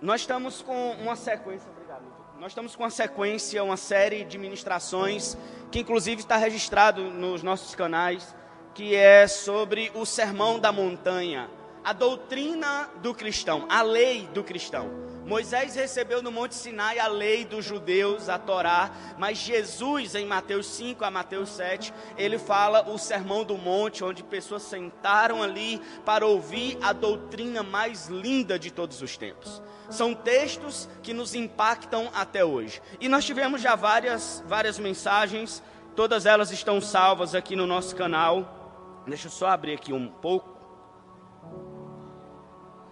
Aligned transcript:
Nós 0.00 0.20
estamos 0.20 0.62
com 0.62 0.92
uma 0.92 1.16
sequência, 1.16 1.68
obrigado. 1.70 2.04
Nós 2.38 2.52
estamos 2.52 2.76
com 2.76 2.84
uma 2.84 2.90
sequência, 2.90 3.64
uma 3.64 3.76
série 3.76 4.24
de 4.24 4.38
ministrações 4.38 5.36
que 5.72 5.80
inclusive 5.80 6.20
está 6.20 6.36
registrado 6.36 7.02
nos 7.02 7.42
nossos 7.42 7.74
canais, 7.74 8.34
que 8.74 8.94
é 8.94 9.26
sobre 9.26 9.90
o 9.94 10.06
sermão 10.06 10.60
da 10.60 10.70
montanha, 10.70 11.50
a 11.82 11.92
doutrina 11.92 12.88
do 13.02 13.12
cristão, 13.12 13.66
a 13.68 13.82
lei 13.82 14.28
do 14.28 14.44
cristão. 14.44 15.07
Moisés 15.28 15.74
recebeu 15.74 16.22
no 16.22 16.32
Monte 16.32 16.54
Sinai 16.54 16.98
a 16.98 17.06
lei 17.06 17.44
dos 17.44 17.62
judeus, 17.62 18.30
a 18.30 18.38
Torá, 18.38 18.90
mas 19.18 19.36
Jesus, 19.36 20.14
em 20.14 20.24
Mateus 20.24 20.66
5 20.68 21.04
a 21.04 21.10
Mateus 21.10 21.50
7, 21.50 21.92
ele 22.16 22.38
fala 22.38 22.88
o 22.88 22.96
sermão 22.96 23.44
do 23.44 23.58
monte, 23.58 24.02
onde 24.02 24.22
pessoas 24.22 24.62
sentaram 24.62 25.42
ali 25.42 25.82
para 26.02 26.26
ouvir 26.26 26.78
a 26.80 26.94
doutrina 26.94 27.62
mais 27.62 28.06
linda 28.06 28.58
de 28.58 28.70
todos 28.70 29.02
os 29.02 29.18
tempos. 29.18 29.62
São 29.90 30.14
textos 30.14 30.88
que 31.02 31.12
nos 31.12 31.34
impactam 31.34 32.10
até 32.14 32.42
hoje. 32.42 32.80
E 32.98 33.06
nós 33.06 33.26
tivemos 33.26 33.60
já 33.60 33.74
várias, 33.74 34.42
várias 34.46 34.78
mensagens, 34.78 35.62
todas 35.94 36.24
elas 36.24 36.50
estão 36.52 36.80
salvas 36.80 37.34
aqui 37.34 37.54
no 37.54 37.66
nosso 37.66 37.94
canal. 37.94 39.02
Deixa 39.06 39.26
eu 39.26 39.30
só 39.30 39.48
abrir 39.48 39.74
aqui 39.74 39.92
um 39.92 40.08
pouco. 40.08 40.56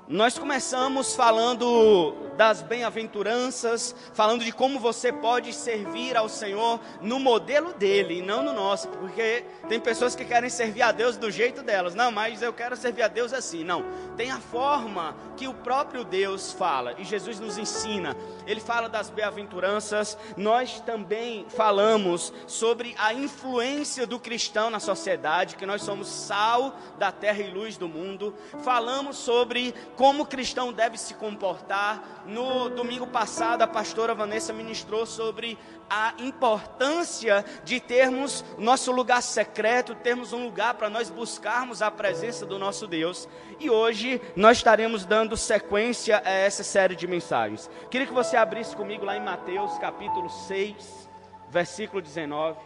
Nós 0.06 0.38
começamos 0.38 1.16
falando 1.16 2.25
das 2.36 2.62
bem-aventuranças, 2.62 3.94
falando 4.12 4.44
de 4.44 4.52
como 4.52 4.78
você 4.78 5.12
pode 5.12 5.52
servir 5.52 6.16
ao 6.16 6.28
Senhor 6.28 6.80
no 7.00 7.18
modelo 7.18 7.72
dele, 7.72 8.18
e 8.18 8.22
não 8.22 8.42
no 8.42 8.52
nosso, 8.52 8.88
porque 8.88 9.44
tem 9.68 9.80
pessoas 9.80 10.14
que 10.14 10.24
querem 10.24 10.50
servir 10.50 10.82
a 10.82 10.92
Deus 10.92 11.16
do 11.16 11.30
jeito 11.30 11.62
delas. 11.62 11.94
Não, 11.94 12.10
mas 12.10 12.42
eu 12.42 12.52
quero 12.52 12.76
servir 12.76 13.02
a 13.02 13.08
Deus 13.08 13.32
assim. 13.32 13.64
Não, 13.64 13.84
tem 14.16 14.30
a 14.30 14.38
forma 14.38 15.16
que 15.36 15.48
o 15.48 15.54
próprio 15.54 16.04
Deus 16.04 16.52
fala, 16.52 16.94
e 16.98 17.04
Jesus 17.04 17.40
nos 17.40 17.58
ensina. 17.58 18.16
Ele 18.46 18.60
fala 18.60 18.88
das 18.88 19.10
bem-aventuranças. 19.10 20.16
Nós 20.36 20.80
também 20.80 21.46
falamos 21.48 22.32
sobre 22.46 22.94
a 22.98 23.12
influência 23.12 24.06
do 24.06 24.18
cristão 24.18 24.70
na 24.70 24.78
sociedade, 24.78 25.56
que 25.56 25.66
nós 25.66 25.82
somos 25.82 26.08
sal 26.08 26.76
da 26.98 27.10
terra 27.10 27.40
e 27.40 27.50
luz 27.50 27.76
do 27.76 27.88
mundo. 27.88 28.34
Falamos 28.62 29.16
sobre 29.16 29.74
como 29.96 30.22
o 30.22 30.26
cristão 30.26 30.72
deve 30.72 30.96
se 30.98 31.14
comportar. 31.14 32.22
No 32.26 32.68
domingo 32.68 33.06
passado, 33.06 33.62
a 33.62 33.68
pastora 33.68 34.12
Vanessa 34.12 34.52
ministrou 34.52 35.06
sobre 35.06 35.56
a 35.88 36.12
importância 36.18 37.44
de 37.62 37.78
termos 37.78 38.44
nosso 38.58 38.90
lugar 38.90 39.22
secreto, 39.22 39.94
termos 39.94 40.32
um 40.32 40.44
lugar 40.44 40.74
para 40.74 40.90
nós 40.90 41.08
buscarmos 41.08 41.82
a 41.82 41.90
presença 41.90 42.44
do 42.44 42.58
nosso 42.58 42.88
Deus. 42.88 43.28
E 43.60 43.70
hoje 43.70 44.20
nós 44.34 44.56
estaremos 44.56 45.04
dando 45.04 45.36
sequência 45.36 46.20
a 46.24 46.30
essa 46.30 46.64
série 46.64 46.96
de 46.96 47.06
mensagens. 47.06 47.70
Queria 47.90 48.08
que 48.08 48.12
você 48.12 48.36
abrisse 48.36 48.74
comigo 48.74 49.04
lá 49.04 49.16
em 49.16 49.22
Mateus 49.22 49.78
capítulo 49.78 50.28
6, 50.28 51.08
versículo 51.48 52.02
19. 52.02 52.58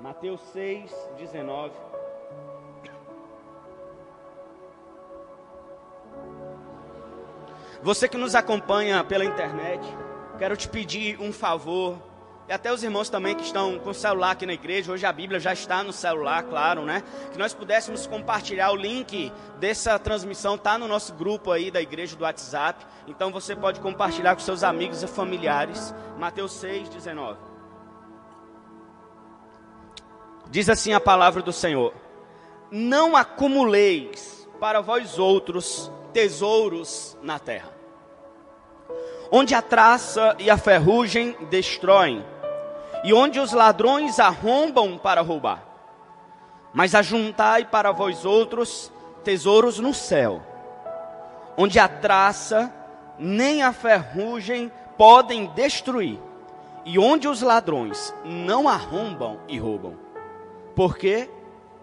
Mateus 0.00 0.40
6, 0.52 0.92
19. 1.16 1.89
Você 7.82 8.06
que 8.06 8.18
nos 8.18 8.34
acompanha 8.34 9.02
pela 9.02 9.24
internet, 9.24 9.82
quero 10.38 10.54
te 10.54 10.68
pedir 10.68 11.18
um 11.18 11.32
favor. 11.32 11.96
E 12.46 12.52
até 12.52 12.70
os 12.70 12.82
irmãos 12.82 13.08
também 13.08 13.34
que 13.34 13.42
estão 13.42 13.78
com 13.78 13.90
o 13.90 13.94
celular 13.94 14.32
aqui 14.32 14.44
na 14.44 14.52
igreja, 14.52 14.92
hoje 14.92 15.06
a 15.06 15.12
Bíblia 15.12 15.40
já 15.40 15.54
está 15.54 15.82
no 15.82 15.92
celular, 15.92 16.42
claro, 16.42 16.84
né? 16.84 17.02
Que 17.32 17.38
nós 17.38 17.54
pudéssemos 17.54 18.06
compartilhar 18.06 18.70
o 18.72 18.76
link 18.76 19.32
dessa 19.58 19.98
transmissão, 19.98 20.58
tá 20.58 20.76
no 20.76 20.86
nosso 20.86 21.14
grupo 21.14 21.52
aí 21.52 21.70
da 21.70 21.80
igreja 21.80 22.14
do 22.16 22.24
WhatsApp. 22.24 22.84
Então 23.06 23.30
você 23.30 23.56
pode 23.56 23.80
compartilhar 23.80 24.34
com 24.34 24.42
seus 24.42 24.62
amigos 24.62 25.02
e 25.02 25.06
familiares. 25.06 25.94
Mateus 26.18 26.52
6, 26.52 26.90
19. 26.90 27.38
Diz 30.50 30.68
assim 30.68 30.92
a 30.92 31.00
palavra 31.00 31.40
do 31.40 31.52
Senhor: 31.52 31.94
Não 32.70 33.16
acumuleis 33.16 34.46
para 34.58 34.82
vós 34.82 35.18
outros 35.18 35.90
tesouros 36.12 37.16
na 37.22 37.38
terra, 37.38 37.70
onde 39.30 39.54
a 39.54 39.62
traça 39.62 40.36
e 40.38 40.50
a 40.50 40.56
ferrugem 40.56 41.36
destroem, 41.48 42.24
e 43.04 43.14
onde 43.14 43.40
os 43.40 43.52
ladrões 43.52 44.18
arrombam 44.20 44.98
para 44.98 45.20
roubar. 45.20 45.64
Mas 46.72 46.94
ajuntai 46.94 47.64
para 47.64 47.92
vós 47.92 48.24
outros 48.24 48.92
tesouros 49.24 49.78
no 49.78 49.92
céu, 49.94 50.42
onde 51.56 51.78
a 51.78 51.88
traça 51.88 52.72
nem 53.18 53.62
a 53.62 53.72
ferrugem 53.72 54.70
podem 54.96 55.46
destruir, 55.46 56.18
e 56.84 56.98
onde 56.98 57.28
os 57.28 57.42
ladrões 57.42 58.14
não 58.24 58.68
arrombam 58.68 59.40
e 59.48 59.58
roubam. 59.58 59.98
Porque 60.74 61.28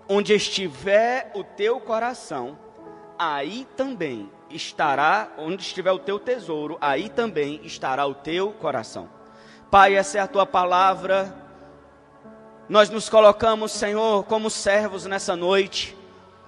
onde 0.09 0.33
estiver 0.33 1.31
o 1.35 1.43
teu 1.43 1.79
coração, 1.79 2.57
aí 3.17 3.67
também 3.75 4.29
estará, 4.49 5.29
onde 5.37 5.61
estiver 5.61 5.91
o 5.91 5.99
teu 5.99 6.19
tesouro, 6.19 6.77
aí 6.79 7.09
também 7.09 7.59
estará 7.63 8.05
o 8.05 8.13
teu 8.13 8.51
coração. 8.51 9.09
Pai, 9.69 9.95
essa 9.95 10.17
é 10.17 10.21
a 10.21 10.27
tua 10.27 10.45
palavra. 10.45 11.35
Nós 12.69 12.89
nos 12.89 13.09
colocamos, 13.09 13.71
Senhor, 13.71 14.23
como 14.25 14.49
servos 14.49 15.05
nessa 15.05 15.35
noite, 15.35 15.97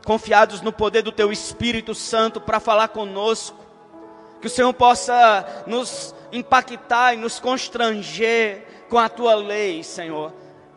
confiados 0.06 0.62
no 0.62 0.72
poder 0.72 1.02
do 1.02 1.12
teu 1.12 1.32
Espírito 1.32 1.94
Santo 1.94 2.40
para 2.40 2.60
falar 2.60 2.90
conosco. 2.90 3.58
Que 4.40 4.48
o 4.48 4.50
Senhor 4.50 4.74
possa 4.74 5.64
nos 5.68 6.16
impactar 6.32 7.14
e 7.14 7.18
nos 7.18 7.40
constranger 7.40 8.86
com 8.90 8.98
a 8.98 9.10
tua 9.10 9.36
lei, 9.36 9.84
Senhor. 9.84 10.32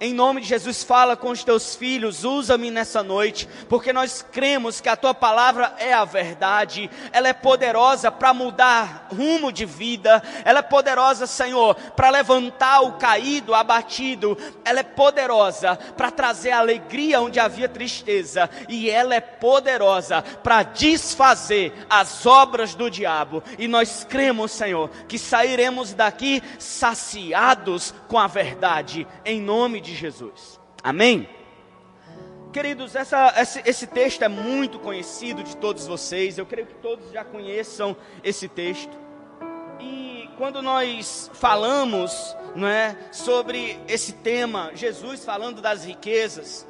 Em 0.04 0.12
nome 0.12 0.40
de 0.40 0.48
Jesus, 0.48 0.82
fala 0.82 1.16
com 1.16 1.30
os 1.30 1.44
teus 1.44 1.76
filhos, 1.76 2.24
usa-me 2.24 2.72
nessa 2.72 3.04
noite, 3.04 3.48
porque 3.68 3.92
nós 3.92 4.20
cremos 4.32 4.80
que 4.80 4.88
a 4.88 4.96
tua 4.96 5.14
palavra 5.14 5.76
é 5.78 5.92
a 5.92 6.04
verdade, 6.04 6.90
ela 7.12 7.28
é 7.28 7.32
poderosa 7.32 8.10
para 8.10 8.34
mudar 8.34 9.06
rumo 9.16 9.52
de 9.52 9.64
vida, 9.64 10.20
ela 10.44 10.58
é 10.58 10.62
poderosa, 10.62 11.24
Senhor, 11.28 11.76
para 11.94 12.10
levantar 12.10 12.80
o 12.80 12.94
caído, 12.94 13.54
abatido, 13.54 14.36
ela 14.64 14.80
é 14.80 14.82
poderosa 14.82 15.76
para 15.96 16.10
trazer 16.10 16.50
alegria 16.50 17.20
onde 17.20 17.38
havia 17.38 17.68
tristeza, 17.68 18.50
e 18.68 18.90
ela 18.90 19.14
é 19.14 19.20
poderosa 19.20 20.20
para 20.42 20.64
desfazer 20.64 21.72
as 21.88 22.26
obras 22.26 22.74
do 22.74 22.90
diabo, 22.90 23.40
e 23.56 23.68
nós 23.68 24.04
cremos, 24.10 24.50
Senhor, 24.50 24.90
que 25.06 25.16
sairemos 25.16 25.94
daqui 25.94 26.42
saciados 26.58 27.94
com 28.08 28.18
a 28.18 28.26
verdade, 28.26 29.06
em 29.24 29.40
nome 29.40 29.80
de 29.80 29.91
de 29.92 29.98
Jesus. 29.98 30.58
Amém? 30.82 31.28
Queridos, 32.52 32.94
essa, 32.94 33.32
esse, 33.36 33.62
esse, 33.64 33.86
texto 33.86 34.22
é 34.22 34.28
muito 34.28 34.78
conhecido 34.78 35.42
de 35.42 35.56
todos 35.56 35.86
vocês, 35.86 36.36
eu 36.36 36.44
creio 36.44 36.66
que 36.66 36.74
todos 36.74 37.10
já 37.10 37.24
conheçam 37.24 37.96
esse 38.22 38.46
texto. 38.48 38.94
E 39.80 40.28
quando 40.36 40.60
nós 40.60 41.30
falamos 41.32 42.36
não 42.54 42.68
é, 42.68 42.96
sobre 43.10 43.80
esse 43.88 44.12
tema, 44.12 44.70
Jesus 44.74 45.24
falando 45.24 45.62
das 45.62 45.84
riquezas, 45.84 46.66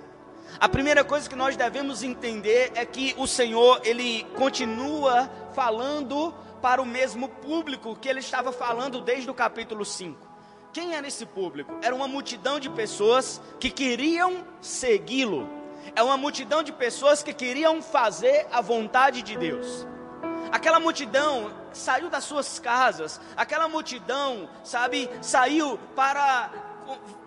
a 0.61 0.69
primeira 0.69 1.03
coisa 1.03 1.29
que 1.29 1.35
nós 1.35 1.57
devemos 1.57 2.05
entender 2.05 2.71
é 2.75 2.85
que 2.85 3.15
o 3.17 3.27
Senhor, 3.27 3.81
Ele 3.83 4.25
continua 4.37 5.29
falando 5.53 6.33
para 6.61 6.81
o 6.81 6.87
mesmo 6.87 7.29
público 7.29 7.97
que 7.97 8.09
Ele 8.09 8.21
estava 8.21 8.53
falando 8.53 9.01
desde 9.01 9.29
o 9.29 9.35
capítulo 9.35 9.85
5. 9.85 10.32
Quem 10.73 10.95
era 10.95 11.07
esse 11.07 11.27
público? 11.27 11.71
Era 11.83 11.95
uma 11.95 12.09
multidão 12.09 12.59
de 12.59 12.71
pessoas 12.71 13.41
que 13.61 13.71
queriam 13.71 14.47
segui-lo. 14.61 15.49
É 15.95 16.03
uma 16.03 16.17
multidão 16.17 16.63
de 16.63 16.73
pessoas 16.73 17.23
que 17.23 17.35
queriam 17.35 17.83
fazer 17.83 18.47
a 18.51 18.63
vontade 18.63 19.21
de 19.21 19.37
Deus. 19.37 19.87
Aquela 20.51 20.81
multidão 20.81 21.53
saiu 21.73 22.09
das 22.09 22.25
suas 22.25 22.59
casas, 22.59 23.21
aquela 23.37 23.69
multidão, 23.69 24.49
sabe, 24.65 25.11
saiu 25.21 25.79
para 25.95 26.51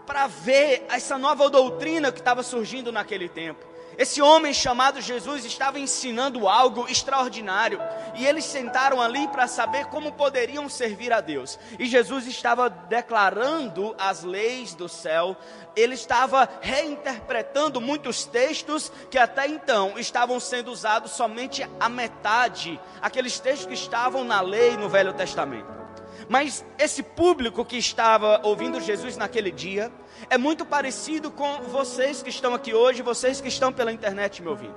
para 0.05 0.27
ver 0.27 0.85
essa 0.89 1.17
nova 1.17 1.49
doutrina 1.49 2.11
que 2.11 2.19
estava 2.19 2.43
surgindo 2.43 2.91
naquele 2.91 3.27
tempo. 3.27 3.65
Esse 3.97 4.21
homem 4.21 4.53
chamado 4.53 5.01
Jesus 5.01 5.45
estava 5.45 5.79
ensinando 5.79 6.47
algo 6.47 6.87
extraordinário. 6.89 7.79
E 8.15 8.25
eles 8.25 8.45
sentaram 8.45 9.01
ali 9.01 9.27
para 9.27 9.47
saber 9.47 9.85
como 9.85 10.11
poderiam 10.11 10.67
servir 10.67 11.13
a 11.13 11.21
Deus. 11.21 11.57
E 11.79 11.85
Jesus 11.85 12.27
estava 12.27 12.69
declarando 12.69 13.95
as 13.97 14.23
leis 14.23 14.73
do 14.73 14.89
céu. 14.89 15.37
Ele 15.75 15.93
estava 15.93 16.49
reinterpretando 16.61 17.79
muitos 17.79 18.25
textos 18.25 18.91
que 19.09 19.17
até 19.17 19.47
então 19.47 19.97
estavam 19.97 20.39
sendo 20.39 20.71
usados 20.71 21.11
somente 21.11 21.67
a 21.79 21.89
metade. 21.89 22.79
Aqueles 23.01 23.39
textos 23.39 23.67
que 23.67 23.73
estavam 23.73 24.23
na 24.23 24.41
lei 24.41 24.77
no 24.77 24.89
Velho 24.89 25.13
Testamento. 25.13 25.84
Mas 26.27 26.65
esse 26.77 27.03
público 27.03 27.63
que 27.63 27.77
estava 27.77 28.41
ouvindo 28.43 28.81
Jesus 28.81 29.17
naquele 29.17 29.51
dia 29.51 29.91
é 30.29 30.37
muito 30.37 30.65
parecido 30.65 31.29
com 31.29 31.61
vocês 31.63 32.23
que 32.23 32.29
estão 32.29 32.53
aqui 32.53 32.73
hoje, 32.73 33.01
vocês 33.01 33.39
que 33.39 33.47
estão 33.47 33.71
pela 33.71 33.91
internet 33.91 34.41
me 34.41 34.49
ouvindo. 34.49 34.75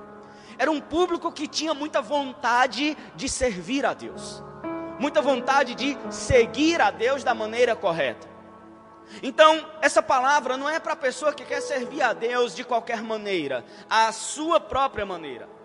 Era 0.57 0.69
um 0.69 0.81
público 0.81 1.31
que 1.31 1.47
tinha 1.47 1.73
muita 1.73 2.01
vontade 2.01 2.97
de 3.15 3.29
servir 3.29 3.85
a 3.85 3.93
Deus, 3.93 4.43
muita 4.99 5.21
vontade 5.21 5.73
de 5.73 5.97
seguir 6.11 6.81
a 6.81 6.91
Deus 6.91 7.23
da 7.23 7.33
maneira 7.33 7.75
correta. 7.75 8.27
Então, 9.23 9.65
essa 9.81 10.03
palavra 10.03 10.55
não 10.55 10.69
é 10.69 10.79
para 10.79 10.93
a 10.93 10.97
pessoa 10.97 11.33
que 11.33 11.43
quer 11.43 11.61
servir 11.61 12.01
a 12.01 12.13
Deus 12.13 12.55
de 12.55 12.63
qualquer 12.63 13.01
maneira, 13.01 13.65
a 13.89 14.11
sua 14.11 14.59
própria 14.59 15.05
maneira. 15.05 15.58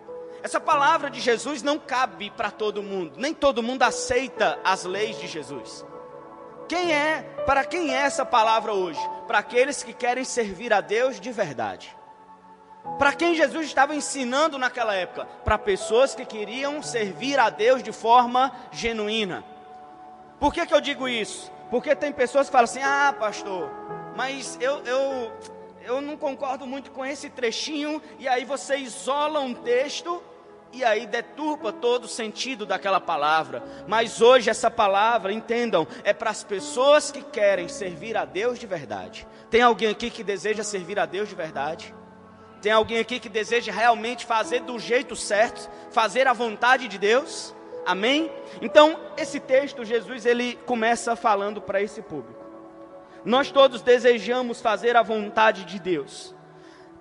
Essa 0.45 0.59
palavra 0.59 1.09
de 1.09 1.19
Jesus 1.19 1.63
não 1.63 1.79
cabe 1.79 2.29
para 2.29 2.51
todo 2.51 2.83
mundo, 2.83 3.13
nem 3.17 3.33
todo 3.33 3.63
mundo 3.63 3.81
aceita 3.81 4.59
as 4.63 4.83
leis 4.83 5.17
de 5.17 5.25
Jesus. 5.25 5.83
Quem 6.69 6.93
é, 6.93 7.23
para 7.47 7.65
quem 7.65 7.91
é 7.91 8.01
essa 8.01 8.23
palavra 8.23 8.71
hoje? 8.71 8.99
Para 9.25 9.39
aqueles 9.39 9.81
que 9.81 9.91
querem 9.91 10.23
servir 10.23 10.71
a 10.71 10.81
Deus 10.81 11.19
de 11.19 11.31
verdade. 11.31 11.97
Para 12.99 13.11
quem 13.13 13.33
Jesus 13.33 13.65
estava 13.65 13.95
ensinando 13.95 14.59
naquela 14.59 14.93
época? 14.93 15.25
Para 15.43 15.57
pessoas 15.57 16.13
que 16.13 16.23
queriam 16.23 16.79
servir 16.79 17.39
a 17.39 17.49
Deus 17.49 17.81
de 17.81 17.91
forma 17.91 18.51
genuína. 18.71 19.43
Por 20.39 20.53
que, 20.53 20.63
que 20.63 20.75
eu 20.75 20.79
digo 20.79 21.07
isso? 21.07 21.51
Porque 21.71 21.95
tem 21.95 22.11
pessoas 22.11 22.49
que 22.49 22.51
falam 22.51 22.65
assim: 22.65 22.83
ah, 22.83 23.15
pastor, 23.19 23.67
mas 24.15 24.59
eu, 24.61 24.77
eu, 24.85 25.31
eu 25.81 26.01
não 26.01 26.15
concordo 26.15 26.67
muito 26.67 26.91
com 26.91 27.03
esse 27.03 27.31
trechinho, 27.31 27.99
e 28.19 28.27
aí 28.27 28.45
você 28.45 28.77
isola 28.77 29.39
um 29.39 29.55
texto 29.55 30.21
e 30.75 30.83
aí 30.83 31.07
deturpa 31.07 31.71
todo 31.71 32.03
o 32.03 32.07
sentido 32.07 32.65
daquela 32.65 32.99
palavra. 32.99 33.63
Mas 33.87 34.21
hoje 34.21 34.49
essa 34.49 34.69
palavra, 34.69 35.31
entendam, 35.31 35.87
é 36.03 36.13
para 36.13 36.29
as 36.29 36.43
pessoas 36.43 37.11
que 37.11 37.21
querem 37.21 37.69
servir 37.69 38.17
a 38.17 38.25
Deus 38.25 38.59
de 38.59 38.67
verdade. 38.67 39.25
Tem 39.49 39.61
alguém 39.61 39.89
aqui 39.89 40.09
que 40.09 40.23
deseja 40.23 40.63
servir 40.63 40.99
a 40.99 41.05
Deus 41.05 41.29
de 41.29 41.35
verdade? 41.35 41.95
Tem 42.61 42.73
alguém 42.73 42.99
aqui 42.99 43.19
que 43.19 43.29
deseja 43.29 43.71
realmente 43.71 44.25
fazer 44.25 44.61
do 44.61 44.77
jeito 44.77 45.15
certo, 45.15 45.69
fazer 45.91 46.27
a 46.27 46.33
vontade 46.33 46.89
de 46.89 46.97
Deus? 46.97 47.55
Amém? 47.85 48.29
Então, 48.61 48.99
esse 49.15 49.39
texto, 49.39 49.85
Jesus, 49.85 50.25
ele 50.25 50.55
começa 50.65 51.15
falando 51.15 51.61
para 51.61 51.81
esse 51.81 52.01
público. 52.01 52.43
Nós 53.23 53.49
todos 53.49 53.81
desejamos 53.81 54.59
fazer 54.59 54.97
a 54.97 55.03
vontade 55.03 55.63
de 55.63 55.79
Deus. 55.79 56.35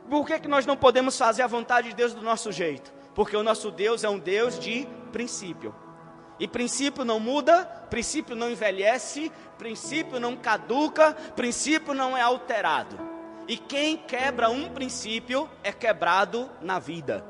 Por 0.08 0.26
que, 0.26 0.38
que 0.38 0.48
nós 0.48 0.64
não 0.64 0.76
podemos 0.76 1.18
fazer 1.18 1.42
a 1.42 1.46
vontade 1.46 1.88
de 1.88 1.94
Deus 1.94 2.14
do 2.14 2.22
nosso 2.22 2.52
jeito? 2.52 2.92
Porque 3.14 3.37
o 3.37 3.43
nosso 3.43 3.70
Deus 3.70 4.05
é 4.05 4.08
um 4.08 4.19
Deus 4.19 4.58
de 4.58 4.87
princípio. 5.12 5.75
E 6.38 6.49
princípio 6.49 7.05
não 7.05 7.20
muda, 7.20 7.64
princípio 7.88 8.34
não 8.34 8.50
envelhece, 8.50 9.31
princípio 9.56 10.19
não 10.19 10.37
caduca, 10.37 11.14
princípio 11.37 11.94
não 11.94 12.16
é 12.16 12.20
alterado. 12.20 12.99
E 13.46 13.56
quem 13.56 13.96
quebra 13.96 14.50
um 14.50 14.69
princípio 14.69 15.49
é 15.62 15.70
quebrado 15.70 16.50
na 16.61 16.78
vida. 16.78 17.25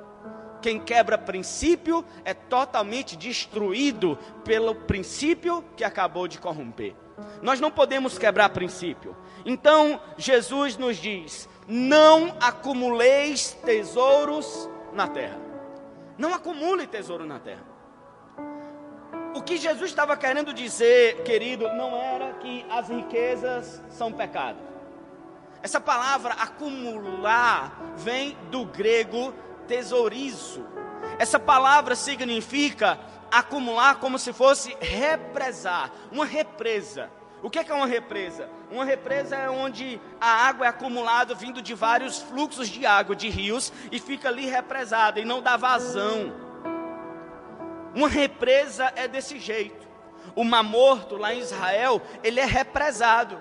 Quem 0.62 0.80
quebra 0.80 1.18
princípio 1.18 2.02
é 2.24 2.32
totalmente 2.32 3.16
destruído 3.16 4.18
pelo 4.44 4.74
princípio 4.74 5.62
que 5.76 5.84
acabou 5.84 6.26
de 6.26 6.38
corromper. 6.38 6.94
Nós 7.42 7.60
não 7.60 7.70
podemos 7.70 8.16
quebrar 8.16 8.48
princípio. 8.48 9.14
Então, 9.44 10.00
Jesus 10.16 10.78
nos 10.78 10.96
diz: 10.96 11.48
não 11.68 12.34
acumuleis 12.40 13.52
tesouros 13.64 14.68
na 14.94 15.06
terra. 15.06 15.43
Não 16.16 16.32
acumule 16.32 16.86
tesouro 16.86 17.26
na 17.26 17.38
terra. 17.38 17.64
O 19.34 19.42
que 19.42 19.56
Jesus 19.56 19.90
estava 19.90 20.16
querendo 20.16 20.54
dizer, 20.54 21.22
querido, 21.24 21.66
não 21.74 21.96
era 21.96 22.34
que 22.34 22.64
as 22.70 22.88
riquezas 22.88 23.82
são 23.90 24.12
pecado. 24.12 24.58
Essa 25.60 25.80
palavra 25.80 26.34
acumular 26.34 27.94
vem 27.96 28.36
do 28.50 28.64
grego 28.64 29.34
tesourizo. 29.66 30.64
Essa 31.18 31.38
palavra 31.38 31.96
significa 31.96 32.98
acumular 33.30 33.96
como 33.96 34.18
se 34.18 34.32
fosse 34.32 34.76
represar, 34.80 35.90
uma 36.12 36.24
represa. 36.24 37.10
O 37.44 37.50
que 37.50 37.58
é, 37.58 37.74
uma 37.74 37.86
represa? 37.86 38.48
Uma 38.70 38.86
represa 38.86 39.36
é 39.36 39.50
onde 39.50 40.00
a 40.18 40.46
água 40.46 40.64
é 40.64 40.68
acumulada 40.70 41.34
vindo 41.34 41.60
de 41.60 41.74
vários 41.74 42.18
fluxos 42.18 42.70
de 42.70 42.86
água, 42.86 43.14
de 43.14 43.28
rios, 43.28 43.70
e 43.92 44.00
fica 44.00 44.30
ali 44.30 44.46
represada 44.46 45.20
e 45.20 45.26
não 45.26 45.42
dá 45.42 45.54
vazão. 45.54 46.32
Uma 47.94 48.08
represa 48.08 48.90
é 48.96 49.06
desse 49.06 49.38
jeito. 49.38 49.86
O 50.34 50.42
mar 50.42 50.62
morto 50.62 51.18
lá 51.18 51.34
em 51.34 51.40
Israel, 51.40 52.00
ele 52.22 52.40
é 52.40 52.46
represado 52.46 53.38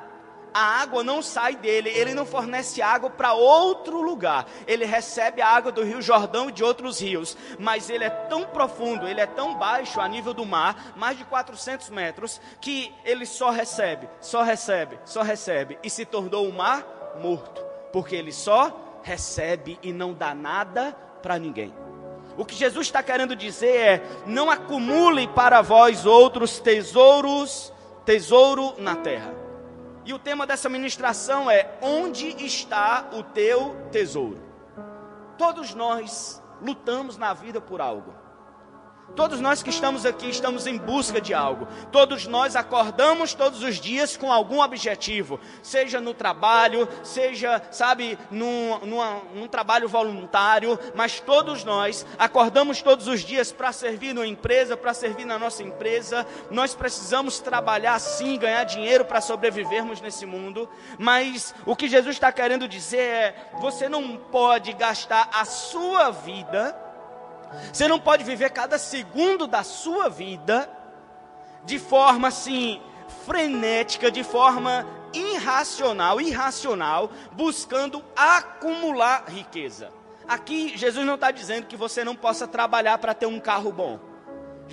a 0.53 0.81
água 0.81 1.03
não 1.03 1.21
sai 1.21 1.55
dele, 1.55 1.89
ele 1.89 2.13
não 2.13 2.25
fornece 2.25 2.81
água 2.81 3.09
para 3.09 3.33
outro 3.33 4.01
lugar. 4.01 4.45
Ele 4.67 4.85
recebe 4.85 5.41
a 5.41 5.47
água 5.47 5.71
do 5.71 5.83
Rio 5.83 6.01
Jordão 6.01 6.49
e 6.49 6.51
de 6.51 6.63
outros 6.63 7.01
rios, 7.01 7.35
mas 7.57 7.89
ele 7.89 8.03
é 8.03 8.09
tão 8.09 8.43
profundo, 8.45 9.07
ele 9.07 9.19
é 9.19 9.25
tão 9.25 9.57
baixo 9.57 9.99
a 9.99 10.07
nível 10.07 10.33
do 10.33 10.45
mar, 10.45 10.93
mais 10.95 11.17
de 11.17 11.25
400 11.25 11.89
metros, 11.89 12.39
que 12.61 12.93
ele 13.03 13.25
só 13.25 13.49
recebe, 13.49 14.07
só 14.21 14.43
recebe, 14.43 14.99
só 15.05 15.21
recebe 15.21 15.79
e 15.83 15.89
se 15.89 16.05
tornou 16.05 16.47
um 16.47 16.51
mar 16.51 16.85
morto, 17.19 17.63
porque 17.91 18.15
ele 18.15 18.31
só 18.31 18.99
recebe 19.01 19.79
e 19.81 19.91
não 19.91 20.13
dá 20.13 20.35
nada 20.35 20.95
para 21.21 21.39
ninguém. 21.39 21.73
O 22.37 22.45
que 22.45 22.55
Jesus 22.55 22.87
está 22.87 23.03
querendo 23.03 23.35
dizer 23.35 23.75
é: 23.75 24.03
não 24.25 24.49
acumule 24.49 25.27
para 25.27 25.61
vós 25.61 26.05
outros 26.05 26.59
tesouros, 26.59 27.71
tesouro 28.05 28.73
na 28.79 28.95
terra 28.95 29.42
e 30.05 30.13
o 30.13 30.19
tema 30.19 30.45
dessa 30.45 30.69
ministração 30.69 31.49
é: 31.49 31.77
Onde 31.81 32.29
está 32.45 33.09
o 33.13 33.23
teu 33.23 33.75
tesouro? 33.91 34.41
Todos 35.37 35.73
nós 35.73 36.41
lutamos 36.61 37.17
na 37.17 37.33
vida 37.33 37.59
por 37.59 37.81
algo. 37.81 38.22
Todos 39.15 39.39
nós 39.39 39.61
que 39.61 39.69
estamos 39.69 40.05
aqui 40.05 40.29
estamos 40.29 40.65
em 40.65 40.77
busca 40.77 41.21
de 41.21 41.33
algo. 41.33 41.67
Todos 41.91 42.25
nós 42.25 42.55
acordamos 42.55 43.35
todos 43.35 43.61
os 43.61 43.75
dias 43.79 44.17
com 44.17 44.31
algum 44.31 44.59
objetivo, 44.59 45.39
seja 45.61 46.01
no 46.01 46.13
trabalho, 46.13 46.87
seja, 47.03 47.61
sabe, 47.69 48.17
num, 48.31 48.79
numa, 48.79 49.21
num 49.35 49.47
trabalho 49.47 49.87
voluntário, 49.87 50.79
mas 50.95 51.19
todos 51.19 51.63
nós 51.63 52.05
acordamos 52.17 52.81
todos 52.81 53.07
os 53.07 53.21
dias 53.21 53.51
para 53.51 53.71
servir 53.71 54.13
numa 54.13 54.25
empresa, 54.25 54.75
para 54.75 54.93
servir 54.93 55.25
na 55.25 55.37
nossa 55.37 55.61
empresa. 55.61 56.25
Nós 56.49 56.73
precisamos 56.73 57.39
trabalhar 57.39 57.99
sim, 57.99 58.37
ganhar 58.37 58.63
dinheiro 58.63 59.05
para 59.05 59.21
sobrevivermos 59.21 60.01
nesse 60.01 60.25
mundo. 60.25 60.67
Mas 60.97 61.53
o 61.65 61.75
que 61.75 61.87
Jesus 61.87 62.15
está 62.15 62.31
querendo 62.31 62.67
dizer 62.67 62.99
é: 62.99 63.51
você 63.59 63.87
não 63.87 64.17
pode 64.17 64.73
gastar 64.73 65.29
a 65.31 65.45
sua 65.45 66.09
vida 66.09 66.82
você 67.71 67.87
não 67.87 67.99
pode 67.99 68.23
viver 68.23 68.49
cada 68.51 68.77
segundo 68.77 69.47
da 69.47 69.63
sua 69.63 70.09
vida 70.09 70.69
de 71.65 71.79
forma 71.79 72.27
assim 72.27 72.81
frenética, 73.25 74.11
de 74.11 74.23
forma 74.23 74.85
irracional, 75.13 76.19
irracional, 76.19 77.11
buscando 77.33 78.03
acumular 78.15 79.25
riqueza. 79.27 79.91
Aqui 80.27 80.77
Jesus 80.77 81.05
não 81.05 81.15
está 81.15 81.31
dizendo 81.31 81.67
que 81.67 81.75
você 81.75 82.03
não 82.03 82.15
possa 82.15 82.47
trabalhar 82.47 82.97
para 82.97 83.13
ter 83.13 83.25
um 83.25 83.39
carro 83.39 83.71
bom. 83.71 83.99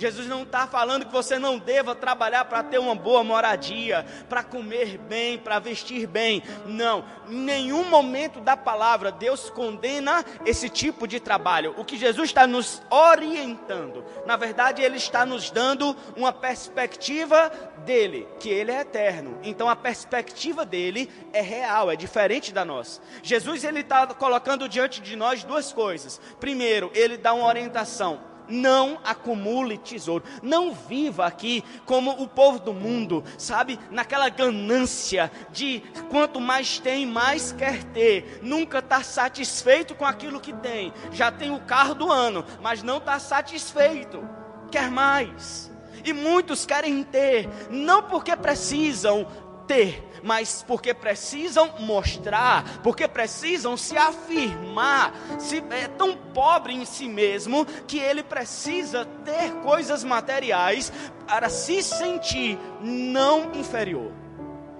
Jesus 0.01 0.25
não 0.25 0.41
está 0.41 0.65
falando 0.65 1.05
que 1.05 1.11
você 1.11 1.37
não 1.37 1.59
deva 1.59 1.93
trabalhar 1.93 2.45
para 2.45 2.63
ter 2.63 2.79
uma 2.79 2.95
boa 2.95 3.23
moradia, 3.23 4.03
para 4.27 4.43
comer 4.43 4.97
bem, 4.97 5.37
para 5.37 5.59
vestir 5.59 6.07
bem. 6.07 6.41
Não, 6.65 7.05
em 7.29 7.35
nenhum 7.35 7.87
momento 7.87 8.39
da 8.39 8.57
palavra 8.57 9.11
Deus 9.11 9.51
condena 9.51 10.25
esse 10.43 10.69
tipo 10.69 11.07
de 11.07 11.19
trabalho. 11.19 11.75
O 11.77 11.85
que 11.85 11.97
Jesus 11.97 12.29
está 12.31 12.47
nos 12.47 12.81
orientando, 12.89 14.03
na 14.25 14.35
verdade, 14.35 14.81
Ele 14.81 14.97
está 14.97 15.23
nos 15.23 15.51
dando 15.51 15.95
uma 16.17 16.33
perspectiva 16.33 17.51
dele, 17.85 18.27
que 18.39 18.49
Ele 18.49 18.71
é 18.71 18.81
eterno. 18.81 19.37
Então 19.43 19.69
a 19.69 19.75
perspectiva 19.75 20.65
dele 20.65 21.11
é 21.31 21.41
real, 21.41 21.91
é 21.91 21.95
diferente 21.95 22.51
da 22.51 22.65
nossa. 22.65 22.99
Jesus 23.21 23.63
ele 23.63 23.81
está 23.81 24.07
colocando 24.07 24.67
diante 24.67 24.99
de 24.99 25.15
nós 25.15 25.43
duas 25.43 25.71
coisas. 25.71 26.19
Primeiro, 26.39 26.89
Ele 26.95 27.17
dá 27.17 27.35
uma 27.35 27.45
orientação 27.45 28.30
não 28.51 28.99
acumule 29.03 29.77
tesouro. 29.77 30.23
Não 30.43 30.73
viva 30.73 31.25
aqui 31.25 31.63
como 31.85 32.11
o 32.11 32.27
povo 32.27 32.59
do 32.59 32.73
mundo, 32.73 33.23
sabe? 33.37 33.79
Naquela 33.89 34.29
ganância 34.29 35.31
de 35.51 35.81
quanto 36.09 36.39
mais 36.39 36.77
tem, 36.77 37.05
mais 37.05 37.51
quer 37.51 37.83
ter. 37.85 38.39
Nunca 38.43 38.79
está 38.79 39.01
satisfeito 39.01 39.95
com 39.95 40.05
aquilo 40.05 40.39
que 40.39 40.53
tem. 40.53 40.93
Já 41.11 41.31
tem 41.31 41.51
o 41.51 41.61
carro 41.61 41.95
do 41.95 42.11
ano, 42.11 42.45
mas 42.61 42.83
não 42.83 42.97
está 42.97 43.17
satisfeito. 43.17 44.27
Quer 44.69 44.91
mais. 44.91 45.71
E 46.03 46.13
muitos 46.13 46.65
querem 46.65 47.03
ter, 47.03 47.47
não 47.69 48.03
porque 48.03 48.35
precisam 48.35 49.27
ter, 49.67 50.10
mas 50.23 50.63
porque 50.67 50.93
precisam 50.93 51.73
mostrar, 51.79 52.79
porque 52.83 53.07
precisam 53.07 53.75
se 53.75 53.97
afirmar. 53.97 55.13
Se 55.39 55.63
é 55.69 55.87
tão 55.87 56.15
pobre 56.15 56.73
em 56.73 56.85
si 56.85 57.07
mesmo 57.07 57.65
que 57.87 57.99
ele 57.99 58.23
precisa 58.23 59.05
ter 59.25 59.51
coisas 59.63 60.03
materiais 60.03 60.91
para 61.27 61.49
se 61.49 61.81
sentir 61.81 62.57
não 62.81 63.51
inferior. 63.53 64.11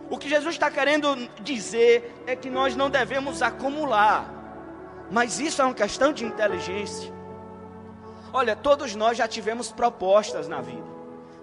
O 0.10 0.17
que 0.17 0.27
Jesus 0.27 0.55
está 0.55 0.69
querendo 0.69 1.15
dizer 1.39 2.24
é 2.27 2.36
que 2.36 2.50
nós 2.50 2.75
não 2.75 2.89
devemos 2.89 3.41
acumular, 3.41 4.29
mas 5.10 5.39
isso 5.39 5.62
é 5.62 5.65
uma 5.65 5.74
questão 5.74 6.12
de 6.12 6.25
inteligência. 6.25 7.13
Olha, 8.33 8.55
todos 8.55 8.93
nós 8.95 9.17
já 9.17 9.27
tivemos 9.27 9.71
propostas 9.71 10.48
na 10.50 10.62
vida. 10.62 10.90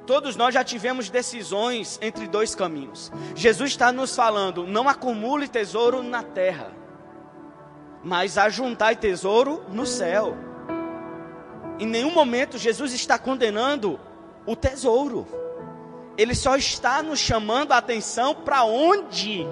Todos 0.08 0.36
nós 0.36 0.54
já 0.54 0.64
tivemos 0.64 1.10
decisões 1.10 1.98
entre 2.00 2.26
dois 2.26 2.54
caminhos. 2.54 3.12
Jesus 3.34 3.72
está 3.72 3.92
nos 3.92 4.16
falando: 4.16 4.66
não 4.66 4.88
acumule 4.88 5.46
tesouro 5.46 6.02
na 6.02 6.22
terra, 6.22 6.72
mas 8.02 8.38
ajuntai 8.38 8.96
tesouro 8.96 9.62
no 9.68 9.84
céu. 9.84 10.34
Em 11.78 11.86
nenhum 11.86 12.10
momento 12.10 12.56
Jesus 12.56 12.94
está 12.94 13.18
condenando 13.18 14.00
o 14.46 14.56
tesouro. 14.56 15.26
Ele 16.16 16.34
só 16.34 16.56
está 16.56 17.02
nos 17.02 17.18
chamando 17.18 17.72
a 17.72 17.76
atenção 17.76 18.34
para 18.34 18.64
onde 18.64 19.46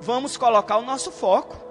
vamos 0.00 0.36
colocar 0.36 0.76
o 0.76 0.82
nosso 0.82 1.10
foco. 1.10 1.67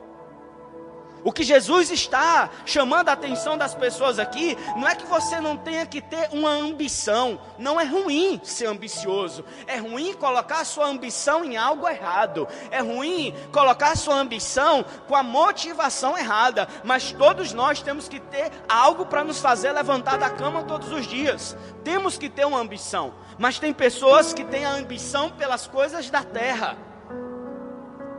O 1.24 1.32
que 1.32 1.44
Jesus 1.44 1.92
está 1.92 2.50
chamando 2.66 3.10
a 3.10 3.14
atenção 3.14 3.58
das 3.58 3.74
pessoas 3.74 4.20
aqui, 4.20 4.58
não 4.76 4.88
é 4.88 4.96
que 4.96 5.06
você 5.06 5.40
não 5.42 5.58
tenha 5.58 5.86
que 5.86 6.02
ter 6.02 6.30
uma 6.32 6.50
ambição. 6.50 7.40
Não 7.58 7.80
é 7.80 7.84
ruim 7.84 8.40
ser 8.44 8.68
ambicioso. 8.68 9.44
É 9.66 9.78
ruim 9.78 10.14
colocar 10.14 10.62
a 10.62 10.66
sua 10.66 10.88
ambição 10.88 11.44
em 11.44 11.58
algo 11.58 11.88
errado. 11.88 12.48
É 12.72 12.80
ruim 12.80 13.34
colocar 13.52 13.92
a 13.92 13.96
sua 13.96 14.16
ambição 14.16 14.86
com 15.08 15.16
a 15.16 15.24
motivação 15.24 16.18
errada. 16.18 16.68
Mas 16.84 17.12
todos 17.12 17.52
nós 17.52 17.82
temos 17.82 18.08
que 18.08 18.20
ter 18.20 18.52
algo 18.70 19.06
para 19.06 19.24
nos 19.24 19.40
fazer 19.40 19.72
levantar 19.72 20.18
da 20.18 20.30
cama 20.30 20.64
todos 20.64 20.92
os 20.92 21.06
dias. 21.06 21.58
Temos 21.84 22.18
que 22.18 22.30
ter 22.30 22.46
uma 22.46 22.60
ambição. 22.60 23.14
Mas 23.38 23.60
tem 23.60 23.74
pessoas 23.74 24.34
que 24.34 24.44
têm 24.44 24.66
a 24.66 24.72
ambição 24.72 25.30
pelas 25.32 25.68
coisas 25.68 26.10
da 26.10 26.24
terra. 26.24 26.78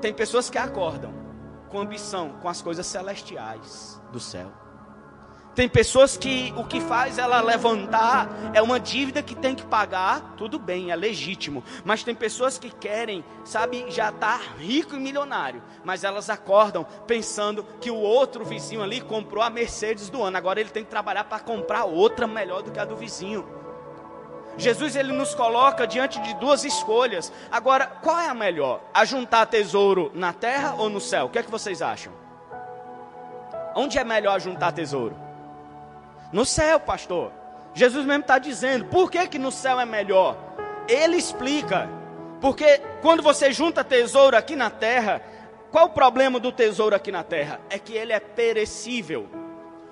Tem 0.01 0.13
pessoas 0.13 0.49
que 0.51 0.59
acordam 0.59 1.18
com 1.69 1.79
ambição 1.79 2.31
com 2.41 2.49
as 2.49 2.61
coisas 2.63 2.87
celestiais 2.87 4.01
do 4.11 4.19
céu. 4.19 4.51
Tem 5.59 5.69
pessoas 5.69 6.17
que 6.17 6.55
o 6.57 6.63
que 6.63 6.81
faz 6.81 7.19
ela 7.19 7.41
levantar 7.41 8.29
é 8.55 8.63
uma 8.63 8.79
dívida 8.79 9.21
que 9.21 9.35
tem 9.35 9.57
que 9.57 9.67
pagar, 9.67 10.35
tudo 10.37 10.57
bem, 10.57 10.93
é 10.93 10.95
legítimo. 10.95 11.65
Mas 11.85 12.05
tem 12.05 12.15
pessoas 12.15 12.59
que 12.59 12.71
querem, 12.71 13.25
sabe, 13.45 13.87
já 13.89 14.11
estar 14.11 14.39
tá 14.39 14.45
rico 14.57 14.95
e 14.95 15.01
milionário, 15.01 15.61
mas 15.85 16.05
elas 16.05 16.31
acordam 16.31 16.87
pensando 17.09 17.65
que 17.81 17.91
o 17.91 17.97
outro 17.97 18.45
vizinho 18.45 18.85
ali 18.85 19.01
comprou 19.01 19.43
a 19.43 19.51
Mercedes 19.51 20.09
do 20.09 20.23
ano, 20.23 20.37
agora 20.37 20.61
ele 20.61 20.71
tem 20.71 20.85
que 20.85 20.91
trabalhar 20.91 21.25
para 21.25 21.41
comprar 21.41 21.87
outra 21.87 22.25
melhor 22.29 22.63
do 22.63 22.71
que 22.71 22.79
a 22.79 22.85
do 22.85 22.95
vizinho. 22.95 23.45
Jesus 24.59 24.97
ele 24.97 25.13
nos 25.13 25.37
coloca 25.37 25.87
diante 25.87 26.21
de 26.21 26.35
duas 26.35 26.65
escolhas. 26.65 27.33
Agora, 27.51 27.87
qual 27.87 28.19
é 28.19 28.29
a 28.29 28.35
melhor? 28.35 28.83
Ajuntar 28.93 29.47
tesouro 29.47 30.11
na 30.15 30.33
terra 30.33 30.75
ou 30.77 30.91
no 30.91 31.01
céu? 31.01 31.27
O 31.27 31.29
que 31.31 31.39
é 31.39 31.43
que 31.43 31.51
vocês 31.51 31.81
acham? 31.81 32.13
Onde 33.75 33.99
é 33.99 34.05
melhor 34.05 34.35
ajuntar 34.35 34.73
tesouro? 34.73 35.17
No 36.33 36.45
céu, 36.45 36.81
pastor. 36.81 37.31
Jesus 37.73 38.05
mesmo 38.05 38.23
está 38.23 38.39
dizendo. 38.39 38.87
Por 38.87 39.09
que, 39.09 39.29
que 39.29 39.39
no 39.39 39.53
céu 39.53 39.79
é 39.79 39.87
melhor? 39.87 40.37
Ele 40.89 41.17
explica. 41.17 41.89
Porque 42.41 42.83
quando 43.01 43.23
você 43.23 43.53
junta 43.53 43.85
tesouro 43.85 44.37
aqui 44.37 44.57
na 44.57 44.71
terra, 44.71 45.23
qual 45.71 45.87
o 45.87 45.91
problema 45.91 46.41
do 46.41 46.51
tesouro 46.51 46.97
aqui 46.97 47.13
na 47.13 47.23
terra? 47.23 47.61
É 47.71 47.79
que 47.79 47.93
ele 47.93 48.13
é 48.13 48.19
perecível 48.19 49.29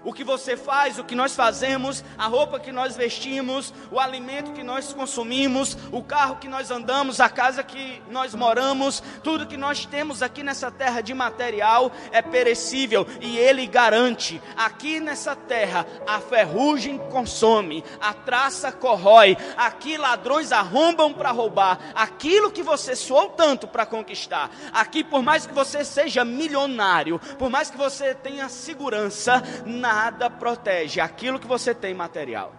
o 0.06 0.12
que 0.12 0.22
você 0.22 0.56
faz, 0.56 1.00
o 1.00 1.04
que 1.04 1.16
nós 1.16 1.34
fazemos, 1.34 2.04
a 2.16 2.28
roupa 2.28 2.60
que 2.60 2.70
nós 2.70 2.96
vestimos, 2.96 3.74
o 3.90 3.98
alimento 3.98 4.52
que 4.52 4.62
nós 4.62 4.92
consumimos, 4.92 5.76
o 5.90 6.00
carro 6.00 6.36
que 6.36 6.46
nós 6.46 6.70
andamos, 6.70 7.20
a 7.20 7.28
casa 7.28 7.64
que 7.64 8.00
nós 8.08 8.32
moramos, 8.32 9.02
tudo 9.24 9.48
que 9.48 9.56
nós 9.56 9.84
temos 9.84 10.22
aqui 10.22 10.44
nessa 10.44 10.70
terra 10.70 11.00
de 11.00 11.12
material 11.12 11.90
é 12.12 12.22
perecível 12.22 13.04
e 13.20 13.36
ele 13.36 13.66
garante: 13.66 14.40
aqui 14.56 15.00
nessa 15.00 15.34
terra 15.34 15.84
a 16.06 16.20
ferrugem 16.20 16.98
consome, 16.98 17.82
a 18.00 18.14
traça 18.14 18.70
corrói, 18.70 19.36
aqui 19.56 19.96
ladrões 19.96 20.52
arrombam 20.52 21.12
para 21.12 21.32
roubar, 21.32 21.80
aquilo 21.96 22.52
que 22.52 22.62
você 22.62 22.94
suou 22.94 23.30
tanto 23.30 23.66
para 23.66 23.84
conquistar, 23.84 24.52
aqui 24.72 25.02
por 25.02 25.20
mais 25.20 25.46
que 25.46 25.52
você 25.52 25.84
seja 25.84 26.24
milionário, 26.24 27.18
por 27.40 27.50
mais 27.50 27.70
que 27.70 27.76
você 27.76 28.14
tenha 28.14 28.48
segurança, 28.48 29.42
na 29.64 29.95
nada 29.96 30.28
protege 30.28 31.00
aquilo 31.00 31.38
que 31.38 31.46
você 31.46 31.74
tem 31.74 31.94
material. 31.94 32.52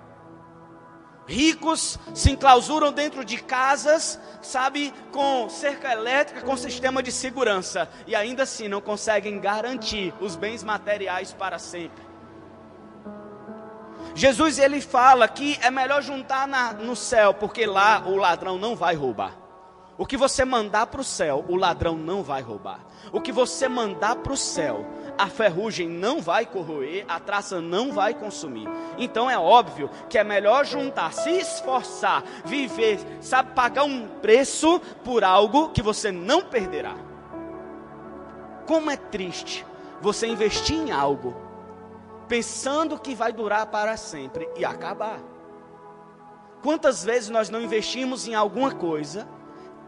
Ricos 1.27 1.99
se 2.15 2.31
enclausuram 2.31 2.91
dentro 2.91 3.23
de 3.23 3.37
casas, 3.37 4.19
sabe, 4.41 4.91
com 5.11 5.47
cerca 5.47 5.91
elétrica, 5.91 6.41
com 6.41 6.57
sistema 6.57 7.03
de 7.03 7.11
segurança, 7.11 7.87
e 8.07 8.15
ainda 8.15 8.41
assim 8.43 8.67
não 8.67 8.81
conseguem 8.81 9.39
garantir 9.39 10.15
os 10.19 10.35
bens 10.35 10.63
materiais 10.63 11.31
para 11.31 11.59
sempre. 11.59 12.07
Jesus 14.15 14.57
ele 14.57 14.81
fala 14.81 15.27
que 15.27 15.59
é 15.61 15.69
melhor 15.69 16.01
juntar 16.01 16.47
na, 16.47 16.73
no 16.73 16.95
céu, 16.95 17.35
porque 17.35 17.67
lá 17.67 18.01
o 18.07 18.15
ladrão 18.15 18.57
não 18.57 18.75
vai 18.75 18.95
roubar. 18.95 19.47
O 19.97 20.05
que 20.05 20.15
você 20.15 20.45
mandar 20.45 20.87
para 20.87 21.01
o 21.01 21.03
céu, 21.03 21.43
o 21.47 21.55
ladrão 21.55 21.95
não 21.97 22.23
vai 22.23 22.41
roubar. 22.41 22.79
O 23.11 23.19
que 23.19 23.31
você 23.31 23.67
mandar 23.67 24.15
para 24.17 24.33
o 24.33 24.37
céu, 24.37 24.85
a 25.17 25.27
ferrugem 25.27 25.89
não 25.89 26.21
vai 26.21 26.45
corroer, 26.45 27.05
a 27.07 27.19
traça 27.19 27.59
não 27.59 27.91
vai 27.91 28.13
consumir. 28.13 28.67
Então 28.97 29.29
é 29.29 29.37
óbvio 29.37 29.89
que 30.09 30.17
é 30.17 30.23
melhor 30.23 30.65
juntar, 30.65 31.11
se 31.11 31.31
esforçar, 31.31 32.23
viver, 32.45 32.99
sabe, 33.21 33.53
pagar 33.53 33.83
um 33.83 34.07
preço 34.21 34.79
por 35.03 35.23
algo 35.23 35.69
que 35.69 35.81
você 35.81 36.11
não 36.11 36.43
perderá. 36.43 36.95
Como 38.65 38.91
é 38.91 38.97
triste 38.97 39.65
você 40.01 40.27
investir 40.27 40.77
em 40.77 40.91
algo 40.91 41.47
pensando 42.27 42.99
que 42.99 43.15
vai 43.15 43.31
durar 43.31 43.65
para 43.67 43.95
sempre 43.97 44.47
e 44.55 44.65
acabar. 44.65 45.19
Quantas 46.61 47.03
vezes 47.03 47.29
nós 47.29 47.49
não 47.49 47.61
investimos 47.61 48.27
em 48.27 48.35
alguma 48.35 48.75
coisa 48.75 49.27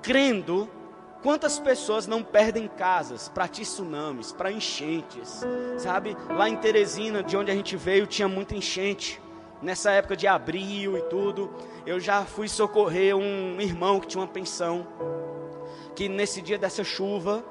crendo 0.01 0.69
Quantas 1.21 1.59
pessoas 1.59 2.07
não 2.07 2.23
perdem 2.23 2.67
casas 2.69 3.27
para 3.27 3.47
tsunamis, 3.47 4.31
para 4.31 4.51
enchentes, 4.51 5.41
sabe? 5.77 6.15
Lá 6.29 6.47
em 6.47 6.55
Teresina, 6.55 7.21
de 7.21 7.35
onde 7.35 7.51
a 7.51 7.53
gente 7.53 7.75
veio, 7.75 8.07
tinha 8.07 8.27
muita 8.27 8.55
enchente. 8.55 9.21
Nessa 9.61 9.91
época 9.91 10.15
de 10.15 10.25
abril 10.25 10.97
e 10.97 11.01
tudo, 11.03 11.53
eu 11.85 11.99
já 11.99 12.23
fui 12.23 12.47
socorrer 12.47 13.17
um 13.17 13.59
irmão 13.59 13.99
que 13.99 14.07
tinha 14.07 14.21
uma 14.21 14.27
pensão. 14.29 14.88
Que 15.93 16.07
nesse 16.07 16.41
dia 16.41 16.57
dessa 16.57 16.85
chuva, 16.85 17.43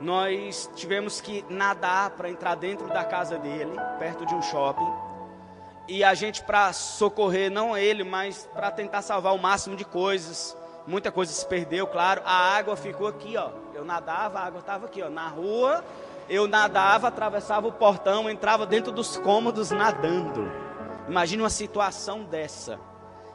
nós 0.00 0.70
tivemos 0.74 1.20
que 1.20 1.44
nadar 1.50 2.12
para 2.12 2.30
entrar 2.30 2.54
dentro 2.54 2.86
da 2.88 3.04
casa 3.04 3.36
dele, 3.36 3.72
perto 3.98 4.24
de 4.24 4.34
um 4.34 4.40
shopping. 4.40 4.90
E 5.86 6.02
a 6.02 6.14
gente, 6.14 6.42
para 6.42 6.72
socorrer, 6.72 7.50
não 7.50 7.76
ele, 7.76 8.04
mas 8.04 8.48
para 8.54 8.70
tentar 8.70 9.02
salvar 9.02 9.34
o 9.34 9.38
máximo 9.38 9.76
de 9.76 9.84
coisas 9.84 10.56
muita 10.86 11.10
coisa 11.10 11.32
se 11.32 11.46
perdeu, 11.46 11.86
claro. 11.86 12.22
A 12.24 12.56
água 12.56 12.76
ficou 12.76 13.06
aqui, 13.06 13.36
ó. 13.36 13.50
Eu 13.74 13.84
nadava, 13.84 14.38
a 14.38 14.44
água 14.44 14.60
estava 14.60 14.86
aqui, 14.86 15.02
ó. 15.02 15.10
Na 15.10 15.28
rua, 15.28 15.84
eu 16.28 16.46
nadava, 16.46 17.08
atravessava 17.08 17.66
o 17.66 17.72
portão, 17.72 18.28
entrava 18.28 18.66
dentro 18.66 18.92
dos 18.92 19.16
cômodos 19.16 19.70
nadando. 19.70 20.50
Imagine 21.08 21.42
uma 21.42 21.50
situação 21.50 22.24
dessa. 22.24 22.78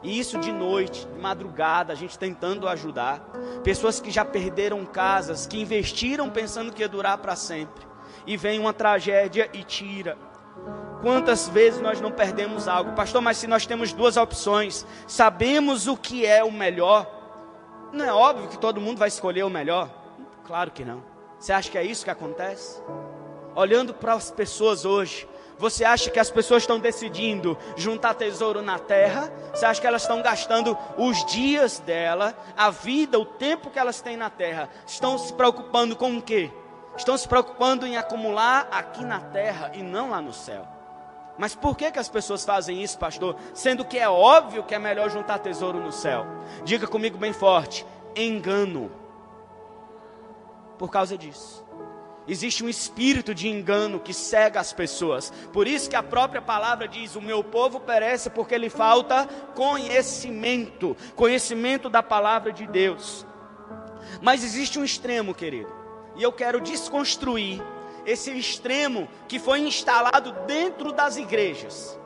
E 0.03 0.17
isso 0.19 0.39
de 0.39 0.51
noite, 0.51 1.05
de 1.05 1.19
madrugada, 1.19 1.93
a 1.93 1.95
gente 1.95 2.17
tentando 2.17 2.67
ajudar. 2.67 3.19
Pessoas 3.63 3.99
que 3.99 4.09
já 4.09 4.25
perderam 4.25 4.83
casas, 4.85 5.45
que 5.45 5.59
investiram 5.59 6.29
pensando 6.29 6.71
que 6.73 6.81
ia 6.81 6.89
durar 6.89 7.19
para 7.19 7.35
sempre. 7.35 7.85
E 8.25 8.35
vem 8.35 8.59
uma 8.59 8.73
tragédia 8.73 9.49
e 9.53 9.63
tira. 9.63 10.17
Quantas 11.01 11.47
vezes 11.47 11.81
nós 11.81 12.01
não 12.01 12.11
perdemos 12.11 12.67
algo? 12.67 12.93
Pastor, 12.93 13.21
mas 13.21 13.37
se 13.37 13.47
nós 13.47 13.65
temos 13.65 13.93
duas 13.93 14.17
opções, 14.17 14.85
sabemos 15.07 15.87
o 15.87 15.95
que 15.95 16.25
é 16.25 16.43
o 16.43 16.51
melhor, 16.51 17.20
não 17.91 18.05
é 18.05 18.13
óbvio 18.13 18.49
que 18.49 18.57
todo 18.57 18.81
mundo 18.81 18.97
vai 18.97 19.07
escolher 19.07 19.43
o 19.43 19.49
melhor? 19.49 19.89
Claro 20.45 20.71
que 20.71 20.83
não. 20.83 21.03
Você 21.39 21.51
acha 21.51 21.69
que 21.69 21.77
é 21.77 21.83
isso 21.83 22.03
que 22.03 22.11
acontece? 22.11 22.81
Olhando 23.55 23.93
para 23.93 24.13
as 24.13 24.31
pessoas 24.31 24.85
hoje, 24.85 25.27
você 25.57 25.83
acha 25.83 26.09
que 26.09 26.19
as 26.19 26.31
pessoas 26.31 26.63
estão 26.63 26.79
decidindo 26.79 27.57
juntar 27.75 28.13
tesouro 28.15 28.61
na 28.61 28.79
terra? 28.79 29.31
Você 29.53 29.65
acha 29.65 29.79
que 29.79 29.85
elas 29.85 30.01
estão 30.01 30.21
gastando 30.21 30.77
os 30.97 31.23
dias 31.25 31.79
dela, 31.79 32.35
a 32.57 32.69
vida, 32.71 33.19
o 33.19 33.25
tempo 33.25 33.69
que 33.69 33.77
elas 33.77 34.01
têm 34.01 34.17
na 34.17 34.29
terra? 34.29 34.69
Estão 34.87 35.17
se 35.17 35.33
preocupando 35.33 35.95
com 35.95 36.17
o 36.17 36.21
quê? 36.21 36.49
Estão 36.97 37.17
se 37.17 37.27
preocupando 37.27 37.85
em 37.85 37.95
acumular 37.95 38.67
aqui 38.71 39.03
na 39.03 39.19
terra 39.19 39.71
e 39.73 39.83
não 39.83 40.09
lá 40.09 40.21
no 40.21 40.33
céu. 40.33 40.67
Mas 41.37 41.55
por 41.55 41.75
que, 41.75 41.91
que 41.91 41.99
as 41.99 42.09
pessoas 42.09 42.45
fazem 42.45 42.83
isso, 42.83 42.97
pastor? 42.97 43.35
Sendo 43.53 43.85
que 43.85 43.97
é 43.97 44.09
óbvio 44.09 44.63
que 44.63 44.75
é 44.75 44.79
melhor 44.79 45.09
juntar 45.09 45.39
tesouro 45.39 45.79
no 45.79 45.91
céu. 45.91 46.25
Diga 46.63 46.87
comigo 46.87 47.17
bem 47.17 47.33
forte: 47.33 47.85
engano. 48.15 48.91
Por 50.77 50.89
causa 50.89 51.17
disso. 51.17 51.65
Existe 52.27 52.63
um 52.63 52.69
espírito 52.69 53.33
de 53.33 53.47
engano 53.47 53.99
que 53.99 54.13
cega 54.13 54.59
as 54.59 54.71
pessoas. 54.71 55.33
Por 55.51 55.67
isso 55.67 55.89
que 55.89 55.95
a 55.95 56.03
própria 56.03 56.41
palavra 56.41 56.87
diz: 56.87 57.15
O 57.15 57.21
meu 57.21 57.43
povo 57.43 57.79
perece 57.79 58.29
porque 58.29 58.57
lhe 58.57 58.69
falta 58.69 59.27
conhecimento 59.55 60.95
conhecimento 61.15 61.89
da 61.89 62.03
palavra 62.03 62.53
de 62.53 62.67
Deus. 62.67 63.25
Mas 64.21 64.43
existe 64.43 64.77
um 64.77 64.83
extremo, 64.83 65.33
querido, 65.33 65.73
e 66.15 66.23
eu 66.23 66.31
quero 66.31 66.61
desconstruir 66.61 67.61
esse 68.05 68.31
extremo 68.31 69.07
que 69.27 69.39
foi 69.39 69.59
instalado 69.59 70.31
dentro 70.45 70.91
das 70.91 71.17
igrejas. 71.17 71.97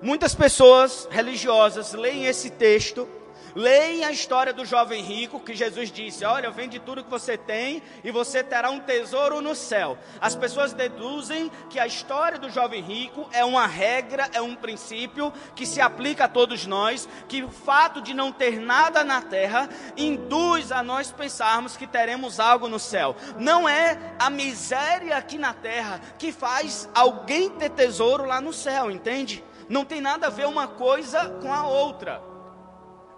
Muitas 0.00 0.34
pessoas 0.34 1.08
religiosas 1.10 1.92
leem 1.92 2.26
esse 2.26 2.50
texto 2.50 3.08
Leem 3.54 4.04
a 4.04 4.10
história 4.10 4.52
do 4.52 4.64
jovem 4.64 5.00
rico, 5.00 5.38
que 5.38 5.54
Jesus 5.54 5.92
disse: 5.92 6.24
Olha, 6.24 6.50
vende 6.50 6.80
tudo 6.80 7.04
que 7.04 7.10
você 7.10 7.38
tem 7.38 7.82
e 8.02 8.10
você 8.10 8.42
terá 8.42 8.68
um 8.70 8.80
tesouro 8.80 9.40
no 9.40 9.54
céu. 9.54 9.96
As 10.20 10.34
pessoas 10.34 10.72
deduzem 10.72 11.50
que 11.70 11.78
a 11.78 11.86
história 11.86 12.36
do 12.36 12.50
jovem 12.50 12.82
rico 12.82 13.28
é 13.32 13.44
uma 13.44 13.66
regra, 13.66 14.28
é 14.32 14.40
um 14.40 14.56
princípio 14.56 15.32
que 15.54 15.64
se 15.64 15.80
aplica 15.80 16.24
a 16.24 16.28
todos 16.28 16.66
nós, 16.66 17.08
que 17.28 17.44
o 17.44 17.50
fato 17.50 18.02
de 18.02 18.12
não 18.12 18.32
ter 18.32 18.58
nada 18.58 19.04
na 19.04 19.22
terra 19.22 19.68
induz 19.96 20.72
a 20.72 20.82
nós 20.82 21.12
pensarmos 21.12 21.76
que 21.76 21.86
teremos 21.86 22.40
algo 22.40 22.66
no 22.68 22.80
céu. 22.80 23.14
Não 23.38 23.68
é 23.68 24.16
a 24.18 24.28
miséria 24.30 25.16
aqui 25.16 25.38
na 25.38 25.54
terra 25.54 26.00
que 26.18 26.32
faz 26.32 26.88
alguém 26.92 27.50
ter 27.50 27.70
tesouro 27.70 28.24
lá 28.24 28.40
no 28.40 28.52
céu, 28.52 28.90
entende? 28.90 29.44
Não 29.68 29.84
tem 29.84 30.00
nada 30.00 30.26
a 30.26 30.30
ver 30.30 30.46
uma 30.46 30.66
coisa 30.66 31.30
com 31.40 31.52
a 31.52 31.66
outra. 31.66 32.33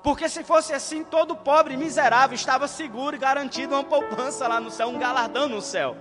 Porque 0.07 0.29
se 0.29 0.45
fosse 0.45 0.73
assim, 0.73 1.03
todo 1.03 1.35
pobre 1.35 1.77
miserável 1.77 2.37
estava 2.37 2.69
seguro 2.69 3.17
e 3.17 3.19
garantido 3.19 3.75
uma 3.75 3.83
poupança 3.83 4.47
lá 4.47 4.61
no 4.61 4.71
céu, 4.71 4.87
um 4.87 5.01
galardão 5.01 5.49
no 5.49 5.61
céu. 5.61 5.97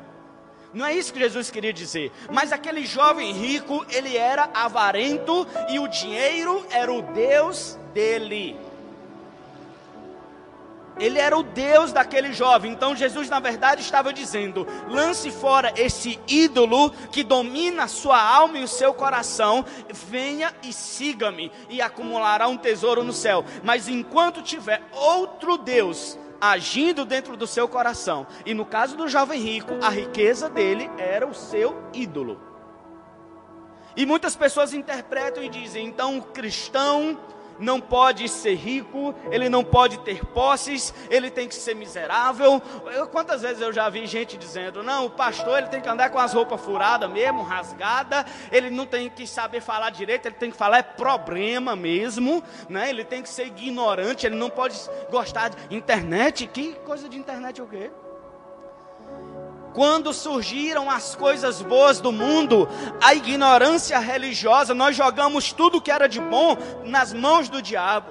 Não 0.71 0.85
é 0.85 0.93
isso 0.93 1.11
que 1.11 1.17
Jesus 1.17 1.49
queria 1.49 1.73
dizer. 1.73 2.11
Mas 2.31 2.51
aquele 2.51 2.85
jovem 2.85 3.33
rico, 3.33 3.83
ele 3.89 4.15
era 4.15 4.47
avarento 4.53 5.47
e 5.69 5.79
o 5.79 5.87
dinheiro 5.87 6.63
era 6.69 6.93
o 6.93 7.01
Deus 7.01 7.79
dele. 7.95 8.55
Ele 10.97 11.19
era 11.19 11.37
o 11.37 11.43
Deus 11.43 11.91
daquele 11.91 12.31
jovem. 12.31 12.71
Então 12.71 12.95
Jesus, 12.95 13.29
na 13.29 13.39
verdade, 13.39 13.81
estava 13.81 14.13
dizendo: 14.13 14.65
lance 14.89 15.29
fora 15.29 15.73
esse 15.75 16.19
ídolo 16.27 16.89
que 17.11 17.23
domina 17.23 17.83
a 17.83 17.87
sua 17.87 18.21
alma 18.21 18.59
e 18.59 18.63
o 18.63 18.67
seu 18.67 18.93
coração, 18.93 19.65
venha 19.91 20.53
e 20.63 20.71
siga-me, 20.71 21.51
e 21.69 21.81
acumulará 21.81 22.47
um 22.47 22.57
tesouro 22.57 23.03
no 23.03 23.13
céu. 23.13 23.43
Mas 23.63 23.87
enquanto 23.87 24.41
tiver 24.41 24.81
outro 24.91 25.57
Deus 25.57 26.17
agindo 26.39 27.05
dentro 27.05 27.35
do 27.35 27.47
seu 27.47 27.67
coração, 27.67 28.27
e 28.45 28.53
no 28.53 28.65
caso 28.65 28.95
do 28.95 29.07
jovem 29.07 29.39
rico, 29.39 29.73
a 29.81 29.89
riqueza 29.89 30.49
dele 30.49 30.89
era 30.97 31.25
o 31.25 31.33
seu 31.33 31.75
ídolo. 31.93 32.39
E 33.97 34.05
muitas 34.05 34.35
pessoas 34.35 34.73
interpretam 34.73 35.43
e 35.43 35.49
dizem: 35.49 35.87
então 35.87 36.17
o 36.17 36.21
cristão 36.21 37.17
não 37.59 37.79
pode 37.79 38.27
ser 38.29 38.55
rico, 38.55 39.13
ele 39.31 39.49
não 39.49 39.63
pode 39.63 39.99
ter 39.99 40.25
posses, 40.25 40.93
ele 41.09 41.29
tem 41.29 41.47
que 41.47 41.55
ser 41.55 41.75
miserável. 41.75 42.61
Eu, 42.93 43.07
quantas 43.07 43.41
vezes 43.41 43.61
eu 43.61 43.71
já 43.71 43.89
vi 43.89 44.05
gente 44.05 44.37
dizendo: 44.37 44.83
não, 44.83 45.05
o 45.05 45.09
pastor 45.09 45.59
ele 45.59 45.67
tem 45.67 45.81
que 45.81 45.89
andar 45.89 46.09
com 46.09 46.19
as 46.19 46.33
roupas 46.33 46.61
furadas 46.61 47.09
mesmo, 47.09 47.43
rasgada, 47.43 48.25
ele 48.51 48.69
não 48.69 48.85
tem 48.85 49.09
que 49.09 49.25
saber 49.27 49.61
falar 49.61 49.89
direito, 49.89 50.27
ele 50.27 50.35
tem 50.35 50.51
que 50.51 50.57
falar 50.57 50.79
é 50.79 50.83
problema 50.83 51.75
mesmo, 51.75 52.43
né? 52.69 52.89
Ele 52.89 53.03
tem 53.03 53.21
que 53.21 53.29
ser 53.29 53.47
ignorante, 53.47 54.25
ele 54.25 54.35
não 54.35 54.49
pode 54.49 54.79
gostar 55.09 55.49
de 55.49 55.75
internet. 55.75 56.47
Que 56.47 56.73
coisa 56.85 57.07
de 57.07 57.17
internet 57.17 57.59
é 57.59 57.63
o 57.63 57.67
quê? 57.67 57.91
Quando 59.75 60.13
surgiram 60.13 60.89
as 60.89 61.15
coisas 61.15 61.61
boas 61.61 61.99
do 61.99 62.09
mundo, 62.09 62.65
a 63.03 63.13
ignorância 63.13 63.99
religiosa, 63.99 64.73
nós 64.73 64.95
jogamos 64.95 65.51
tudo 65.51 65.81
que 65.81 65.91
era 65.91 66.07
de 66.07 66.21
bom 66.21 66.57
nas 66.85 67.11
mãos 67.11 67.49
do 67.49 67.61
diabo. 67.61 68.09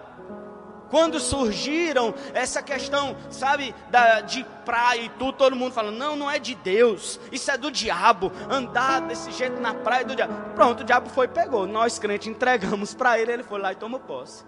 Quando 0.90 1.18
surgiram 1.18 2.14
essa 2.34 2.62
questão, 2.62 3.16
sabe, 3.30 3.74
da, 3.90 4.20
de 4.20 4.44
praia 4.66 5.00
e 5.00 5.08
tudo, 5.08 5.32
todo 5.32 5.56
mundo 5.56 5.72
falando, 5.72 5.96
não, 5.96 6.14
não 6.14 6.30
é 6.30 6.38
de 6.38 6.54
Deus, 6.54 7.18
isso 7.32 7.50
é 7.50 7.56
do 7.56 7.70
diabo, 7.70 8.30
andar 8.50 9.00
desse 9.00 9.32
jeito 9.32 9.58
na 9.58 9.72
praia 9.72 10.04
do 10.04 10.14
diabo. 10.14 10.34
Pronto, 10.54 10.82
o 10.82 10.84
diabo 10.84 11.08
foi 11.08 11.26
pegou, 11.26 11.66
nós 11.66 11.98
crentes 11.98 12.28
entregamos 12.28 12.92
para 12.92 13.18
ele, 13.18 13.32
ele 13.32 13.42
foi 13.42 13.58
lá 13.58 13.72
e 13.72 13.76
tomou 13.76 13.98
posse. 13.98 14.44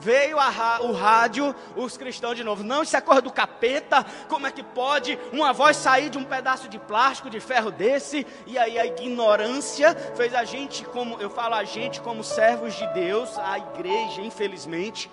Veio 0.00 0.38
a, 0.38 0.80
o 0.82 0.92
rádio, 0.92 1.54
os 1.74 1.96
cristãos 1.96 2.36
de 2.36 2.44
novo. 2.44 2.62
Não, 2.62 2.82
isso 2.82 2.96
é 2.96 3.00
coisa 3.00 3.20
do 3.20 3.32
capeta. 3.32 4.06
Como 4.28 4.46
é 4.46 4.52
que 4.52 4.62
pode 4.62 5.18
uma 5.32 5.52
voz 5.52 5.76
sair 5.76 6.08
de 6.08 6.16
um 6.16 6.24
pedaço 6.24 6.68
de 6.68 6.78
plástico, 6.78 7.28
de 7.28 7.40
ferro 7.40 7.72
desse? 7.72 8.24
E 8.46 8.56
aí 8.56 8.78
a 8.78 8.86
ignorância 8.86 9.94
fez 10.14 10.34
a 10.34 10.44
gente, 10.44 10.84
como 10.84 11.20
eu 11.20 11.28
falo 11.28 11.54
a 11.54 11.64
gente, 11.64 12.00
como 12.00 12.22
servos 12.22 12.74
de 12.74 12.86
Deus, 12.94 13.36
a 13.38 13.58
igreja, 13.58 14.22
infelizmente, 14.22 15.10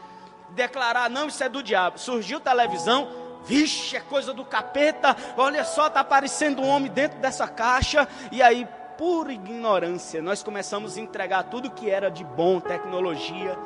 declarar: 0.52 1.10
não, 1.10 1.28
isso 1.28 1.44
é 1.44 1.50
do 1.50 1.64
diabo. 1.64 1.98
Surgiu 1.98 2.40
televisão, 2.40 3.10
vixe, 3.44 3.98
é 3.98 4.02
coisa 4.02 4.34
do 4.34 4.46
capeta. 4.46 5.18
Olha 5.36 5.64
só, 5.66 5.88
está 5.88 6.02
aparecendo 6.02 6.62
um 6.62 6.70
homem 6.70 6.92
dentro 6.92 7.18
dessa 7.18 7.48
caixa. 7.48 8.08
E 8.32 8.40
aí, 8.40 8.68
por 9.00 9.32
ignorância, 9.32 10.22
nós 10.22 10.44
começamos 10.44 10.96
a 10.96 11.02
entregar 11.02 11.46
tudo 11.46 11.72
que 11.72 11.90
era 11.90 12.12
de 12.12 12.24
bom, 12.24 12.60
tecnologia 12.60 13.58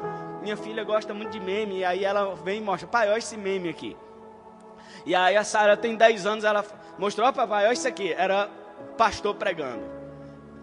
minha 0.41 0.58
filha 0.58 0.84
gosta 0.84 1.13
muito 1.13 1.32
de 1.32 1.39
meme, 1.39 1.80
e 1.80 1.86
aí 1.86 2.04
ela 2.04 2.36
vem 2.36 2.60
e 2.60 2.63
mostra, 2.63 2.88
pai, 2.88 3.10
olha 3.10 3.17
esse 3.17 3.38
meme 3.38 3.69
aqui. 3.69 3.95
E 5.06 5.15
aí 5.15 5.36
a 5.36 5.43
Sara 5.43 5.78
tem 5.78 5.95
10 5.95 6.25
anos, 6.25 6.43
ela 6.43 6.65
mostrou, 6.97 7.28
ó 7.28 7.32
papai, 7.32 7.65
olha 7.65 7.73
isso 7.73 7.88
aqui, 7.88 8.13
era 8.13 8.49
pastor 8.97 9.36
pregando. 9.36 9.84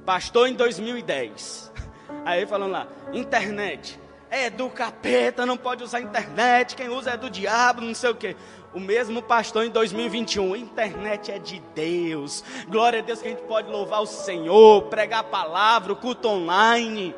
Pastor 0.05 0.49
em 0.49 0.55
2010. 0.55 1.73
Aí 2.25 2.47
falando 2.47 2.73
lá, 2.73 2.87
internet. 3.13 3.99
É 4.31 4.51
do 4.51 4.69
capeta, 4.69 5.47
não 5.47 5.57
pode 5.57 5.85
usar 5.85 6.01
internet, 6.01 6.75
quem 6.75 6.89
usa 6.89 7.13
é 7.13 7.17
do 7.17 7.31
diabo, 7.31 7.81
não 7.81 7.95
sei 7.95 8.11
o 8.11 8.15
que. 8.15 8.37
O 8.75 8.81
mesmo 8.81 9.23
pastor 9.23 9.65
em 9.65 9.71
2021, 9.71 10.57
internet 10.57 11.31
é 11.31 11.39
de 11.39 11.63
Deus. 11.75 12.45
Glória 12.69 12.99
a 12.99 13.03
Deus 13.03 13.23
que 13.23 13.29
a 13.29 13.31
gente 13.31 13.43
pode 13.45 13.71
louvar 13.71 14.03
o 14.03 14.07
Senhor, 14.07 14.83
pregar 14.83 15.21
a 15.21 15.25
palavra, 15.25 15.93
o 15.93 15.97
culto 15.97 16.29
online. 16.29 17.15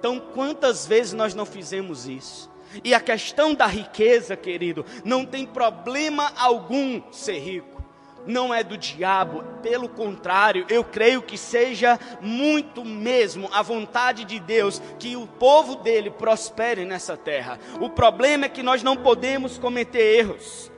Então, 0.00 0.18
quantas 0.18 0.86
vezes 0.86 1.12
nós 1.12 1.34
não 1.34 1.44
fizemos 1.44 2.08
isso? 2.08 2.50
E 2.82 2.94
a 2.94 3.00
questão 3.00 3.52
da 3.54 3.66
riqueza, 3.66 4.34
querido, 4.34 4.82
não 5.04 5.26
tem 5.26 5.44
problema 5.44 6.32
algum 6.38 7.02
ser 7.12 7.38
rico. 7.38 7.84
Não 8.26 8.52
é 8.52 8.64
do 8.64 8.78
diabo, 8.78 9.44
pelo 9.62 9.90
contrário, 9.90 10.64
eu 10.70 10.82
creio 10.82 11.20
que 11.20 11.36
seja 11.36 11.98
muito 12.18 12.82
mesmo 12.82 13.48
a 13.52 13.60
vontade 13.60 14.24
de 14.24 14.40
Deus 14.40 14.80
que 14.98 15.16
o 15.16 15.26
povo 15.26 15.76
dele 15.76 16.10
prospere 16.10 16.86
nessa 16.86 17.14
terra. 17.14 17.58
O 17.78 17.90
problema 17.90 18.46
é 18.46 18.48
que 18.48 18.62
nós 18.62 18.82
não 18.82 18.96
podemos 18.96 19.58
cometer 19.58 20.18
erros. 20.18 20.72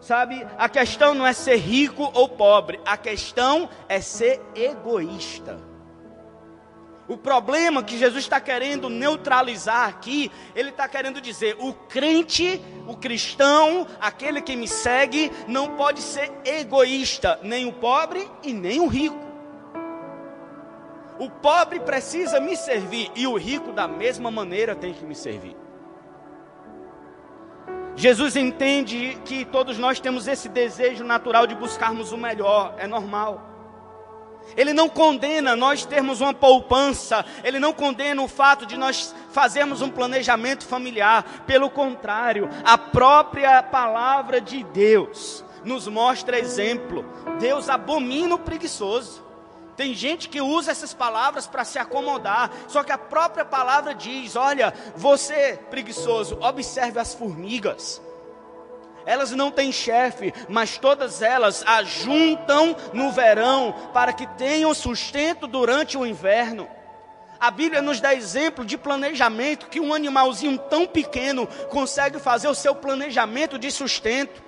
Sabe, 0.00 0.46
a 0.56 0.68
questão 0.68 1.14
não 1.14 1.26
é 1.26 1.34
ser 1.34 1.56
rico 1.56 2.10
ou 2.14 2.26
pobre, 2.26 2.80
a 2.86 2.96
questão 2.96 3.68
é 3.86 4.00
ser 4.00 4.40
egoísta. 4.54 5.75
O 7.08 7.16
problema 7.16 7.84
que 7.84 7.96
Jesus 7.96 8.24
está 8.24 8.40
querendo 8.40 8.88
neutralizar 8.88 9.88
aqui, 9.88 10.30
ele 10.56 10.70
está 10.70 10.88
querendo 10.88 11.20
dizer: 11.20 11.56
o 11.60 11.72
crente, 11.72 12.60
o 12.86 12.96
cristão, 12.96 13.86
aquele 14.00 14.40
que 14.42 14.56
me 14.56 14.66
segue, 14.66 15.30
não 15.46 15.76
pode 15.76 16.02
ser 16.02 16.32
egoísta, 16.44 17.38
nem 17.42 17.66
o 17.66 17.72
pobre 17.72 18.28
e 18.42 18.52
nem 18.52 18.80
o 18.80 18.88
rico. 18.88 19.24
O 21.18 21.30
pobre 21.30 21.80
precisa 21.80 22.40
me 22.40 22.56
servir 22.56 23.10
e 23.14 23.26
o 23.26 23.36
rico, 23.36 23.72
da 23.72 23.86
mesma 23.86 24.30
maneira, 24.30 24.74
tem 24.74 24.92
que 24.92 25.04
me 25.04 25.14
servir. 25.14 25.56
Jesus 27.94 28.36
entende 28.36 29.16
que 29.24 29.44
todos 29.46 29.78
nós 29.78 29.98
temos 29.98 30.28
esse 30.28 30.48
desejo 30.48 31.02
natural 31.02 31.46
de 31.46 31.54
buscarmos 31.54 32.12
o 32.12 32.18
melhor, 32.18 32.74
é 32.76 32.86
normal. 32.86 33.55
Ele 34.56 34.72
não 34.72 34.88
condena 34.88 35.56
nós 35.56 35.84
termos 35.84 36.20
uma 36.20 36.34
poupança, 36.34 37.24
ele 37.42 37.58
não 37.58 37.72
condena 37.72 38.22
o 38.22 38.28
fato 38.28 38.66
de 38.66 38.76
nós 38.76 39.14
fazermos 39.30 39.82
um 39.82 39.90
planejamento 39.90 40.66
familiar. 40.66 41.44
Pelo 41.46 41.70
contrário, 41.70 42.48
a 42.64 42.76
própria 42.76 43.62
palavra 43.62 44.40
de 44.40 44.62
Deus 44.64 45.44
nos 45.64 45.88
mostra 45.88 46.38
exemplo. 46.38 47.04
Deus 47.38 47.68
abomina 47.68 48.34
o 48.34 48.38
preguiçoso. 48.38 49.24
Tem 49.76 49.92
gente 49.92 50.28
que 50.28 50.40
usa 50.40 50.70
essas 50.70 50.94
palavras 50.94 51.46
para 51.46 51.64
se 51.64 51.78
acomodar, 51.78 52.50
só 52.66 52.82
que 52.82 52.92
a 52.92 52.98
própria 52.98 53.44
palavra 53.44 53.94
diz: 53.94 54.34
olha, 54.34 54.72
você 54.96 55.58
preguiçoso, 55.68 56.38
observe 56.40 56.98
as 56.98 57.14
formigas 57.14 58.00
elas 59.06 59.30
não 59.30 59.52
têm 59.52 59.70
chefe, 59.70 60.34
mas 60.48 60.76
todas 60.76 61.22
elas 61.22 61.62
ajuntam 61.64 62.76
no 62.92 63.12
verão 63.12 63.72
para 63.94 64.12
que 64.12 64.26
tenham 64.36 64.74
sustento 64.74 65.46
durante 65.46 65.96
o 65.96 66.04
inverno. 66.04 66.68
A 67.38 67.50
Bíblia 67.50 67.80
nos 67.80 68.00
dá 68.00 68.14
exemplo 68.14 68.64
de 68.64 68.76
planejamento 68.76 69.68
que 69.68 69.78
um 69.78 69.94
animalzinho 69.94 70.58
tão 70.58 70.86
pequeno 70.86 71.46
consegue 71.70 72.18
fazer 72.18 72.48
o 72.48 72.54
seu 72.54 72.74
planejamento 72.74 73.58
de 73.58 73.70
sustento. 73.70 74.42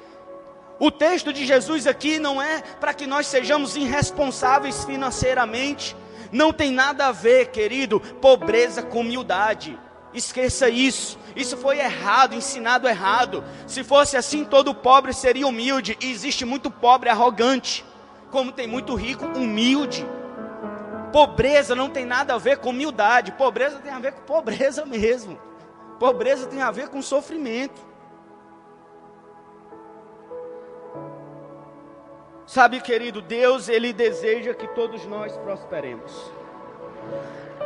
O 0.80 0.90
texto 0.90 1.32
de 1.32 1.46
Jesus 1.46 1.86
aqui 1.86 2.18
não 2.18 2.40
é 2.40 2.60
para 2.80 2.94
que 2.94 3.06
nós 3.06 3.26
sejamos 3.26 3.76
irresponsáveis 3.76 4.84
financeiramente. 4.84 5.94
Não 6.32 6.52
tem 6.52 6.72
nada 6.72 7.06
a 7.06 7.12
ver, 7.12 7.50
querido, 7.50 8.00
pobreza 8.00 8.82
com 8.82 9.00
humildade. 9.00 9.78
Esqueça 10.12 10.68
isso. 10.68 11.18
Isso 11.36 11.56
foi 11.56 11.78
errado, 11.78 12.34
ensinado 12.34 12.88
errado. 12.88 13.44
Se 13.66 13.84
fosse 13.84 14.16
assim, 14.16 14.44
todo 14.44 14.74
pobre 14.74 15.12
seria 15.12 15.46
humilde. 15.46 15.96
E 16.00 16.10
existe 16.10 16.44
muito 16.44 16.70
pobre 16.70 17.08
arrogante, 17.08 17.84
como 18.30 18.52
tem 18.52 18.66
muito 18.66 18.94
rico 18.94 19.26
humilde. 19.26 20.06
Pobreza 21.12 21.74
não 21.74 21.88
tem 21.88 22.04
nada 22.04 22.34
a 22.34 22.38
ver 22.38 22.58
com 22.58 22.70
humildade, 22.70 23.32
pobreza 23.32 23.78
tem 23.78 23.92
a 23.92 23.98
ver 23.98 24.12
com 24.12 24.22
pobreza 24.22 24.84
mesmo. 24.86 25.38
Pobreza 25.98 26.46
tem 26.46 26.62
a 26.62 26.70
ver 26.70 26.88
com 26.88 27.02
sofrimento. 27.02 27.88
Sabe, 32.46 32.80
querido, 32.80 33.20
Deus, 33.20 33.68
Ele 33.68 33.92
deseja 33.92 34.54
que 34.54 34.66
todos 34.68 35.04
nós 35.04 35.36
prosperemos. 35.36 36.32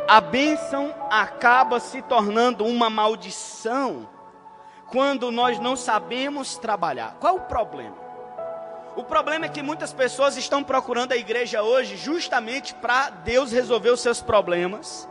A 0.07 0.19
bênção 0.21 0.93
acaba 1.09 1.79
se 1.79 2.01
tornando 2.01 2.65
uma 2.65 2.89
maldição 2.89 4.09
quando 4.87 5.31
nós 5.31 5.59
não 5.59 5.75
sabemos 5.75 6.57
trabalhar. 6.57 7.17
Qual 7.19 7.35
o 7.35 7.41
problema? 7.41 7.95
O 8.95 9.03
problema 9.03 9.45
é 9.45 9.49
que 9.49 9.63
muitas 9.63 9.91
pessoas 9.91 10.37
estão 10.37 10.63
procurando 10.63 11.13
a 11.13 11.17
igreja 11.17 11.63
hoje 11.63 11.97
justamente 11.97 12.75
para 12.75 13.09
Deus 13.09 13.51
resolver 13.51 13.89
os 13.89 14.01
seus 14.01 14.21
problemas 14.21 15.09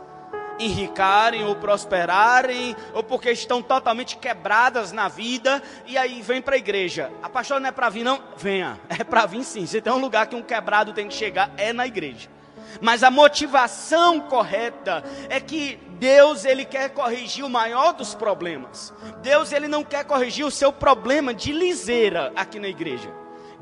enricarem 0.59 1.43
ou 1.43 1.55
prosperarem, 1.55 2.75
ou 2.93 3.03
porque 3.03 3.31
estão 3.31 3.61
totalmente 3.61 4.17
quebradas 4.17 4.91
na 4.91 5.07
vida, 5.07 5.61
e 5.85 5.97
aí 5.97 6.21
vem 6.21 6.41
para 6.41 6.55
a 6.55 6.57
igreja. 6.57 7.11
A 7.21 7.29
pastora 7.29 7.59
não 7.59 7.69
é 7.69 7.71
para 7.71 7.89
vir, 7.89 8.03
não? 8.03 8.21
Venha. 8.37 8.79
É 8.93 9.03
para 9.03 9.25
vir 9.25 9.43
sim. 9.43 9.65
Se 9.65 9.81
tem 9.81 9.91
um 9.91 9.97
lugar 9.97 10.27
que 10.27 10.35
um 10.35 10.41
quebrado 10.41 10.93
tem 10.93 11.07
que 11.07 11.13
chegar, 11.13 11.51
é 11.57 11.73
na 11.73 11.87
igreja. 11.87 12.29
Mas 12.81 13.03
a 13.03 13.11
motivação 13.11 14.19
correta 14.19 15.03
é 15.29 15.39
que 15.39 15.79
Deus 15.99 16.43
ele 16.45 16.65
quer 16.65 16.89
corrigir 16.89 17.45
o 17.45 17.49
maior 17.49 17.93
dos 17.93 18.13
problemas. 18.13 18.93
Deus 19.21 19.51
ele 19.51 19.67
não 19.67 19.83
quer 19.83 20.03
corrigir 20.03 20.45
o 20.45 20.51
seu 20.51 20.71
problema 20.71 21.33
de 21.33 21.51
liseira 21.51 22.31
aqui 22.35 22.59
na 22.59 22.67
igreja. 22.67 23.09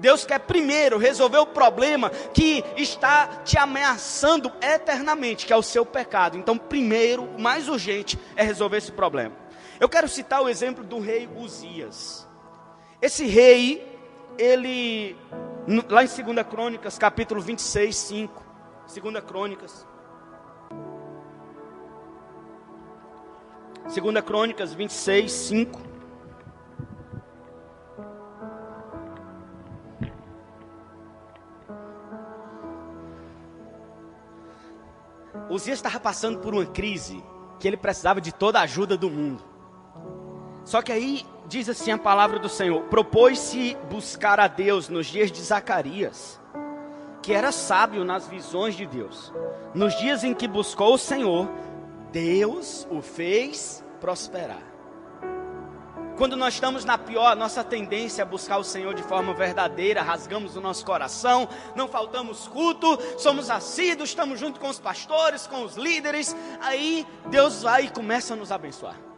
Deus 0.01 0.25
quer 0.25 0.39
primeiro 0.39 0.97
resolver 0.97 1.37
o 1.37 1.45
problema 1.45 2.09
que 2.09 2.63
está 2.75 3.27
te 3.45 3.57
ameaçando 3.57 4.51
eternamente, 4.59 5.45
que 5.45 5.53
é 5.53 5.55
o 5.55 5.61
seu 5.61 5.85
pecado. 5.85 6.37
Então, 6.37 6.57
primeiro, 6.57 7.29
mais 7.39 7.69
urgente 7.69 8.17
é 8.35 8.41
resolver 8.41 8.77
esse 8.77 8.91
problema. 8.91 9.35
Eu 9.79 9.87
quero 9.87 10.07
citar 10.07 10.41
o 10.41 10.49
exemplo 10.49 10.83
do 10.83 10.99
rei 10.99 11.29
Uzias. 11.35 12.27
Esse 12.99 13.25
rei, 13.27 13.87
ele, 14.37 15.15
lá 15.87 16.03
em 16.03 16.07
2 16.07 16.47
Crônicas, 16.47 16.97
capítulo 16.97 17.39
26, 17.39 17.95
5. 17.95 18.40
2 18.99 19.23
Crônicas. 19.23 19.87
2 23.85 24.21
Crônicas 24.25 24.73
26, 24.73 25.31
5. 25.31 25.81
Uzias 35.49 35.77
estava 35.77 35.99
passando 35.99 36.39
por 36.39 36.53
uma 36.53 36.65
crise 36.65 37.23
que 37.59 37.67
ele 37.67 37.77
precisava 37.77 38.19
de 38.19 38.33
toda 38.33 38.59
a 38.59 38.63
ajuda 38.63 38.97
do 38.97 39.09
mundo. 39.09 39.43
Só 40.65 40.81
que 40.81 40.91
aí 40.91 41.25
diz 41.47 41.69
assim 41.69 41.91
a 41.91 41.97
palavra 41.97 42.39
do 42.39 42.49
Senhor: 42.49 42.83
propôs-se 42.83 43.77
buscar 43.89 44.37
a 44.39 44.47
Deus 44.47 44.89
nos 44.89 45.07
dias 45.07 45.31
de 45.31 45.41
Zacarias, 45.41 46.40
que 47.21 47.33
era 47.33 47.51
sábio 47.51 48.03
nas 48.03 48.27
visões 48.27 48.75
de 48.75 48.85
Deus. 48.85 49.31
Nos 49.73 49.95
dias 49.97 50.23
em 50.23 50.33
que 50.33 50.47
buscou 50.47 50.95
o 50.95 50.97
Senhor, 50.97 51.49
Deus 52.11 52.87
o 52.89 53.01
fez 53.01 53.83
prosperar. 53.99 54.71
Quando 56.17 56.35
nós 56.35 56.53
estamos 56.53 56.85
na 56.85 56.97
pior, 56.97 57.35
nossa 57.35 57.63
tendência 57.63 58.21
é 58.21 58.25
buscar 58.25 58.57
o 58.57 58.63
Senhor 58.63 58.93
de 58.93 59.01
forma 59.01 59.33
verdadeira, 59.33 60.03
rasgamos 60.03 60.55
o 60.55 60.61
nosso 60.61 60.85
coração, 60.85 61.47
não 61.75 61.87
faltamos 61.87 62.47
culto, 62.47 62.97
somos 63.17 63.49
assíduos, 63.49 64.09
estamos 64.09 64.39
junto 64.39 64.59
com 64.59 64.69
os 64.69 64.79
pastores, 64.79 65.47
com 65.47 65.63
os 65.63 65.75
líderes. 65.75 66.35
Aí 66.59 67.07
Deus 67.27 67.63
vai 67.63 67.85
e 67.85 67.89
começa 67.89 68.33
a 68.33 68.37
nos 68.37 68.51
abençoar. 68.51 69.10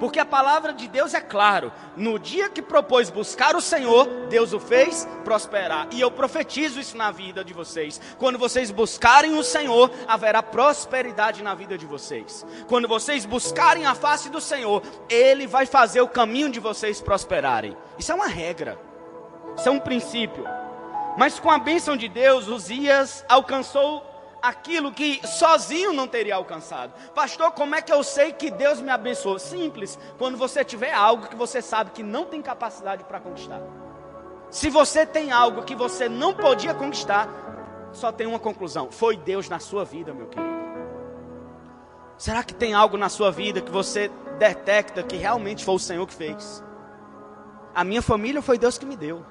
Porque 0.00 0.18
a 0.18 0.24
palavra 0.24 0.72
de 0.72 0.88
Deus 0.88 1.14
é 1.14 1.20
claro. 1.20 1.72
No 1.96 2.18
dia 2.18 2.48
que 2.48 2.60
propôs 2.60 3.10
buscar 3.10 3.54
o 3.54 3.60
Senhor, 3.60 4.06
Deus 4.28 4.52
o 4.52 4.58
fez 4.58 5.06
prosperar. 5.24 5.88
E 5.92 6.00
eu 6.00 6.10
profetizo 6.10 6.80
isso 6.80 6.96
na 6.96 7.10
vida 7.10 7.44
de 7.44 7.52
vocês. 7.52 8.00
Quando 8.18 8.38
vocês 8.38 8.70
buscarem 8.70 9.38
o 9.38 9.42
Senhor, 9.42 9.90
haverá 10.06 10.42
prosperidade 10.42 11.42
na 11.42 11.54
vida 11.54 11.78
de 11.78 11.86
vocês. 11.86 12.44
Quando 12.66 12.88
vocês 12.88 13.24
buscarem 13.24 13.86
a 13.86 13.94
face 13.94 14.28
do 14.28 14.40
Senhor, 14.40 14.82
Ele 15.08 15.46
vai 15.46 15.66
fazer 15.66 16.00
o 16.00 16.08
caminho 16.08 16.50
de 16.50 16.60
vocês 16.60 17.00
prosperarem. 17.00 17.76
Isso 17.98 18.10
é 18.10 18.14
uma 18.14 18.26
regra. 18.26 18.78
Isso 19.56 19.68
é 19.68 19.72
um 19.72 19.80
princípio. 19.80 20.44
Mas 21.16 21.38
com 21.38 21.50
a 21.50 21.58
bênção 21.58 21.96
de 21.96 22.08
Deus, 22.08 22.48
Uzias 22.48 23.24
alcançou 23.28 24.13
aquilo 24.44 24.92
que 24.92 25.26
sozinho 25.26 25.94
não 25.94 26.06
teria 26.06 26.36
alcançado. 26.36 26.92
Pastor, 27.14 27.52
como 27.52 27.74
é 27.74 27.80
que 27.80 27.90
eu 27.90 28.02
sei 28.04 28.30
que 28.30 28.50
Deus 28.50 28.78
me 28.78 28.90
abençoou? 28.90 29.38
Simples, 29.38 29.98
quando 30.18 30.36
você 30.36 30.62
tiver 30.62 30.92
algo 30.92 31.28
que 31.28 31.34
você 31.34 31.62
sabe 31.62 31.92
que 31.92 32.02
não 32.02 32.26
tem 32.26 32.42
capacidade 32.42 33.04
para 33.04 33.18
conquistar. 33.20 33.62
Se 34.50 34.68
você 34.68 35.06
tem 35.06 35.32
algo 35.32 35.62
que 35.62 35.74
você 35.74 36.10
não 36.10 36.34
podia 36.34 36.74
conquistar, 36.74 37.26
só 37.90 38.12
tem 38.12 38.26
uma 38.26 38.38
conclusão: 38.38 38.90
foi 38.90 39.16
Deus 39.16 39.48
na 39.48 39.58
sua 39.58 39.82
vida, 39.82 40.12
meu 40.12 40.26
querido. 40.26 40.54
Será 42.18 42.44
que 42.44 42.54
tem 42.54 42.74
algo 42.74 42.98
na 42.98 43.08
sua 43.08 43.32
vida 43.32 43.62
que 43.62 43.72
você 43.72 44.10
detecta 44.38 45.02
que 45.02 45.16
realmente 45.16 45.64
foi 45.64 45.74
o 45.74 45.78
Senhor 45.78 46.06
que 46.06 46.14
fez? 46.14 46.62
A 47.74 47.82
minha 47.82 48.02
família 48.02 48.42
foi 48.42 48.58
Deus 48.58 48.76
que 48.76 48.84
me 48.84 48.94
deu. 48.94 49.24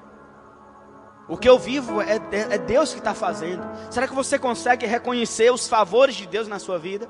O 1.26 1.38
que 1.38 1.48
eu 1.48 1.58
vivo 1.58 2.02
é, 2.02 2.20
é 2.32 2.58
Deus 2.58 2.92
que 2.92 2.98
está 2.98 3.14
fazendo. 3.14 3.66
Será 3.90 4.06
que 4.06 4.14
você 4.14 4.38
consegue 4.38 4.84
reconhecer 4.84 5.50
os 5.50 5.66
favores 5.66 6.14
de 6.14 6.26
Deus 6.26 6.46
na 6.46 6.58
sua 6.58 6.78
vida? 6.78 7.08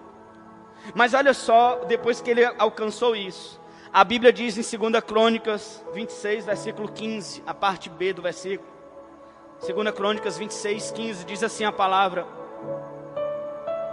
Mas 0.94 1.14
olha 1.14 1.34
só, 1.34 1.80
depois 1.86 2.20
que 2.20 2.30
ele 2.30 2.44
alcançou 2.58 3.16
isso, 3.16 3.60
a 3.92 4.04
Bíblia 4.04 4.32
diz 4.32 4.56
em 4.56 4.62
2 4.78 5.02
Crônicas 5.04 5.84
26, 5.92 6.46
versículo 6.46 6.88
15, 6.88 7.42
a 7.44 7.52
parte 7.54 7.90
B 7.90 8.12
do 8.12 8.22
versículo. 8.22 8.72
2 9.66 9.90
Crônicas 9.92 10.38
26, 10.38 10.92
15, 10.92 11.24
diz 11.24 11.42
assim 11.42 11.64
a 11.64 11.72
palavra: 11.72 12.24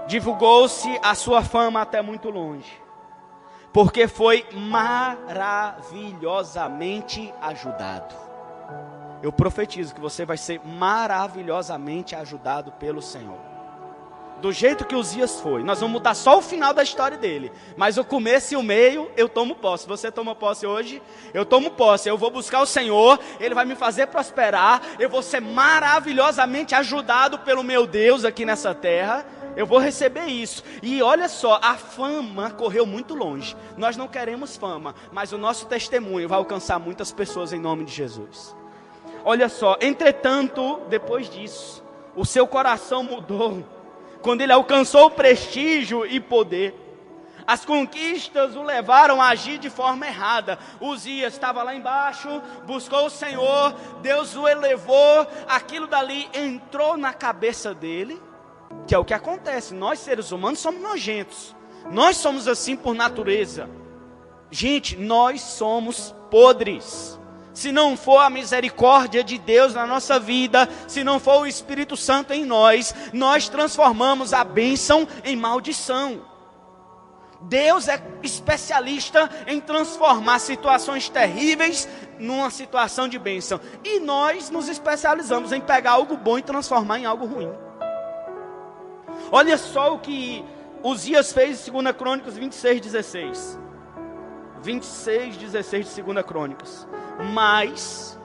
Divulgou-se 0.07 0.99
a 1.01 1.15
sua 1.15 1.41
fama 1.41 1.81
até 1.81 1.99
muito 2.01 2.29
longe, 2.29 2.79
porque 3.73 4.07
foi 4.07 4.45
maravilhosamente 4.53 7.33
ajudado 7.41 8.30
eu 9.21 9.31
profetizo 9.31 9.93
que 9.93 10.01
você 10.01 10.25
vai 10.25 10.37
ser 10.37 10.59
maravilhosamente 10.65 12.15
ajudado 12.15 12.71
pelo 12.73 13.01
Senhor. 13.01 13.51
Do 14.41 14.51
jeito 14.51 14.85
que 14.85 14.95
os 14.95 15.11
dias 15.11 15.39
foi, 15.39 15.63
nós 15.63 15.79
vamos 15.79 15.93
mudar 15.93 16.15
só 16.15 16.39
o 16.39 16.41
final 16.41 16.73
da 16.73 16.81
história 16.81 17.15
dele, 17.15 17.51
mas 17.77 17.99
o 17.99 18.03
começo 18.03 18.55
e 18.55 18.57
o 18.57 18.63
meio 18.63 19.11
eu 19.15 19.29
tomo 19.29 19.53
posse. 19.53 19.87
Você 19.87 20.11
toma 20.11 20.33
posse 20.33 20.65
hoje? 20.65 20.99
Eu 21.31 21.45
tomo 21.45 21.69
posse. 21.69 22.09
Eu 22.09 22.17
vou 22.17 22.31
buscar 22.31 22.59
o 22.59 22.65
Senhor, 22.65 23.19
ele 23.39 23.53
vai 23.53 23.65
me 23.65 23.75
fazer 23.75 24.07
prosperar. 24.07 24.81
Eu 24.97 25.11
vou 25.11 25.21
ser 25.21 25.41
maravilhosamente 25.41 26.73
ajudado 26.73 27.37
pelo 27.39 27.63
meu 27.63 27.85
Deus 27.85 28.25
aqui 28.25 28.43
nessa 28.43 28.73
terra. 28.73 29.23
Eu 29.55 29.67
vou 29.67 29.77
receber 29.77 30.25
isso. 30.25 30.63
E 30.81 31.03
olha 31.03 31.29
só, 31.29 31.59
a 31.61 31.75
fama 31.75 32.49
correu 32.49 32.85
muito 32.87 33.13
longe. 33.13 33.55
Nós 33.77 33.95
não 33.95 34.07
queremos 34.07 34.57
fama, 34.57 34.95
mas 35.11 35.31
o 35.31 35.37
nosso 35.37 35.67
testemunho 35.67 36.27
vai 36.27 36.39
alcançar 36.39 36.79
muitas 36.79 37.11
pessoas 37.11 37.53
em 37.53 37.59
nome 37.59 37.85
de 37.85 37.91
Jesus. 37.93 38.55
Olha 39.23 39.49
só, 39.49 39.77
entretanto, 39.81 40.81
depois 40.89 41.29
disso, 41.29 41.83
o 42.15 42.25
seu 42.25 42.47
coração 42.47 43.03
mudou. 43.03 43.63
Quando 44.21 44.41
ele 44.41 44.51
alcançou 44.51 45.09
prestígio 45.11 46.05
e 46.05 46.19
poder, 46.19 46.75
as 47.45 47.65
conquistas 47.65 48.55
o 48.55 48.63
levaram 48.63 49.21
a 49.21 49.29
agir 49.29 49.57
de 49.57 49.69
forma 49.69 50.07
errada. 50.07 50.59
Uzias 50.79 51.33
estava 51.33 51.63
lá 51.63 51.75
embaixo, 51.75 52.29
buscou 52.65 53.07
o 53.07 53.09
Senhor, 53.09 53.73
Deus 54.01 54.35
o 54.35 54.47
elevou, 54.47 55.27
aquilo 55.47 55.87
dali 55.87 56.29
entrou 56.33 56.97
na 56.97 57.13
cabeça 57.13 57.73
dele, 57.73 58.21
que 58.87 58.93
é 58.93 58.97
o 58.97 59.05
que 59.05 59.13
acontece. 59.13 59.73
Nós 59.73 59.99
seres 59.99 60.31
humanos 60.31 60.59
somos 60.59 60.81
nojentos. 60.81 61.55
Nós 61.89 62.17
somos 62.17 62.47
assim 62.47 62.75
por 62.75 62.93
natureza. 62.93 63.69
Gente, 64.51 64.95
nós 64.97 65.41
somos 65.41 66.15
podres 66.29 67.19
se 67.53 67.71
não 67.71 67.97
for 67.97 68.19
a 68.19 68.29
misericórdia 68.29 69.23
de 69.23 69.37
Deus 69.37 69.73
na 69.73 69.85
nossa 69.85 70.19
vida, 70.19 70.67
se 70.87 71.03
não 71.03 71.19
for 71.19 71.41
o 71.41 71.47
Espírito 71.47 71.97
Santo 71.97 72.33
em 72.33 72.45
nós, 72.45 72.93
nós 73.11 73.49
transformamos 73.49 74.33
a 74.33 74.43
bênção 74.43 75.07
em 75.23 75.35
maldição. 75.35 76.29
Deus 77.41 77.87
é 77.87 78.01
especialista 78.21 79.29
em 79.47 79.59
transformar 79.59 80.39
situações 80.39 81.09
terríveis 81.09 81.89
numa 82.19 82.51
situação 82.51 83.07
de 83.07 83.17
bênção. 83.17 83.59
E 83.83 83.99
nós 83.99 84.49
nos 84.51 84.69
especializamos 84.69 85.51
em 85.51 85.59
pegar 85.59 85.93
algo 85.93 86.15
bom 86.15 86.37
e 86.37 86.43
transformar 86.43 86.99
em 86.99 87.05
algo 87.05 87.25
ruim. 87.25 87.51
Olha 89.31 89.57
só 89.57 89.95
o 89.95 89.99
que 89.99 90.45
Uzias 90.83 91.33
fez 91.33 91.67
em 91.67 91.71
2 91.71 91.95
Crônicas 91.95 92.37
26, 92.37 92.81
16. 92.81 93.59
26, 94.61 95.37
16 95.37 95.95
de 95.95 96.01
2 96.03 96.25
Crônicas 96.25 96.87
mas 97.21 98.19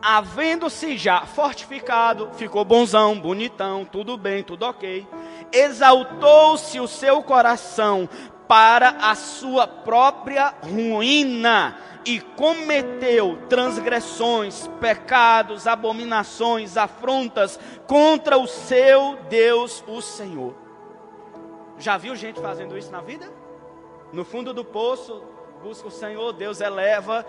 havendo-se 0.00 0.96
já 0.96 1.22
fortificado, 1.22 2.30
ficou 2.34 2.64
bonzão, 2.64 3.18
bonitão, 3.18 3.84
tudo 3.84 4.16
bem, 4.16 4.42
tudo 4.42 4.64
ok, 4.64 5.06
exaltou-se 5.52 6.78
o 6.78 6.86
seu 6.86 7.22
coração 7.22 8.08
para 8.46 8.90
a 9.00 9.14
sua 9.14 9.66
própria 9.66 10.54
ruína 10.62 11.76
e 12.04 12.20
cometeu 12.20 13.36
transgressões, 13.48 14.68
pecados, 14.80 15.66
abominações, 15.66 16.76
afrontas 16.76 17.58
contra 17.88 18.38
o 18.38 18.46
seu 18.46 19.18
Deus, 19.28 19.82
o 19.88 20.00
Senhor. 20.00 20.54
Já 21.78 21.96
viu 21.96 22.14
gente 22.14 22.40
fazendo 22.40 22.78
isso 22.78 22.92
na 22.92 23.00
vida? 23.00 23.28
No 24.12 24.24
fundo 24.24 24.54
do 24.54 24.64
poço, 24.64 25.24
busca 25.62 25.88
o 25.88 25.90
Senhor, 25.90 26.32
Deus 26.32 26.60
eleva, 26.60 27.26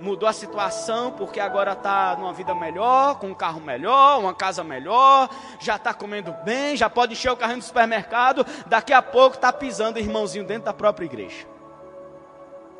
mudou 0.00 0.28
a 0.28 0.32
situação 0.32 1.12
porque 1.12 1.40
agora 1.40 1.72
está 1.72 2.16
numa 2.16 2.32
vida 2.32 2.54
melhor, 2.54 3.18
com 3.18 3.28
um 3.28 3.34
carro 3.34 3.60
melhor, 3.60 4.20
uma 4.20 4.34
casa 4.34 4.62
melhor, 4.62 5.28
já 5.58 5.76
está 5.76 5.94
comendo 5.94 6.34
bem, 6.44 6.76
já 6.76 6.88
pode 6.88 7.12
encher 7.12 7.32
o 7.32 7.36
carrinho 7.36 7.58
do 7.58 7.64
supermercado, 7.64 8.44
daqui 8.66 8.92
a 8.92 9.02
pouco 9.02 9.36
está 9.36 9.52
pisando 9.52 9.98
irmãozinho 9.98 10.44
dentro 10.44 10.64
da 10.64 10.72
própria 10.74 11.06
igreja 11.06 11.56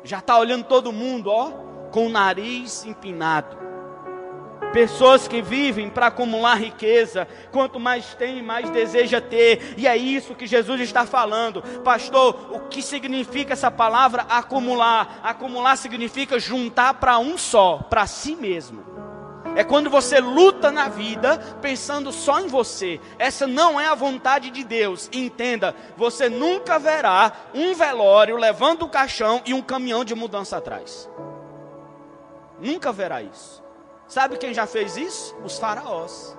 já 0.07 0.19
está 0.19 0.37
olhando 0.37 0.63
todo 0.63 0.91
mundo, 0.91 1.29
ó, 1.29 1.51
com 1.91 2.07
o 2.07 2.09
nariz 2.09 2.85
empinado. 2.85 3.57
Pessoas 4.73 5.27
que 5.27 5.41
vivem 5.41 5.89
para 5.89 6.07
acumular 6.07 6.55
riqueza, 6.55 7.27
quanto 7.51 7.79
mais 7.79 8.13
tem, 8.13 8.43
mais 8.43 8.69
deseja 8.69 9.19
ter, 9.21 9.73
e 9.77 9.87
é 9.87 9.95
isso 9.95 10.35
que 10.35 10.45
Jesus 10.45 10.81
está 10.81 11.05
falando, 11.05 11.61
pastor. 11.83 12.49
O 12.51 12.59
que 12.67 12.81
significa 12.81 13.53
essa 13.53 13.71
palavra 13.71 14.25
acumular? 14.29 15.19
Acumular 15.23 15.75
significa 15.77 16.39
juntar 16.39 16.95
para 16.95 17.17
um 17.17 17.37
só, 17.37 17.77
para 17.89 18.05
si 18.05 18.35
mesmo. 18.35 18.85
É 19.55 19.63
quando 19.63 19.89
você 19.89 20.19
luta 20.19 20.71
na 20.71 20.87
vida 20.87 21.39
pensando 21.61 22.11
só 22.11 22.39
em 22.39 22.47
você. 22.47 22.99
Essa 23.17 23.47
não 23.47 23.79
é 23.79 23.87
a 23.87 23.95
vontade 23.95 24.51
de 24.51 24.63
Deus. 24.63 25.09
Entenda, 25.11 25.73
você 25.95 26.29
nunca 26.29 26.77
verá 26.77 27.31
um 27.55 27.73
velório 27.73 28.37
levando 28.37 28.83
o 28.83 28.89
caixão 28.89 29.41
e 29.47 29.55
um 29.55 29.61
caminhão 29.63 30.05
de 30.05 30.13
mudança 30.13 30.57
atrás. 30.57 31.09
Nunca 32.59 32.91
verá 32.91 33.23
isso. 33.23 33.66
Sabe 34.07 34.37
quem 34.37 34.53
já 34.53 34.65
fez 34.65 34.95
isso? 34.97 35.35
Os 35.43 35.59
faraós. 35.59 36.37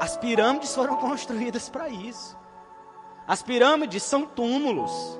As 0.00 0.16
pirâmides 0.16 0.74
foram 0.74 0.96
construídas 0.98 1.68
para 1.68 1.88
isso. 1.88 2.36
As 3.26 3.42
pirâmides 3.42 4.02
são 4.02 4.26
túmulos 4.26 5.18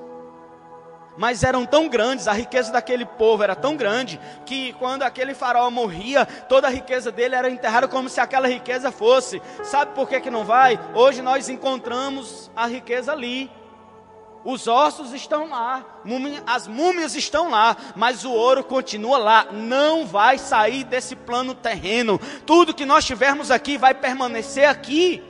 mas 1.17 1.43
eram 1.43 1.65
tão 1.65 1.87
grandes, 1.87 2.27
a 2.27 2.33
riqueza 2.33 2.71
daquele 2.71 3.05
povo 3.05 3.43
era 3.43 3.55
tão 3.55 3.75
grande, 3.75 4.19
que 4.45 4.73
quando 4.73 5.03
aquele 5.03 5.33
faraó 5.33 5.69
morria, 5.69 6.25
toda 6.25 6.67
a 6.67 6.69
riqueza 6.69 7.11
dele 7.11 7.35
era 7.35 7.49
enterrada 7.49 7.87
como 7.87 8.09
se 8.09 8.19
aquela 8.19 8.47
riqueza 8.47 8.91
fosse. 8.91 9.41
Sabe 9.63 9.93
por 9.93 10.07
que, 10.09 10.19
que 10.19 10.29
não 10.29 10.43
vai? 10.43 10.79
Hoje 10.93 11.21
nós 11.21 11.49
encontramos 11.49 12.51
a 12.55 12.67
riqueza 12.67 13.11
ali. 13.11 13.49
Os 14.45 14.67
ossos 14.67 15.11
estão 15.11 15.49
lá, 15.49 15.83
as 16.45 16.67
múmias 16.67 17.15
estão 17.15 17.49
lá, 17.49 17.75
mas 17.95 18.23
o 18.23 18.31
ouro 18.31 18.63
continua 18.63 19.17
lá, 19.17 19.47
não 19.51 20.05
vai 20.05 20.37
sair 20.37 20.83
desse 20.83 21.15
plano 21.15 21.55
terreno. 21.55 22.21
Tudo 22.45 22.73
que 22.73 22.85
nós 22.85 23.03
tivermos 23.03 23.49
aqui 23.49 23.75
vai 23.75 23.95
permanecer 23.95 24.69
aqui. 24.69 25.23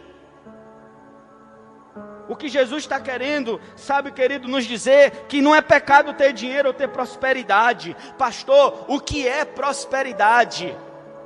O 2.27 2.35
que 2.35 2.49
Jesus 2.49 2.83
está 2.83 2.99
querendo, 2.99 3.61
sabe, 3.77 4.11
querido, 4.11 4.49
nos 4.49 4.65
dizer 4.65 5.27
que 5.29 5.41
não 5.41 5.55
é 5.55 5.61
pecado 5.61 6.11
ter 6.13 6.33
dinheiro 6.33 6.67
ou 6.67 6.73
ter 6.73 6.89
prosperidade. 6.89 7.95
Pastor, 8.17 8.83
o 8.89 8.99
que 8.99 9.25
é 9.25 9.45
prosperidade? 9.45 10.75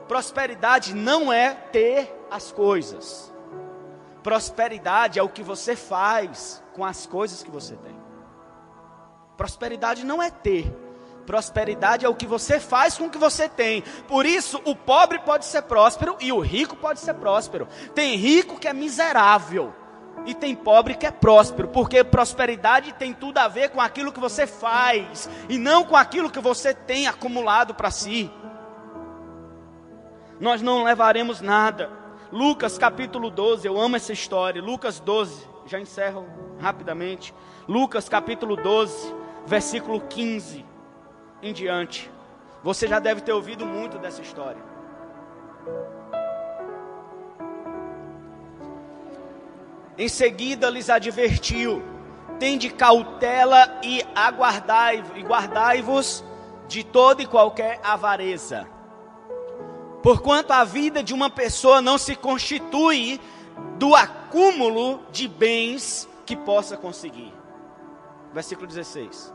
Prosperidade 0.08 0.93
não 0.93 1.34
é 1.34 1.56
ter 1.71 2.15
as 2.30 2.52
coisas. 2.52 3.34
Prosperidade 4.29 5.17
é 5.17 5.23
o 5.23 5.27
que 5.27 5.41
você 5.41 5.75
faz 5.75 6.63
com 6.73 6.85
as 6.85 7.07
coisas 7.07 7.41
que 7.41 7.49
você 7.49 7.75
tem. 7.75 7.95
Prosperidade 9.35 10.05
não 10.05 10.21
é 10.21 10.29
ter. 10.29 10.71
Prosperidade 11.25 12.05
é 12.05 12.09
o 12.09 12.13
que 12.13 12.27
você 12.27 12.59
faz 12.59 12.95
com 12.95 13.07
o 13.07 13.09
que 13.09 13.17
você 13.17 13.49
tem. 13.49 13.81
Por 14.07 14.27
isso, 14.27 14.61
o 14.65 14.75
pobre 14.75 15.17
pode 15.17 15.47
ser 15.47 15.63
próspero 15.63 16.15
e 16.19 16.31
o 16.31 16.39
rico 16.39 16.75
pode 16.75 16.99
ser 16.99 17.15
próspero. 17.15 17.67
Tem 17.95 18.17
rico 18.17 18.59
que 18.59 18.67
é 18.67 18.73
miserável 18.73 19.73
e 20.27 20.35
tem 20.35 20.53
pobre 20.53 20.93
que 20.93 21.07
é 21.07 21.11
próspero, 21.11 21.69
porque 21.69 22.03
prosperidade 22.03 22.93
tem 22.93 23.15
tudo 23.15 23.39
a 23.39 23.47
ver 23.47 23.71
com 23.71 23.81
aquilo 23.81 24.11
que 24.11 24.19
você 24.19 24.45
faz 24.45 25.27
e 25.49 25.57
não 25.57 25.83
com 25.83 25.95
aquilo 25.95 26.29
que 26.29 26.39
você 26.39 26.71
tem 26.71 27.07
acumulado 27.07 27.73
para 27.73 27.89
si. 27.89 28.31
Nós 30.39 30.61
não 30.61 30.83
levaremos 30.83 31.41
nada. 31.41 31.98
Lucas 32.31 32.77
capítulo 32.77 33.31
12, 33.31 33.67
eu 33.67 33.79
amo 33.79 33.95
essa 33.95 34.13
história. 34.13 34.61
Lucas 34.61 34.99
12, 34.99 35.47
já 35.65 35.79
encerro 35.79 36.27
rapidamente. 36.59 37.33
Lucas 37.67 38.07
capítulo 38.07 38.55
12, 38.55 39.15
versículo 39.47 39.99
15 40.01 40.63
em 41.41 41.51
diante. 41.51 42.11
Você 42.63 42.87
já 42.87 42.99
deve 42.99 43.21
ter 43.21 43.33
ouvido 43.33 43.65
muito 43.65 43.97
dessa 43.97 44.21
história. 44.21 44.61
Em 49.97 50.07
seguida 50.07 50.69
lhes 50.69 50.89
advertiu: 50.89 51.81
Tende 52.37 52.69
cautela 52.69 53.79
e 53.83 54.03
aguardai 54.13 55.03
e 55.15 55.23
guardai-vos 55.23 56.23
de 56.67 56.83
toda 56.83 57.23
e 57.23 57.25
qualquer 57.25 57.79
avareza. 57.83 58.78
Porquanto 60.01 60.53
a 60.53 60.63
vida 60.63 61.03
de 61.03 61.13
uma 61.13 61.29
pessoa 61.29 61.81
não 61.81 61.97
se 61.97 62.15
constitui 62.15 63.19
do 63.77 63.95
acúmulo 63.95 65.01
de 65.12 65.27
bens 65.27 66.07
que 66.25 66.35
possa 66.35 66.77
conseguir. 66.77 67.33
Versículo 68.33 68.67
16. 68.67 69.33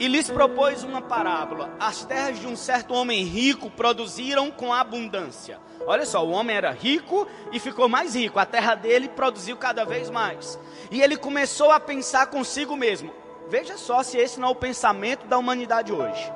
E 0.00 0.08
lhes 0.08 0.28
propôs 0.28 0.82
uma 0.82 1.00
parábola: 1.00 1.70
As 1.78 2.04
terras 2.04 2.40
de 2.40 2.46
um 2.46 2.56
certo 2.56 2.94
homem 2.94 3.24
rico 3.24 3.70
produziram 3.70 4.50
com 4.50 4.72
abundância. 4.72 5.60
Olha 5.86 6.06
só, 6.06 6.24
o 6.24 6.30
homem 6.30 6.56
era 6.56 6.70
rico 6.72 7.26
e 7.52 7.60
ficou 7.60 7.88
mais 7.88 8.14
rico. 8.14 8.38
A 8.38 8.46
terra 8.46 8.74
dele 8.74 9.08
produziu 9.08 9.56
cada 9.56 9.84
vez 9.84 10.10
mais. 10.10 10.58
E 10.90 11.00
ele 11.00 11.16
começou 11.16 11.70
a 11.70 11.78
pensar 11.78 12.26
consigo 12.26 12.76
mesmo. 12.76 13.12
Veja 13.48 13.76
só 13.76 14.02
se 14.02 14.16
esse 14.16 14.40
não 14.40 14.48
é 14.48 14.50
o 14.52 14.56
pensamento 14.56 15.26
da 15.26 15.38
humanidade 15.38 15.92
hoje. 15.92 16.32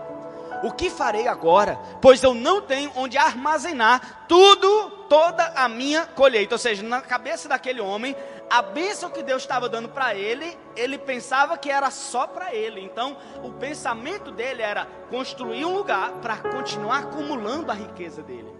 O 0.62 0.73
que 0.73 0.90
farei 0.90 1.29
agora? 1.29 1.79
Pois 2.01 2.23
eu 2.23 2.35
não 2.35 2.61
tenho 2.61 2.90
onde 2.95 3.16
armazenar 3.19 4.25
tudo, 4.29 4.90
toda 5.09 5.45
a 5.55 5.69
minha 5.69 6.07
colheita. 6.07 6.55
Ou 6.55 6.59
seja, 6.59 6.83
na 6.83 7.01
cabeça 7.01 7.49
daquele 7.49 7.81
homem, 7.81 8.16
a 8.49 8.62
bênção 8.62 9.11
que 9.11 9.23
Deus 9.23 9.42
estava 9.42 9.69
dando 9.69 9.88
para 9.88 10.14
ele, 10.14 10.57
ele 10.77 10.99
pensava 10.99 11.59
que 11.59 11.71
era 11.71 11.90
só 11.90 12.27
para 12.27 12.55
ele. 12.55 12.81
Então, 12.81 13.16
o 13.42 13.53
pensamento 13.53 14.31
dele 14.31 14.62
era 14.62 14.87
construir 15.11 15.64
um 15.64 15.75
lugar 15.75 16.12
para 16.23 16.37
continuar 16.37 16.99
acumulando 16.99 17.71
a 17.71 17.75
riqueza 17.75 18.23
dele. 18.23 18.55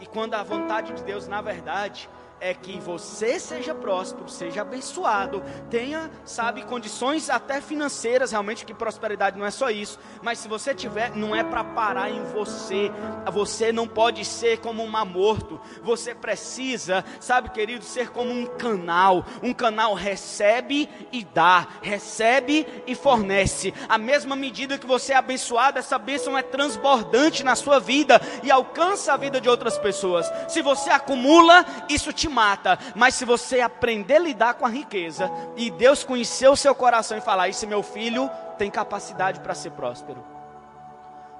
E 0.00 0.06
quando 0.06 0.34
a 0.34 0.42
vontade 0.42 0.92
de 0.92 1.02
Deus, 1.02 1.28
na 1.28 1.40
verdade, 1.40 2.08
é 2.40 2.52
que 2.52 2.78
você 2.80 3.38
seja 3.38 3.74
próspero, 3.74 4.28
seja 4.28 4.62
abençoado, 4.62 5.42
tenha, 5.70 6.10
sabe, 6.24 6.62
condições 6.62 7.30
até 7.30 7.60
financeiras, 7.60 8.32
realmente 8.32 8.64
que 8.64 8.74
prosperidade 8.74 9.38
não 9.38 9.46
é 9.46 9.50
só 9.50 9.70
isso, 9.70 9.98
mas 10.22 10.38
se 10.38 10.48
você 10.48 10.74
tiver, 10.74 11.14
não 11.16 11.34
é 11.34 11.42
para 11.42 11.64
parar 11.64 12.10
em 12.10 12.22
você. 12.24 12.90
Você 13.32 13.72
não 13.72 13.88
pode 13.88 14.24
ser 14.24 14.58
como 14.58 14.82
um 14.82 14.88
mar 14.88 15.04
morto. 15.04 15.60
Você 15.82 16.14
precisa, 16.14 17.04
sabe, 17.20 17.50
querido, 17.50 17.84
ser 17.84 18.10
como 18.10 18.30
um 18.30 18.46
canal. 18.46 19.24
Um 19.42 19.52
canal 19.52 19.94
recebe 19.94 20.88
e 21.12 21.24
dá, 21.24 21.66
recebe 21.82 22.66
e 22.86 22.94
fornece. 22.94 23.72
A 23.88 23.98
mesma 23.98 24.36
medida 24.36 24.78
que 24.78 24.86
você 24.86 25.12
é 25.12 25.16
abençoado, 25.16 25.78
essa 25.78 25.98
bênção 25.98 26.36
é 26.36 26.42
transbordante 26.42 27.42
na 27.42 27.56
sua 27.56 27.78
vida 27.78 28.20
e 28.42 28.50
alcança 28.50 29.12
a 29.12 29.16
vida 29.16 29.40
de 29.40 29.48
outras 29.48 29.78
pessoas. 29.78 30.30
Se 30.48 30.62
você 30.62 30.90
acumula, 30.90 31.64
isso 31.88 32.12
te 32.12 32.23
mata, 32.28 32.78
mas 32.94 33.14
se 33.14 33.24
você 33.24 33.60
aprender 33.60 34.16
a 34.16 34.20
lidar 34.20 34.54
com 34.54 34.66
a 34.66 34.68
riqueza 34.68 35.30
e 35.56 35.70
Deus 35.70 36.04
conhecer 36.04 36.48
o 36.48 36.56
seu 36.56 36.74
coração 36.74 37.16
e 37.16 37.20
falar: 37.20 37.48
Esse 37.48 37.66
meu 37.66 37.82
filho 37.82 38.30
tem 38.58 38.70
capacidade 38.70 39.40
para 39.40 39.54
ser 39.54 39.70
próspero, 39.70 40.24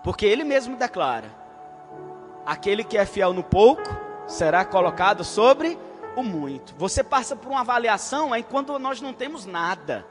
porque 0.02 0.26
Ele 0.26 0.44
mesmo 0.44 0.76
declara: 0.76 1.30
Aquele 2.44 2.84
que 2.84 2.98
é 2.98 3.06
fiel 3.06 3.32
no 3.32 3.42
pouco 3.42 3.82
será 4.26 4.64
colocado 4.64 5.24
sobre 5.24 5.78
o 6.16 6.22
muito. 6.22 6.74
Você 6.76 7.02
passa 7.02 7.34
por 7.34 7.50
uma 7.50 7.60
avaliação 7.60 8.34
enquanto 8.34 8.78
nós 8.78 9.00
não 9.00 9.12
temos 9.12 9.46
nada. 9.46 10.06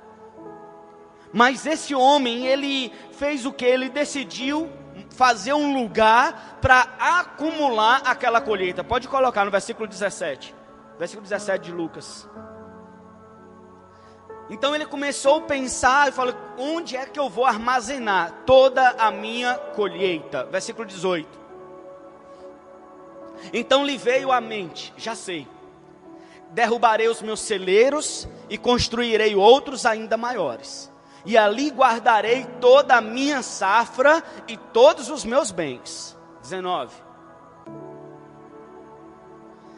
Mas 1.32 1.66
esse 1.66 1.96
homem, 1.96 2.46
ele 2.46 2.94
fez 3.12 3.46
o 3.46 3.52
que? 3.52 3.66
Ele 3.66 3.90
decidiu 3.90 4.70
fazer 5.10 5.54
um 5.54 5.74
lugar 5.74 6.60
para 6.62 6.88
acumular 7.00 8.02
aquela 8.06 8.40
colheita. 8.40 8.84
Pode 8.84 9.08
colocar 9.08 9.44
no 9.44 9.52
versículo 9.52 9.88
17 9.88 10.63
versículo 10.98 11.24
17 11.24 11.66
de 11.66 11.72
Lucas. 11.72 12.28
Então 14.50 14.76
ele 14.76 14.86
começou 14.86 15.38
a 15.38 15.42
pensar 15.42 16.10
e 16.10 16.12
falou: 16.12 16.34
onde 16.58 16.96
é 16.96 17.06
que 17.06 17.20
eu 17.20 17.30
vou 17.30 17.46
armazenar 17.46 18.44
toda 18.46 18.90
a 18.92 19.12
minha 19.12 19.56
colheita? 19.56 20.46
Versículo 20.46 20.86
18. 20.86 21.28
Então 23.52 23.86
lhe 23.86 23.98
veio 23.98 24.32
à 24.32 24.40
mente: 24.40 24.94
já 24.98 25.16
sei, 25.16 25.48
derrubarei 26.52 27.08
os 27.08 27.22
meus 27.22 27.40
celeiros 27.40 28.28
e 28.50 28.58
construirei 28.58 29.36
outros 29.36 29.86
ainda 29.86 30.18
maiores. 30.18 30.92
E 31.26 31.38
ali 31.38 31.70
guardarei 31.70 32.46
toda 32.60 32.96
a 32.96 33.02
minha 33.02 33.42
safra 33.42 34.22
e 34.48 34.58
todos 34.58 35.10
os 35.10 35.24
meus 35.24 35.52
bens. 35.52 36.18
19. 36.42 37.03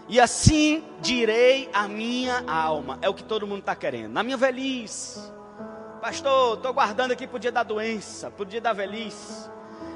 E 0.08 0.20
assim 0.20 0.84
direi 1.02 1.70
a 1.74 1.88
minha 1.88 2.44
alma. 2.48 3.00
É 3.02 3.10
o 3.10 3.14
que 3.14 3.24
todo 3.24 3.48
mundo 3.48 3.60
está 3.60 3.76
querendo. 3.76 4.12
Na 4.12 4.24
minha 4.24 4.38
velhice. 4.38 5.20
Pastor, 6.02 6.58
estou 6.58 6.74
guardando 6.74 7.12
aqui 7.12 7.26
para 7.26 7.38
o 7.38 7.40
dia 7.40 7.52
da 7.52 7.64
doença, 7.64 8.30
para 8.30 8.44
o 8.44 8.46
dia 8.46 8.62
da 8.62 8.74
velhice. 8.74 9.50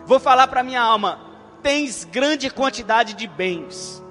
Vou 0.06 0.20
falar 0.20 0.48
para 0.48 0.64
minha 0.64 0.82
alma: 0.82 1.20
tens 1.62 2.04
grande 2.04 2.50
quantidade 2.50 3.14
de 3.14 3.28
bens, 3.28 4.04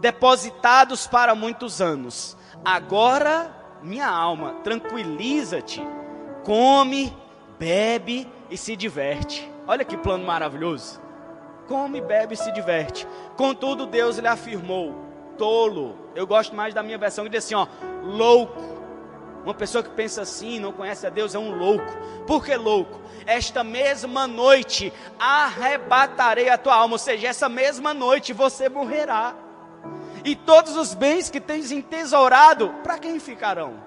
depositados 0.00 1.06
para 1.06 1.36
muitos 1.36 1.80
anos. 1.80 2.36
Agora, 2.64 3.54
minha 3.80 4.08
alma, 4.08 4.54
tranquiliza-te, 4.64 5.80
come, 6.42 7.16
bebe 7.56 8.28
e 8.50 8.56
se 8.56 8.74
diverte. 8.74 9.48
Olha 9.68 9.84
que 9.84 9.96
plano 9.96 10.24
maravilhoso. 10.24 11.00
Come, 11.68 12.00
bebe 12.00 12.34
e 12.34 12.36
se 12.36 12.50
diverte. 12.50 13.06
Contudo, 13.36 13.86
Deus 13.86 14.18
lhe 14.18 14.26
afirmou: 14.26 15.05
tolo. 15.36 15.96
Eu 16.14 16.26
gosto 16.26 16.54
mais 16.54 16.74
da 16.74 16.82
minha 16.82 16.98
versão 16.98 17.24
que 17.24 17.30
diz 17.30 17.44
assim, 17.44 17.54
ó, 17.54 17.66
louco. 18.02 18.76
Uma 19.44 19.54
pessoa 19.54 19.84
que 19.84 19.90
pensa 19.90 20.22
assim, 20.22 20.58
não 20.58 20.72
conhece 20.72 21.06
a 21.06 21.10
Deus, 21.10 21.34
é 21.34 21.38
um 21.38 21.56
louco. 21.56 21.96
Por 22.26 22.44
que 22.44 22.56
louco? 22.56 23.00
Esta 23.24 23.62
mesma 23.62 24.26
noite 24.26 24.92
arrebatarei 25.18 26.48
a 26.48 26.58
tua 26.58 26.74
alma, 26.74 26.94
ou 26.94 26.98
seja, 26.98 27.28
essa 27.28 27.48
mesma 27.48 27.94
noite 27.94 28.32
você 28.32 28.68
morrerá. 28.68 29.34
E 30.24 30.34
todos 30.34 30.76
os 30.76 30.94
bens 30.94 31.30
que 31.30 31.40
tens 31.40 31.70
entesourado, 31.70 32.74
para 32.82 32.98
quem 32.98 33.20
ficarão? 33.20 33.85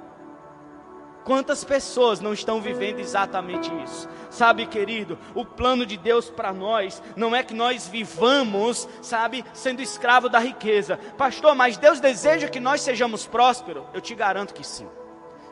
Quantas 1.30 1.64
pessoas 1.64 2.20
não 2.20 2.34
estão 2.34 2.60
vivendo 2.60 2.98
exatamente 2.98 3.72
isso? 3.84 4.10
Sabe, 4.32 4.66
querido, 4.66 5.16
o 5.36 5.46
plano 5.46 5.86
de 5.86 5.96
Deus 5.96 6.28
para 6.28 6.52
nós 6.52 7.04
não 7.16 7.36
é 7.36 7.44
que 7.44 7.54
nós 7.54 7.88
vivamos, 7.88 8.90
sabe, 9.00 9.46
sendo 9.54 9.80
escravo 9.80 10.28
da 10.28 10.40
riqueza. 10.40 10.98
Pastor, 11.20 11.54
mas 11.54 11.78
Deus 11.78 12.00
deseja 12.00 12.48
que 12.48 12.60
nós 12.60 12.82
sejamos 12.82 13.28
prósperos? 13.28 13.84
Eu 13.94 14.02
te 14.02 14.16
garanto 14.16 14.56
que 14.56 14.66
sim. 14.66 14.88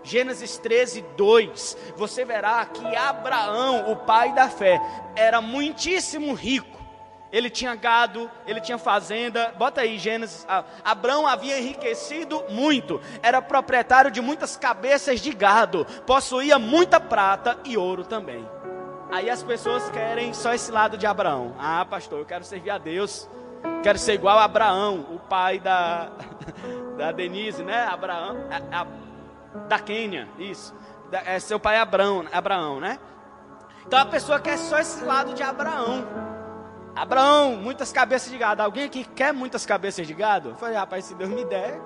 Gênesis 0.02 0.58
13, 0.58 1.06
2, 1.16 1.78
você 1.96 2.26
verá 2.26 2.66
que 2.66 2.96
Abraão, 2.96 3.92
o 3.92 3.98
pai 3.98 4.34
da 4.34 4.50
fé, 4.50 4.82
era 5.16 5.42
muitíssimo 5.42 6.34
rico 6.34 6.77
ele 7.32 7.50
tinha 7.50 7.76
gado, 7.76 8.30
ele 8.46 8.62
tinha 8.62 8.78
fazenda. 8.78 9.54
Bota 9.58 9.82
aí, 9.82 9.98
Gênesis. 9.98 10.46
Abraão 10.84 11.28
havia 11.28 11.60
enriquecido 11.60 12.44
muito, 12.50 13.02
era 13.22 13.42
proprietário 13.42 14.12
de 14.12 14.22
muitas 14.22 14.56
cabeças 14.56 15.20
de 15.20 15.32
gado, 15.32 15.86
possuía 16.06 16.58
muita 16.58 17.00
prata 17.00 17.58
e 17.66 17.78
ouro 17.78 18.04
também. 18.04 18.48
Aí 19.10 19.30
as 19.30 19.42
pessoas 19.42 19.90
querem 19.90 20.34
só 20.34 20.54
esse 20.54 20.72
lado 20.72 20.98
de 20.98 21.06
Abraão. 21.06 21.56
Ah, 21.58 21.86
pastor, 21.86 22.20
eu 22.20 22.26
quero 22.26 22.44
servir 22.44 22.70
a 22.70 22.78
Deus. 22.78 23.28
Quero 23.82 23.98
ser 23.98 24.14
igual 24.14 24.38
a 24.38 24.44
Abraão, 24.44 25.06
o 25.12 25.20
pai 25.20 25.60
da, 25.60 26.10
da 26.98 27.12
Denise, 27.12 27.64
né? 27.64 27.86
Abraão, 27.86 28.38
a, 28.52 28.82
a, 28.82 28.88
da 29.68 29.80
Quênia, 29.80 30.28
isso. 30.38 30.76
Da, 31.10 31.20
é 31.20 31.40
seu 31.40 31.60
pai 31.60 31.78
Abraão, 31.78 32.26
Abraão, 32.32 32.80
né? 32.80 33.00
Então 33.86 34.00
a 34.00 34.06
pessoa 34.06 34.40
quer 34.40 34.58
só 34.58 34.78
esse 34.78 35.04
lado 35.04 35.34
de 35.34 35.42
Abraão. 35.42 36.27
Abraão, 36.98 37.58
muitas 37.58 37.92
cabeças 37.92 38.32
de 38.32 38.40
gado. 38.40 38.64
Alguém 38.64 38.86
aqui 38.86 39.04
quer 39.04 39.32
muitas 39.32 39.68
cabeças 39.68 40.08
de 40.08 40.16
gado? 40.16 40.50
Eu 40.50 40.56
falei, 40.56 40.76
rapaz, 40.76 41.06
se 41.06 41.14
Deus 41.14 41.30
me 41.30 41.46
der, 41.46 41.80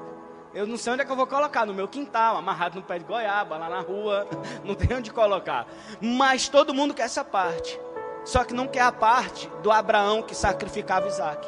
eu 0.53 0.65
não 0.65 0.77
sei 0.77 0.93
onde 0.93 1.01
é 1.01 1.05
que 1.05 1.11
eu 1.11 1.17
vou 1.17 1.27
colocar, 1.27 1.65
no 1.65 1.73
meu 1.73 1.85
quintal, 1.85 2.37
amarrado 2.37 2.77
no 2.77 2.81
pé 2.81 2.97
de 2.97 3.03
goiaba, 3.03 3.57
lá 3.57 3.69
na 3.69 3.81
rua, 3.81 4.25
não 4.63 4.73
tem 4.73 4.95
onde 4.95 5.11
colocar. 5.11 5.67
Mas 5.99 6.47
todo 6.47 6.73
mundo 6.73 6.93
quer 6.93 7.03
essa 7.03 7.25
parte. 7.25 7.77
Só 8.23 8.45
que 8.45 8.53
não 8.53 8.69
quer 8.69 8.83
a 8.83 8.91
parte 8.91 9.51
do 9.61 9.69
Abraão 9.69 10.23
que 10.23 10.33
sacrificava 10.33 11.09
Isaac. 11.09 11.45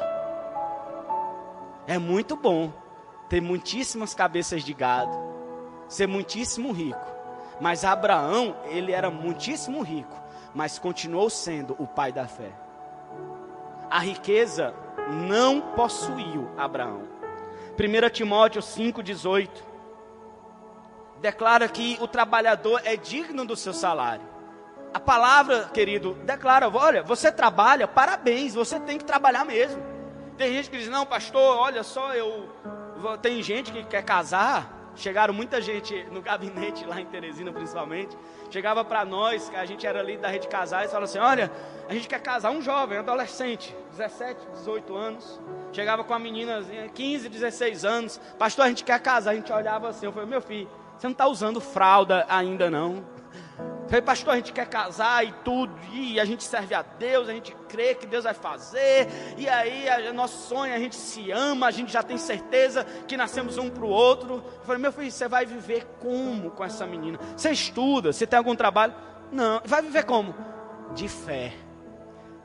É 1.86 1.98
muito 1.98 2.36
bom 2.36 2.70
ter 3.30 3.40
muitíssimas 3.40 4.12
cabeças 4.12 4.62
de 4.62 4.74
gado, 4.74 5.16
ser 5.88 6.06
muitíssimo 6.06 6.70
rico. 6.70 7.06
Mas 7.58 7.82
Abraão, 7.82 8.56
ele 8.66 8.92
era 8.92 9.10
muitíssimo 9.10 9.80
rico, 9.80 10.20
mas 10.54 10.78
continuou 10.78 11.30
sendo 11.30 11.74
o 11.78 11.86
pai 11.86 12.12
da 12.12 12.28
fé 12.28 12.63
a 13.94 14.00
riqueza 14.00 14.74
não 15.08 15.60
possuiu 15.60 16.50
Abraão. 16.58 17.02
1 17.78 18.10
Timóteo 18.10 18.60
5,18 18.60 19.48
declara 21.20 21.68
que 21.68 21.96
o 22.00 22.08
trabalhador 22.08 22.82
é 22.84 22.96
digno 22.96 23.44
do 23.44 23.54
seu 23.54 23.72
salário. 23.72 24.26
A 24.92 24.98
palavra, 24.98 25.70
querido, 25.72 26.14
declara: 26.24 26.68
olha, 26.68 27.04
você 27.04 27.30
trabalha, 27.30 27.86
parabéns, 27.86 28.52
você 28.52 28.80
tem 28.80 28.98
que 28.98 29.04
trabalhar 29.04 29.44
mesmo. 29.44 29.80
Tem 30.36 30.52
gente 30.52 30.70
que 30.70 30.78
diz: 30.78 30.88
não, 30.88 31.06
pastor, 31.06 31.56
olha 31.56 31.84
só, 31.84 32.12
eu. 32.14 32.48
Tem 33.22 33.40
gente 33.44 33.70
que 33.70 33.84
quer 33.84 34.02
casar, 34.02 34.83
Chegaram 34.96 35.34
muita 35.34 35.60
gente 35.60 36.04
no 36.10 36.22
gabinete 36.22 36.84
lá 36.84 37.00
em 37.00 37.06
Teresina, 37.06 37.52
principalmente. 37.52 38.16
Chegava 38.50 38.84
para 38.84 39.04
nós, 39.04 39.48
que 39.48 39.56
a 39.56 39.64
gente 39.64 39.86
era 39.86 40.00
ali 40.00 40.16
da 40.16 40.28
rede 40.28 40.46
casais, 40.46 40.86
falava 40.90 41.04
assim: 41.04 41.18
Olha, 41.18 41.50
a 41.88 41.92
gente 41.92 42.08
quer 42.08 42.20
casar 42.20 42.50
um 42.50 42.62
jovem, 42.62 42.98
adolescente, 42.98 43.74
17, 43.90 44.40
18 44.52 44.96
anos. 44.96 45.40
Chegava 45.72 46.04
com 46.04 46.14
a 46.14 46.18
meninazinha, 46.18 46.88
15, 46.88 47.28
16 47.28 47.84
anos. 47.84 48.20
Pastor, 48.38 48.66
a 48.66 48.68
gente 48.68 48.84
quer 48.84 49.00
casar. 49.00 49.32
A 49.32 49.34
gente 49.34 49.52
olhava 49.52 49.88
assim. 49.88 50.06
Eu 50.06 50.12
falei: 50.12 50.28
Meu 50.28 50.40
filho, 50.40 50.68
você 50.96 51.06
não 51.06 51.12
está 51.12 51.26
usando 51.26 51.60
fralda 51.60 52.24
ainda 52.28 52.70
não. 52.70 53.13
Falei, 53.94 54.02
pastor, 54.02 54.32
a 54.32 54.36
gente 54.38 54.52
quer 54.52 54.66
casar 54.66 55.24
e 55.24 55.30
tudo, 55.44 55.72
e 55.92 56.18
a 56.18 56.24
gente 56.24 56.42
serve 56.42 56.74
a 56.74 56.82
Deus, 56.82 57.28
a 57.28 57.32
gente 57.32 57.54
crê 57.68 57.94
que 57.94 58.08
Deus 58.08 58.24
vai 58.24 58.34
fazer, 58.34 59.06
e 59.38 59.48
aí 59.48 59.88
a, 59.88 60.12
nosso 60.12 60.48
sonho, 60.48 60.74
a 60.74 60.78
gente 60.80 60.96
se 60.96 61.30
ama, 61.30 61.68
a 61.68 61.70
gente 61.70 61.92
já 61.92 62.02
tem 62.02 62.18
certeza 62.18 62.84
que 63.06 63.16
nascemos 63.16 63.56
um 63.56 63.70
para 63.70 63.84
o 63.84 63.88
outro. 63.88 64.42
Eu 64.58 64.64
falei, 64.64 64.82
meu 64.82 64.90
filho, 64.90 65.12
você 65.12 65.28
vai 65.28 65.46
viver 65.46 65.86
como 66.00 66.50
com 66.50 66.64
essa 66.64 66.84
menina? 66.84 67.20
Você 67.36 67.52
estuda, 67.52 68.12
você 68.12 68.26
tem 68.26 68.36
algum 68.36 68.56
trabalho? 68.56 68.92
Não, 69.30 69.60
vai 69.64 69.80
viver 69.80 70.02
como? 70.02 70.34
De 70.92 71.06
fé. 71.06 71.52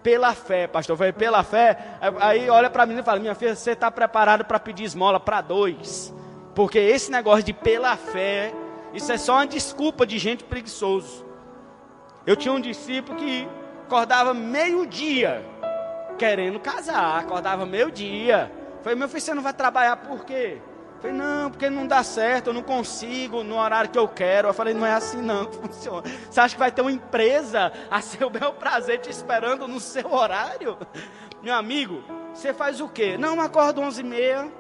Pela 0.04 0.36
fé, 0.36 0.68
pastor. 0.68 0.94
Eu 0.94 0.98
falei, 1.00 1.14
pela 1.14 1.42
fé. 1.42 1.98
Aí 2.20 2.48
olha 2.48 2.70
para 2.70 2.86
mim 2.86 3.00
e 3.00 3.02
fala, 3.02 3.20
minha 3.20 3.34
filha, 3.34 3.56
você 3.56 3.72
está 3.72 3.90
preparado 3.90 4.46
para 4.46 4.60
pedir 4.60 4.84
esmola 4.84 5.20
para 5.20 5.42
dois? 5.42 6.14
Porque 6.54 6.78
esse 6.78 7.10
negócio 7.10 7.42
de 7.42 7.54
pela 7.54 7.98
fé, 7.98 8.54
isso 8.94 9.12
é 9.12 9.18
só 9.18 9.34
uma 9.34 9.48
desculpa 9.48 10.06
de 10.06 10.20
gente 10.20 10.44
preguiçoso. 10.44 11.28
Eu 12.26 12.36
tinha 12.36 12.54
um 12.54 12.60
discípulo 12.60 13.18
que 13.18 13.48
acordava 13.86 14.34
meio-dia 14.34 15.46
querendo 16.18 16.60
casar, 16.60 17.18
acordava 17.20 17.66
meio-dia. 17.66 18.52
Falei, 18.84 18.98
meu 18.98 19.08
filho, 19.08 19.22
você 19.22 19.34
não 19.34 19.42
vai 19.42 19.54
trabalhar 19.54 19.98
por 19.98 20.26
quê? 20.26 20.62
Falei, 21.02 21.16
não, 21.16 21.50
porque 21.50 21.70
não 21.70 21.88
dá 21.88 22.04
certo, 22.04 22.48
eu 22.48 22.54
não 22.54 22.62
consigo 22.62 23.42
no 23.42 23.58
horário 23.58 23.90
que 23.90 23.98
eu 23.98 24.08
quero. 24.08 24.50
Eu 24.50 24.54
falei, 24.54 24.74
não 24.74 24.86
é 24.86 24.94
assim 24.94 25.22
não 25.22 25.46
que 25.48 25.56
funciona. 25.56 26.04
Você 26.30 26.40
acha 26.40 26.56
que 26.56 26.60
vai 26.60 26.72
ter 26.72 26.82
uma 26.82 26.92
empresa 26.92 27.72
a 27.90 28.02
seu 28.02 28.30
bel 28.30 28.54
prazer 28.54 29.00
te 29.00 29.10
esperando 29.10 29.68
no 29.68 29.80
seu 29.80 30.12
horário? 30.12 30.78
Meu 31.42 31.56
amigo, 31.56 32.04
você 32.34 32.54
faz 32.54 32.82
o 32.82 32.90
quê? 32.90 33.18
Não, 33.18 33.40
acordo 33.40 33.80
11 33.82 34.02
e 34.02 34.04
meia, 34.04 34.52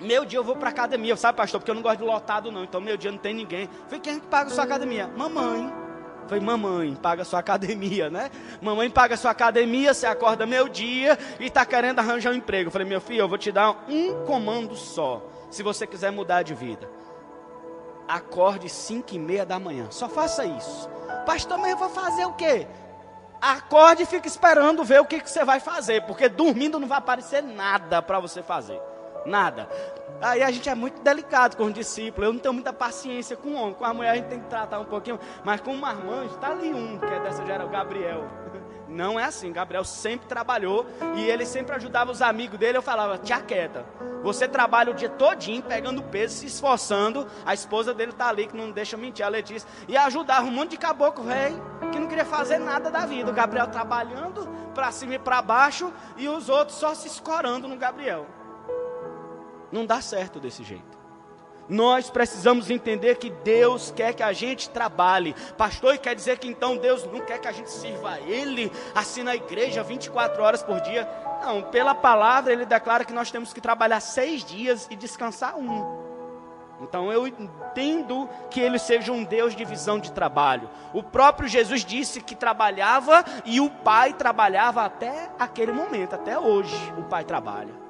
meu 0.00 0.24
dia 0.24 0.38
eu 0.38 0.44
vou 0.44 0.56
para 0.56 0.70
academia, 0.70 1.16
sabe 1.16 1.36
pastor, 1.36 1.60
porque 1.60 1.70
eu 1.70 1.74
não 1.74 1.82
gosto 1.82 1.98
de 1.98 2.04
lotado 2.04 2.52
não, 2.52 2.62
então 2.62 2.80
meu 2.80 2.96
dia 2.96 3.10
não 3.10 3.18
tem 3.18 3.34
ninguém. 3.34 3.68
Falei, 3.86 4.00
quem 4.00 4.16
é 4.16 4.20
que 4.20 4.26
paga 4.26 4.50
a 4.50 4.54
sua 4.54 4.64
academia? 4.64 5.08
Mamãe. 5.16 5.83
Foi 6.26 6.40
mamãe, 6.40 6.94
paga 6.94 7.24
sua 7.24 7.40
academia, 7.40 8.08
né? 8.08 8.30
Mamãe 8.60 8.90
paga 8.90 9.16
sua 9.16 9.30
academia, 9.30 9.92
você 9.92 10.06
acorda 10.06 10.46
meu 10.46 10.68
dia 10.68 11.18
e 11.38 11.46
está 11.46 11.64
querendo 11.66 11.98
arranjar 11.98 12.30
um 12.30 12.36
emprego. 12.36 12.68
Eu 12.68 12.72
falei, 12.72 12.86
meu 12.86 13.00
filho, 13.00 13.20
eu 13.20 13.28
vou 13.28 13.38
te 13.38 13.52
dar 13.52 13.84
um 13.88 14.24
comando 14.24 14.74
só, 14.74 15.22
se 15.50 15.62
você 15.62 15.86
quiser 15.86 16.10
mudar 16.10 16.42
de 16.42 16.54
vida. 16.54 16.88
Acorde 18.08 18.68
cinco 18.68 19.14
e 19.14 19.18
meia 19.18 19.44
da 19.44 19.58
manhã, 19.58 19.86
só 19.90 20.08
faça 20.08 20.44
isso. 20.44 20.88
Pastor, 21.26 21.58
mas 21.58 21.72
eu 21.72 21.76
vou 21.76 21.88
fazer 21.88 22.24
o 22.24 22.32
quê? 22.32 22.66
Acorde 23.40 24.04
e 24.04 24.06
fique 24.06 24.26
esperando 24.26 24.84
ver 24.84 25.00
o 25.00 25.04
que, 25.04 25.20
que 25.20 25.30
você 25.30 25.44
vai 25.44 25.60
fazer, 25.60 26.02
porque 26.06 26.28
dormindo 26.28 26.80
não 26.80 26.88
vai 26.88 26.98
aparecer 26.98 27.42
nada 27.42 28.00
para 28.00 28.18
você 28.18 28.42
fazer. 28.42 28.80
Nada. 29.24 29.68
Aí 30.20 30.42
a 30.42 30.50
gente 30.50 30.68
é 30.68 30.74
muito 30.74 31.02
delicado 31.02 31.56
com 31.56 31.64
os 31.64 31.74
discípulos. 31.74 32.26
Eu 32.26 32.32
não 32.32 32.40
tenho 32.40 32.54
muita 32.54 32.72
paciência 32.72 33.36
com 33.36 33.50
o 33.50 33.54
homem. 33.54 33.74
Com 33.74 33.84
a 33.84 33.92
mulher 33.92 34.10
a 34.10 34.16
gente 34.16 34.28
tem 34.28 34.40
que 34.40 34.46
tratar 34.46 34.78
um 34.78 34.84
pouquinho. 34.84 35.18
Mas 35.44 35.60
com 35.60 35.72
o 35.72 35.76
marmanjo, 35.76 36.34
está 36.34 36.50
ali 36.50 36.72
um, 36.72 36.98
que 36.98 37.06
é 37.06 37.20
dessa 37.20 37.44
geração, 37.44 37.70
Gabriel. 37.70 38.24
Não 38.88 39.18
é 39.18 39.24
assim. 39.24 39.52
Gabriel 39.52 39.84
sempre 39.84 40.26
trabalhou 40.26 40.86
e 41.16 41.24
ele 41.24 41.44
sempre 41.44 41.74
ajudava 41.74 42.12
os 42.12 42.22
amigos 42.22 42.58
dele. 42.58 42.78
Eu 42.78 42.82
falava, 42.82 43.18
tia 43.18 43.40
quieta, 43.40 43.84
você 44.22 44.46
trabalha 44.46 44.92
o 44.92 44.94
dia 44.94 45.08
todinho 45.08 45.62
pegando 45.62 46.02
peso, 46.02 46.36
se 46.36 46.46
esforçando. 46.46 47.26
A 47.44 47.52
esposa 47.52 47.92
dele 47.92 48.12
está 48.12 48.28
ali, 48.28 48.46
que 48.46 48.56
não 48.56 48.70
deixa 48.70 48.96
mentir, 48.96 49.24
a 49.24 49.28
Letícia. 49.28 49.68
E 49.88 49.96
ajudava 49.96 50.46
um 50.46 50.50
monte 50.50 50.70
de 50.70 50.78
caboclo 50.78 51.24
velho 51.24 51.60
que 51.92 51.98
não 51.98 52.06
queria 52.06 52.24
fazer 52.24 52.58
nada 52.58 52.90
da 52.90 53.04
vida. 53.04 53.30
O 53.30 53.34
Gabriel 53.34 53.66
trabalhando 53.66 54.48
para 54.74 54.90
cima 54.92 55.14
e 55.14 55.18
para 55.18 55.42
baixo 55.42 55.92
e 56.16 56.28
os 56.28 56.48
outros 56.48 56.78
só 56.78 56.94
se 56.94 57.08
escorando 57.08 57.68
no 57.68 57.76
Gabriel. 57.76 58.26
Não 59.74 59.84
dá 59.84 60.00
certo 60.00 60.38
desse 60.38 60.62
jeito. 60.62 60.96
Nós 61.68 62.08
precisamos 62.08 62.70
entender 62.70 63.16
que 63.16 63.28
Deus 63.28 63.90
quer 63.90 64.14
que 64.14 64.22
a 64.22 64.32
gente 64.32 64.70
trabalhe. 64.70 65.34
Pastor, 65.58 65.98
quer 65.98 66.14
dizer 66.14 66.38
que 66.38 66.46
então 66.46 66.76
Deus 66.76 67.04
não 67.06 67.18
quer 67.18 67.40
que 67.40 67.48
a 67.48 67.52
gente 67.52 67.68
sirva 67.72 68.12
a 68.12 68.20
Ele, 68.20 68.70
assim 68.94 69.24
na 69.24 69.34
igreja 69.34 69.82
24 69.82 70.40
horas 70.44 70.62
por 70.62 70.80
dia. 70.80 71.08
Não, 71.42 71.60
pela 71.60 71.92
palavra 71.92 72.52
Ele 72.52 72.64
declara 72.64 73.04
que 73.04 73.12
nós 73.12 73.32
temos 73.32 73.52
que 73.52 73.60
trabalhar 73.60 73.98
seis 73.98 74.44
dias 74.44 74.86
e 74.92 74.94
descansar 74.94 75.58
um. 75.58 76.04
Então 76.80 77.10
eu 77.10 77.26
entendo 77.26 78.28
que 78.52 78.60
Ele 78.60 78.78
seja 78.78 79.10
um 79.10 79.24
Deus 79.24 79.56
de 79.56 79.64
visão 79.64 79.98
de 79.98 80.12
trabalho. 80.12 80.70
O 80.92 81.02
próprio 81.02 81.48
Jesus 81.48 81.84
disse 81.84 82.20
que 82.20 82.36
trabalhava 82.36 83.24
e 83.44 83.60
o 83.60 83.68
Pai 83.68 84.12
trabalhava 84.12 84.84
até 84.84 85.32
aquele 85.36 85.72
momento, 85.72 86.14
até 86.14 86.38
hoje 86.38 86.76
o 86.96 87.02
Pai 87.02 87.24
trabalha. 87.24 87.83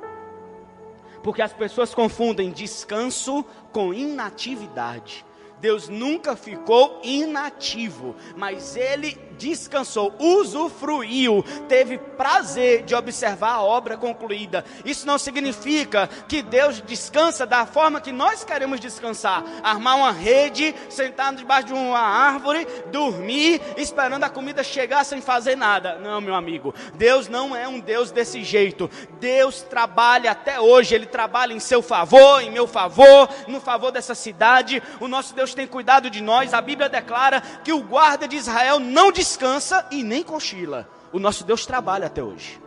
Porque 1.24 1.42
as 1.42 1.54
pessoas 1.54 1.94
confundem 1.94 2.52
descanso 2.52 3.44
com 3.72 3.94
inatividade. 3.94 5.24
Deus 5.58 5.88
nunca 5.88 6.36
ficou 6.36 7.00
inativo, 7.02 8.14
mas 8.36 8.76
ele 8.76 9.18
descansou, 9.34 10.14
usufruiu, 10.18 11.44
teve 11.68 11.98
prazer 11.98 12.82
de 12.82 12.94
observar 12.94 13.54
a 13.54 13.62
obra 13.62 13.96
concluída. 13.96 14.64
Isso 14.84 15.06
não 15.06 15.18
significa 15.18 16.08
que 16.28 16.42
Deus 16.42 16.80
descansa 16.80 17.44
da 17.44 17.66
forma 17.66 18.00
que 18.00 18.12
nós 18.12 18.44
queremos 18.44 18.80
descansar, 18.80 19.44
armar 19.62 19.96
uma 19.96 20.12
rede, 20.12 20.74
sentar 20.88 21.34
debaixo 21.34 21.68
de 21.68 21.72
uma 21.72 21.98
árvore, 21.98 22.66
dormir, 22.90 23.60
esperando 23.76 24.24
a 24.24 24.30
comida 24.30 24.62
chegar 24.62 25.04
sem 25.04 25.20
fazer 25.20 25.56
nada. 25.56 25.98
Não, 25.98 26.20
meu 26.20 26.34
amigo, 26.34 26.74
Deus 26.94 27.28
não 27.28 27.54
é 27.54 27.66
um 27.66 27.80
Deus 27.80 28.10
desse 28.10 28.42
jeito. 28.42 28.90
Deus 29.18 29.62
trabalha 29.62 30.30
até 30.30 30.60
hoje, 30.60 30.94
ele 30.94 31.06
trabalha 31.06 31.52
em 31.52 31.60
seu 31.60 31.82
favor, 31.82 32.40
em 32.40 32.50
meu 32.50 32.66
favor, 32.66 33.28
no 33.48 33.60
favor 33.60 33.90
dessa 33.90 34.14
cidade. 34.14 34.82
O 35.00 35.08
nosso 35.08 35.34
Deus 35.34 35.54
tem 35.54 35.66
cuidado 35.66 36.08
de 36.08 36.22
nós. 36.22 36.54
A 36.54 36.60
Bíblia 36.60 36.88
declara 36.88 37.40
que 37.40 37.72
o 37.72 37.82
guarda 37.82 38.28
de 38.28 38.36
Israel 38.36 38.78
não 38.78 39.10
descansa 39.10 39.23
descansa 39.24 39.86
e 39.90 40.02
nem 40.02 40.22
cochila. 40.22 40.86
O 41.10 41.18
nosso 41.18 41.44
Deus 41.44 41.64
trabalha 41.64 42.08
até 42.08 42.22
hoje. 42.22 42.60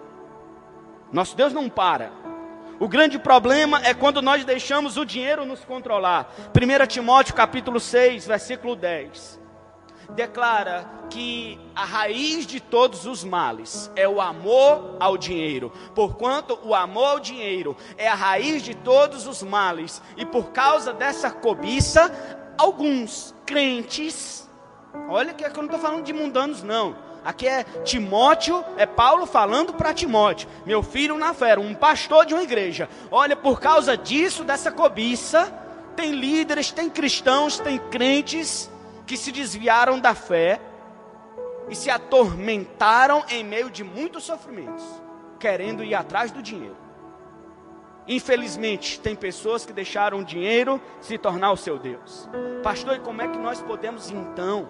Nosso 1.11 1.37
Deus 1.37 1.53
não 1.53 1.69
para. 1.69 2.11
O 2.79 2.87
grande 2.87 3.19
problema 3.19 3.79
é 3.83 3.93
quando 3.93 4.23
nós 4.23 4.43
deixamos 4.43 4.97
o 4.97 5.05
dinheiro 5.05 5.45
nos 5.45 5.63
controlar. 5.63 6.33
1 6.49 6.87
Timóteo 6.87 7.35
capítulo 7.35 7.79
6, 7.79 8.25
versículo 8.25 8.75
10. 8.75 9.39
Declara 10.15 10.89
que 11.11 11.59
a 11.75 11.85
raiz 11.85 12.47
de 12.47 12.59
todos 12.59 13.05
os 13.05 13.23
males 13.23 13.91
é 13.95 14.07
o 14.07 14.19
amor 14.19 14.97
ao 14.99 15.15
dinheiro. 15.15 15.71
Porquanto 15.93 16.57
o 16.63 16.73
amor 16.73 17.05
ao 17.05 17.19
dinheiro 17.19 17.77
é 17.99 18.07
a 18.07 18.15
raiz 18.15 18.63
de 18.63 18.73
todos 18.73 19.27
os 19.27 19.43
males. 19.43 20.01
E 20.15 20.25
por 20.25 20.51
causa 20.51 20.91
dessa 20.91 21.29
cobiça, 21.29 22.11
alguns 22.57 23.35
crentes 23.45 24.46
Olha 25.09 25.33
que, 25.33 25.43
é 25.43 25.49
que 25.49 25.57
eu 25.57 25.63
não 25.63 25.71
estou 25.71 25.79
falando 25.79 26.03
de 26.03 26.13
mundanos, 26.13 26.63
não. 26.63 26.95
Aqui 27.23 27.47
é 27.47 27.63
Timóteo, 27.83 28.63
é 28.77 28.85
Paulo 28.85 29.25
falando 29.25 29.73
para 29.73 29.93
Timóteo, 29.93 30.47
meu 30.65 30.81
filho 30.81 31.17
na 31.17 31.33
fé, 31.33 31.57
um 31.59 31.73
pastor 31.73 32.25
de 32.25 32.33
uma 32.33 32.43
igreja. 32.43 32.87
Olha, 33.11 33.35
por 33.35 33.59
causa 33.59 33.97
disso, 33.97 34.43
dessa 34.43 34.71
cobiça, 34.71 35.51
tem 35.95 36.11
líderes, 36.11 36.71
tem 36.71 36.89
cristãos, 36.89 37.59
tem 37.59 37.77
crentes 37.77 38.69
que 39.05 39.17
se 39.17 39.31
desviaram 39.31 39.99
da 39.99 40.15
fé 40.15 40.61
e 41.69 41.75
se 41.75 41.89
atormentaram 41.89 43.25
em 43.29 43.43
meio 43.43 43.69
de 43.69 43.83
muitos 43.83 44.23
sofrimentos, 44.23 44.83
querendo 45.37 45.83
ir 45.83 45.95
atrás 45.95 46.31
do 46.31 46.41
dinheiro. 46.41 46.86
Infelizmente, 48.07 48.99
tem 48.99 49.15
pessoas 49.15 49.65
que 49.65 49.73
deixaram 49.73 50.19
o 50.19 50.23
dinheiro 50.23 50.81
se 51.01 51.17
tornar 51.17 51.51
o 51.51 51.57
seu 51.57 51.77
Deus. 51.77 52.29
Pastor, 52.63 52.95
e 52.95 52.99
como 52.99 53.21
é 53.21 53.27
que 53.27 53.37
nós 53.37 53.61
podemos 53.61 54.09
então 54.09 54.69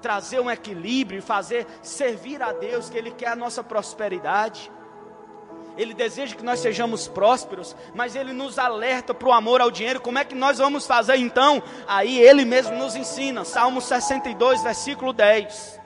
trazer 0.00 0.40
um 0.40 0.50
equilíbrio 0.50 1.18
e 1.18 1.22
fazer 1.22 1.66
servir 1.82 2.42
a 2.42 2.52
Deus, 2.52 2.88
que 2.88 2.96
Ele 2.96 3.10
quer 3.10 3.28
a 3.28 3.36
nossa 3.36 3.62
prosperidade. 3.62 4.70
Ele 5.76 5.94
deseja 5.94 6.34
que 6.34 6.44
nós 6.44 6.58
sejamos 6.58 7.06
prósperos, 7.06 7.76
mas 7.94 8.16
Ele 8.16 8.32
nos 8.32 8.58
alerta 8.58 9.14
para 9.14 9.28
o 9.28 9.32
amor 9.32 9.60
ao 9.60 9.70
dinheiro. 9.70 10.00
Como 10.00 10.18
é 10.18 10.24
que 10.24 10.34
nós 10.34 10.58
vamos 10.58 10.86
fazer 10.86 11.16
então? 11.16 11.62
Aí 11.86 12.18
Ele 12.18 12.44
mesmo 12.44 12.76
nos 12.76 12.96
ensina. 12.96 13.44
Salmo 13.44 13.80
62, 13.80 14.62
versículo 14.62 15.12
10. 15.12 15.77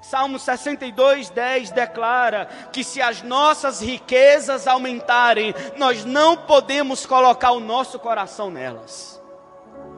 Salmo 0.00 0.38
62, 0.38 1.30
10 1.30 1.70
declara 1.70 2.46
que 2.72 2.84
se 2.84 3.02
as 3.02 3.22
nossas 3.22 3.80
riquezas 3.80 4.66
aumentarem, 4.66 5.54
nós 5.76 6.04
não 6.04 6.36
podemos 6.36 7.04
colocar 7.04 7.50
o 7.50 7.60
nosso 7.60 7.98
coração 7.98 8.50
nelas. 8.50 9.18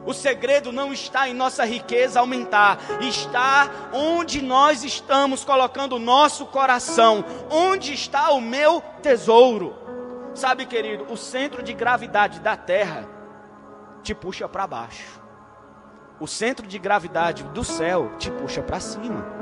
O 0.05 0.13
segredo 0.13 0.71
não 0.71 0.91
está 0.91 1.29
em 1.29 1.33
nossa 1.33 1.63
riqueza 1.63 2.19
aumentar, 2.19 2.79
está 3.01 3.69
onde 3.93 4.41
nós 4.41 4.83
estamos 4.83 5.45
colocando 5.45 5.97
o 5.97 5.99
nosso 5.99 6.47
coração, 6.47 7.23
onde 7.51 7.93
está 7.93 8.31
o 8.31 8.41
meu 8.41 8.81
tesouro. 9.03 9.75
Sabe, 10.33 10.65
querido, 10.65 11.05
o 11.11 11.17
centro 11.17 11.61
de 11.61 11.73
gravidade 11.73 12.39
da 12.39 12.57
terra 12.57 13.07
te 14.01 14.15
puxa 14.15 14.49
para 14.49 14.65
baixo. 14.65 15.21
O 16.19 16.27
centro 16.27 16.65
de 16.65 16.79
gravidade 16.79 17.43
do 17.43 17.63
céu 17.63 18.11
te 18.17 18.31
puxa 18.31 18.61
para 18.61 18.79
cima. 18.79 19.40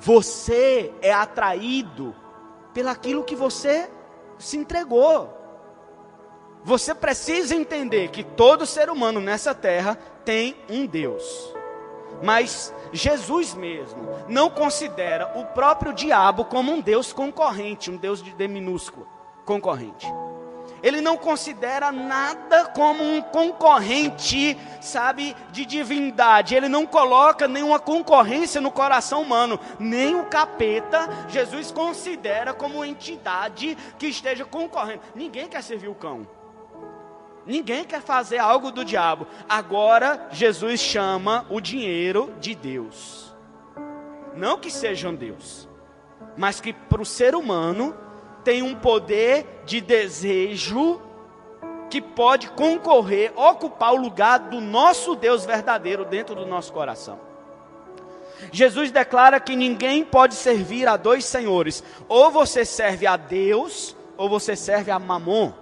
Você 0.00 0.92
é 1.02 1.12
atraído 1.12 2.16
pelaquilo 2.72 3.22
que 3.22 3.36
você 3.36 3.90
se 4.38 4.56
entregou. 4.56 5.36
Você 6.64 6.94
precisa 6.94 7.54
entender 7.54 8.08
que 8.08 8.24
todo 8.24 8.64
ser 8.64 8.88
humano 8.88 9.20
nessa 9.20 9.54
terra 9.54 9.98
tem 10.24 10.56
um 10.70 10.86
Deus. 10.86 11.54
Mas 12.22 12.74
Jesus 12.92 13.54
mesmo 13.54 14.00
não 14.26 14.48
considera 14.48 15.38
o 15.38 15.44
próprio 15.44 15.92
diabo 15.92 16.46
como 16.46 16.72
um 16.72 16.80
Deus 16.80 17.12
concorrente, 17.12 17.90
um 17.90 17.96
Deus 17.96 18.22
de 18.22 18.32
D 18.32 18.48
minúsculo, 18.48 19.06
concorrente. 19.44 20.06
Ele 20.82 21.00
não 21.00 21.16
considera 21.16 21.92
nada 21.92 22.66
como 22.66 23.02
um 23.02 23.20
concorrente, 23.20 24.56
sabe, 24.80 25.36
de 25.50 25.64
divindade. 25.64 26.54
Ele 26.54 26.68
não 26.68 26.86
coloca 26.86 27.46
nenhuma 27.46 27.78
concorrência 27.78 28.60
no 28.60 28.70
coração 28.70 29.22
humano, 29.22 29.58
nem 29.78 30.16
o 30.16 30.24
capeta. 30.26 31.08
Jesus 31.28 31.70
considera 31.70 32.54
como 32.54 32.84
entidade 32.84 33.76
que 33.98 34.06
esteja 34.06 34.44
concorrendo. 34.44 35.02
Ninguém 35.14 35.48
quer 35.48 35.62
servir 35.62 35.88
o 35.88 35.94
cão. 35.94 36.26
Ninguém 37.46 37.84
quer 37.84 38.02
fazer 38.02 38.38
algo 38.38 38.70
do 38.70 38.84
diabo. 38.84 39.26
Agora, 39.48 40.28
Jesus 40.30 40.80
chama 40.80 41.46
o 41.50 41.60
dinheiro 41.60 42.32
de 42.38 42.54
Deus. 42.54 43.34
Não 44.34 44.58
que 44.58 44.70
sejam 44.70 45.14
Deus, 45.14 45.68
mas 46.36 46.60
que 46.60 46.72
para 46.72 47.02
o 47.02 47.06
ser 47.06 47.34
humano 47.34 47.94
tem 48.44 48.62
um 48.62 48.74
poder 48.74 49.62
de 49.64 49.80
desejo 49.80 51.00
que 51.88 52.00
pode 52.00 52.48
concorrer, 52.50 53.32
ocupar 53.36 53.92
o 53.92 54.00
lugar 54.00 54.38
do 54.38 54.60
nosso 54.60 55.16
Deus 55.16 55.44
verdadeiro 55.44 56.04
dentro 56.04 56.34
do 56.34 56.46
nosso 56.46 56.72
coração. 56.72 57.18
Jesus 58.52 58.90
declara 58.90 59.38
que 59.38 59.54
ninguém 59.54 60.04
pode 60.04 60.34
servir 60.34 60.88
a 60.88 60.96
dois 60.96 61.24
senhores, 61.24 61.84
ou 62.08 62.30
você 62.30 62.64
serve 62.64 63.06
a 63.06 63.16
Deus, 63.16 63.96
ou 64.16 64.28
você 64.28 64.56
serve 64.56 64.90
a 64.90 64.98
Mamon 64.98 65.52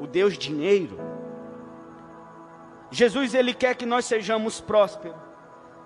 o 0.00 0.06
Deus 0.06 0.36
dinheiro. 0.36 0.98
Jesus 2.90 3.34
ele 3.34 3.54
quer 3.54 3.74
que 3.74 3.86
nós 3.86 4.04
sejamos 4.04 4.60
prósperos. 4.60 5.16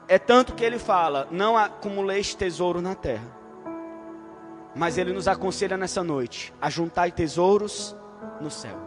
É 0.06 0.18
tanto 0.18 0.54
que 0.54 0.64
ele 0.64 0.78
fala: 0.78 1.28
não 1.30 1.56
acumuleis 1.56 2.34
tesouro 2.34 2.80
na 2.80 2.94
terra. 2.94 3.37
Mas 4.74 4.98
ele 4.98 5.12
nos 5.12 5.26
aconselha 5.26 5.76
nessa 5.76 6.02
noite 6.02 6.52
a 6.60 6.68
juntar 6.70 7.10
tesouros 7.12 7.96
no 8.40 8.50
céu. 8.50 8.78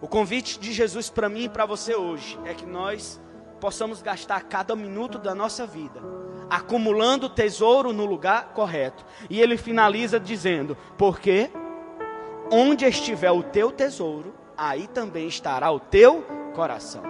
O 0.00 0.08
convite 0.08 0.58
de 0.58 0.72
Jesus 0.72 1.10
para 1.10 1.28
mim 1.28 1.44
e 1.44 1.48
para 1.48 1.66
você 1.66 1.94
hoje 1.94 2.38
é 2.44 2.54
que 2.54 2.66
nós 2.66 3.20
possamos 3.60 4.02
gastar 4.02 4.42
cada 4.44 4.74
minuto 4.74 5.18
da 5.18 5.34
nossa 5.34 5.66
vida 5.66 6.00
acumulando 6.52 7.30
tesouro 7.30 7.94
no 7.94 8.04
lugar 8.04 8.52
correto. 8.52 9.06
E 9.30 9.40
ele 9.40 9.56
finaliza 9.56 10.20
dizendo: 10.20 10.76
Porque 10.98 11.50
onde 12.50 12.84
estiver 12.84 13.30
o 13.30 13.42
teu 13.42 13.72
tesouro, 13.72 14.34
aí 14.56 14.86
também 14.86 15.26
estará 15.26 15.70
o 15.70 15.80
teu 15.80 16.22
coração. 16.54 17.02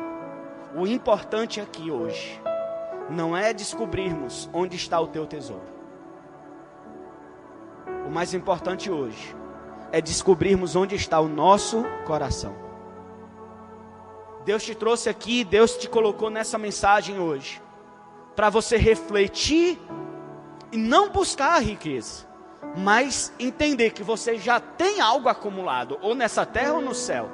O 0.77 0.87
importante 0.87 1.61
aqui 1.61 1.91
hoje 1.91 2.41
não 3.11 3.37
é 3.37 3.53
descobrirmos 3.53 4.49
onde 4.53 4.77
está 4.77 5.01
o 5.01 5.09
teu 5.09 5.27
tesouro. 5.27 5.82
Mais 8.13 8.35
importante 8.35 8.91
hoje 8.91 9.35
é 9.91 9.99
descobrirmos 9.99 10.77
onde 10.77 10.95
está 10.95 11.19
o 11.19 11.29
nosso 11.29 11.83
coração. 12.07 12.55
Deus 14.45 14.63
te 14.63 14.75
trouxe 14.75 15.09
aqui, 15.09 15.43
Deus 15.45 15.79
te 15.79 15.89
colocou 15.89 16.29
nessa 16.29 16.59
mensagem 16.59 17.19
hoje, 17.19 17.63
para 18.37 18.51
você 18.51 18.77
refletir 18.77 19.79
e 20.71 20.77
não 20.77 21.09
buscar 21.09 21.55
a 21.55 21.59
riqueza, 21.59 22.27
mas 22.77 23.33
entender 23.39 23.93
que 23.93 24.03
você 24.03 24.37
já 24.37 24.61
tem 24.61 25.01
algo 25.01 25.31
acumulado, 25.31 25.99
ou 26.03 26.15
nessa 26.15 26.45
terra 26.45 26.75
ou 26.75 26.83
no 26.83 26.95
céu. 26.95 27.31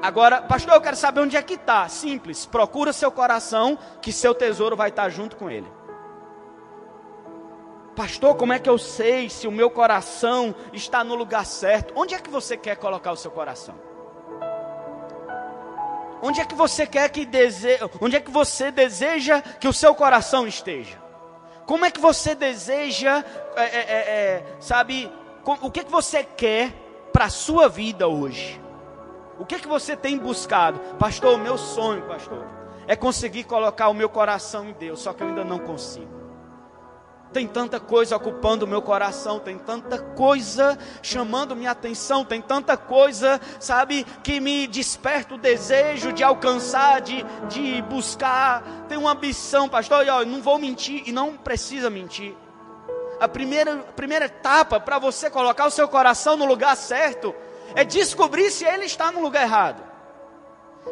Agora, 0.00 0.40
pastor, 0.40 0.72
eu 0.72 0.80
quero 0.80 0.96
saber 0.96 1.20
onde 1.20 1.36
é 1.36 1.42
que 1.42 1.54
está. 1.54 1.86
Simples, 1.88 2.46
procura 2.46 2.94
seu 2.94 3.12
coração, 3.12 3.78
que 4.00 4.10
seu 4.10 4.34
tesouro 4.34 4.74
vai 4.74 4.88
estar 4.88 5.10
junto 5.10 5.36
com 5.36 5.50
ele. 5.50 5.70
Pastor, 7.94 8.34
como 8.34 8.52
é 8.52 8.58
que 8.58 8.68
eu 8.68 8.76
sei 8.76 9.30
se 9.30 9.46
o 9.46 9.52
meu 9.52 9.70
coração 9.70 10.54
está 10.72 11.04
no 11.04 11.14
lugar 11.14 11.46
certo? 11.46 11.94
Onde 11.96 12.14
é 12.14 12.18
que 12.18 12.28
você 12.28 12.56
quer 12.56 12.76
colocar 12.76 13.12
o 13.12 13.16
seu 13.16 13.30
coração? 13.30 13.74
Onde 16.20 16.40
é 16.40 16.44
que 16.44 16.54
você 16.54 16.86
quer 16.86 17.08
que 17.10 17.24
deseja, 17.24 17.88
onde 18.00 18.16
é 18.16 18.20
que 18.20 18.30
você 18.30 18.70
deseja 18.70 19.40
que 19.42 19.68
o 19.68 19.72
seu 19.72 19.94
coração 19.94 20.46
esteja? 20.46 20.98
Como 21.66 21.84
é 21.84 21.90
que 21.90 22.00
você 22.00 22.34
deseja, 22.34 23.24
é, 23.56 23.62
é, 23.62 23.78
é, 23.78 23.98
é 23.98 24.44
sabe, 24.58 25.10
o 25.44 25.70
que 25.70 25.84
que 25.84 25.90
você 25.90 26.24
quer 26.24 26.72
para 27.12 27.26
a 27.26 27.30
sua 27.30 27.68
vida 27.68 28.08
hoje? 28.08 28.60
O 29.38 29.44
que 29.44 29.54
é 29.54 29.58
que 29.58 29.68
você 29.68 29.96
tem 29.96 30.18
buscado? 30.18 30.80
Pastor, 30.98 31.34
o 31.34 31.38
meu 31.38 31.58
sonho, 31.58 32.02
pastor, 32.02 32.44
é 32.86 32.96
conseguir 32.96 33.44
colocar 33.44 33.88
o 33.88 33.94
meu 33.94 34.08
coração 34.08 34.68
em 34.68 34.72
Deus, 34.72 35.00
só 35.00 35.12
que 35.12 35.22
eu 35.22 35.28
ainda 35.28 35.44
não 35.44 35.58
consigo. 35.58 36.13
Tem 37.34 37.48
tanta 37.48 37.80
coisa 37.80 38.14
ocupando 38.14 38.64
o 38.64 38.68
meu 38.68 38.80
coração, 38.80 39.40
tem 39.40 39.58
tanta 39.58 39.98
coisa 39.98 40.78
chamando 41.02 41.56
minha 41.56 41.72
atenção, 41.72 42.24
tem 42.24 42.40
tanta 42.40 42.76
coisa, 42.76 43.40
sabe, 43.58 44.06
que 44.22 44.38
me 44.38 44.68
desperta 44.68 45.34
o 45.34 45.38
desejo 45.38 46.12
de 46.12 46.22
alcançar, 46.22 47.00
de, 47.00 47.26
de 47.48 47.82
buscar. 47.82 48.62
Tem 48.88 48.96
uma 48.96 49.10
ambição, 49.10 49.68
pastor, 49.68 50.06
e 50.06 50.10
ó, 50.10 50.24
não 50.24 50.40
vou 50.40 50.60
mentir 50.60 51.02
e 51.08 51.10
não 51.10 51.36
precisa 51.36 51.90
mentir. 51.90 52.36
A 53.18 53.26
primeira, 53.26 53.80
a 53.80 53.92
primeira 53.92 54.26
etapa 54.26 54.78
para 54.78 55.00
você 55.00 55.28
colocar 55.28 55.66
o 55.66 55.72
seu 55.72 55.88
coração 55.88 56.36
no 56.36 56.44
lugar 56.44 56.76
certo 56.76 57.34
é 57.74 57.82
descobrir 57.82 58.48
se 58.52 58.64
ele 58.64 58.84
está 58.84 59.10
no 59.10 59.20
lugar 59.20 59.42
errado. 59.42 59.82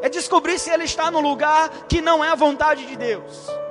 É 0.01 0.09
descobrir 0.09 0.59
se 0.59 0.70
ele 0.70 0.84
está 0.84 1.09
no 1.09 1.20
lugar 1.20 1.70
que 1.88 2.01
não 2.01 2.24
é 2.24 2.30
a 2.30 2.34
vontade 2.34 2.84
de 2.84 2.97
Deus. 2.97 3.62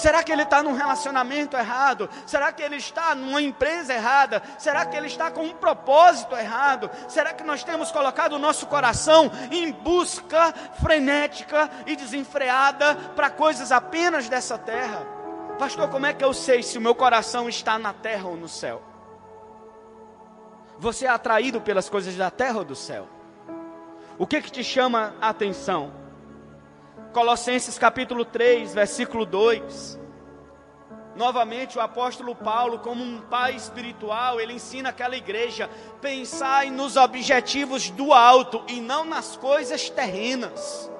Será 0.00 0.22
que 0.22 0.32
ele 0.32 0.44
está 0.44 0.62
num 0.62 0.72
relacionamento 0.72 1.58
errado? 1.58 2.08
Será 2.24 2.50
que 2.50 2.62
ele 2.62 2.76
está 2.76 3.14
numa 3.14 3.42
empresa 3.42 3.92
errada? 3.92 4.42
Será 4.58 4.86
que 4.86 4.96
ele 4.96 5.08
está 5.08 5.30
com 5.30 5.42
um 5.42 5.52
propósito 5.52 6.34
errado? 6.34 6.90
Será 7.06 7.34
que 7.34 7.44
nós 7.44 7.62
temos 7.62 7.92
colocado 7.92 8.32
o 8.32 8.38
nosso 8.38 8.66
coração 8.66 9.30
em 9.50 9.70
busca 9.70 10.54
frenética 10.80 11.68
e 11.86 11.94
desenfreada 11.94 12.94
para 13.14 13.28
coisas 13.28 13.70
apenas 13.70 14.26
dessa 14.26 14.56
terra? 14.56 15.06
Pastor, 15.58 15.90
como 15.90 16.06
é 16.06 16.14
que 16.14 16.24
eu 16.24 16.32
sei 16.32 16.62
se 16.62 16.78
o 16.78 16.80
meu 16.80 16.94
coração 16.94 17.46
está 17.46 17.78
na 17.78 17.92
terra 17.92 18.26
ou 18.26 18.38
no 18.38 18.48
céu? 18.48 18.82
Você 20.78 21.04
é 21.04 21.10
atraído 21.10 21.60
pelas 21.60 21.90
coisas 21.90 22.16
da 22.16 22.30
terra 22.30 22.56
ou 22.56 22.64
do 22.64 22.74
céu? 22.74 23.06
O 24.16 24.26
que 24.26 24.40
que 24.40 24.50
te 24.50 24.64
chama 24.64 25.14
a 25.20 25.28
atenção? 25.28 25.99
Colossenses 27.12 27.76
capítulo 27.76 28.24
3, 28.24 28.72
versículo 28.72 29.26
2. 29.26 29.98
Novamente, 31.16 31.76
o 31.76 31.80
apóstolo 31.80 32.36
Paulo, 32.36 32.78
como 32.78 33.02
um 33.02 33.20
pai 33.20 33.56
espiritual, 33.56 34.40
ele 34.40 34.54
ensina 34.54 34.90
aquela 34.90 35.16
igreja: 35.16 35.68
pensai 36.00 36.70
nos 36.70 36.96
objetivos 36.96 37.90
do 37.90 38.12
alto 38.12 38.62
e 38.68 38.80
não 38.80 39.04
nas 39.04 39.36
coisas 39.36 39.90
terrenas. 39.90 40.90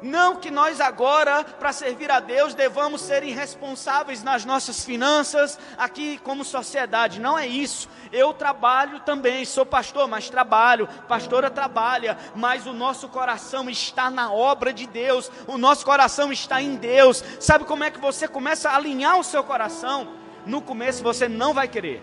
Não 0.00 0.36
que 0.36 0.50
nós 0.50 0.80
agora, 0.80 1.42
para 1.42 1.72
servir 1.72 2.10
a 2.10 2.20
Deus, 2.20 2.54
devamos 2.54 3.00
ser 3.00 3.24
irresponsáveis 3.24 4.22
nas 4.22 4.44
nossas 4.44 4.84
finanças, 4.84 5.58
aqui 5.76 6.18
como 6.18 6.44
sociedade. 6.44 7.20
Não 7.20 7.38
é 7.38 7.46
isso. 7.46 7.88
Eu 8.12 8.32
trabalho 8.32 9.00
também, 9.00 9.44
sou 9.44 9.66
pastor, 9.66 10.06
mas 10.06 10.30
trabalho. 10.30 10.88
Pastora 11.08 11.50
trabalha, 11.50 12.16
mas 12.34 12.66
o 12.66 12.72
nosso 12.72 13.08
coração 13.08 13.68
está 13.68 14.08
na 14.10 14.32
obra 14.32 14.72
de 14.72 14.86
Deus. 14.86 15.30
O 15.46 15.58
nosso 15.58 15.84
coração 15.84 16.32
está 16.32 16.62
em 16.62 16.76
Deus. 16.76 17.24
Sabe 17.40 17.64
como 17.64 17.84
é 17.84 17.90
que 17.90 17.98
você 17.98 18.28
começa 18.28 18.70
a 18.70 18.76
alinhar 18.76 19.18
o 19.18 19.24
seu 19.24 19.42
coração? 19.42 20.08
No 20.46 20.62
começo 20.62 21.02
você 21.02 21.28
não 21.28 21.52
vai 21.52 21.66
querer. 21.66 22.02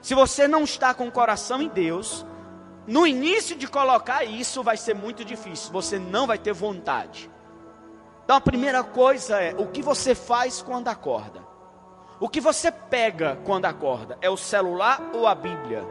Se 0.00 0.14
você 0.14 0.48
não 0.48 0.64
está 0.64 0.94
com 0.94 1.06
o 1.06 1.12
coração 1.12 1.60
em 1.60 1.68
Deus, 1.68 2.24
no 2.86 3.06
início 3.06 3.56
de 3.56 3.66
colocar 3.66 4.24
isso 4.24 4.62
vai 4.62 4.76
ser 4.76 4.94
muito 4.94 5.24
difícil, 5.24 5.72
você 5.72 5.98
não 5.98 6.26
vai 6.26 6.38
ter 6.38 6.52
vontade. 6.52 7.30
Então 8.24 8.36
a 8.36 8.40
primeira 8.40 8.82
coisa 8.84 9.40
é 9.40 9.54
o 9.56 9.66
que 9.66 9.82
você 9.82 10.14
faz 10.14 10.62
quando 10.62 10.88
acorda. 10.88 11.44
O 12.18 12.28
que 12.28 12.40
você 12.40 12.70
pega 12.70 13.38
quando 13.44 13.66
acorda? 13.66 14.16
É 14.20 14.30
o 14.30 14.36
celular 14.36 15.00
ou 15.12 15.26
a 15.26 15.34
Bíblia? 15.34 15.84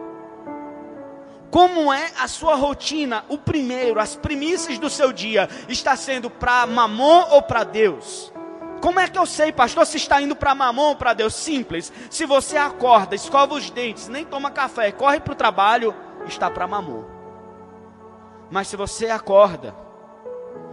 Como 1.52 1.94
é 1.94 2.12
a 2.20 2.28
sua 2.28 2.56
rotina? 2.56 3.24
O 3.30 3.38
primeiro, 3.38 4.00
as 4.00 4.16
primícias 4.16 4.80
do 4.80 4.90
seu 4.90 5.14
dia, 5.14 5.48
está 5.70 5.96
sendo 5.96 6.30
para 6.30 6.66
mamon 6.66 7.28
ou 7.32 7.42
para 7.42 7.64
Deus? 7.64 8.34
Como 8.82 9.00
é 9.00 9.08
que 9.08 9.18
eu 9.18 9.26
sei, 9.26 9.52
pastor, 9.52 9.86
se 9.86 9.98
está 9.98 10.22
indo 10.22 10.36
para 10.36 10.54
mamon 10.54 10.90
ou 10.90 10.96
para 10.96 11.14
Deus? 11.14 11.34
Simples. 11.34 11.94
Se 12.10 12.26
você 12.26 12.58
acorda, 12.58 13.16
escova 13.16 13.54
os 13.54 13.70
dentes, 13.70 14.08
nem 14.08 14.26
toma 14.26 14.52
café, 14.52 14.92
corre 14.92 15.20
para 15.20 15.34
o 15.34 15.36
trabalho, 15.36 15.96
está 16.28 16.50
para 16.50 16.68
mamon. 16.68 17.04
Mas 18.50 18.68
se 18.68 18.76
você 18.76 19.10
acorda, 19.10 19.76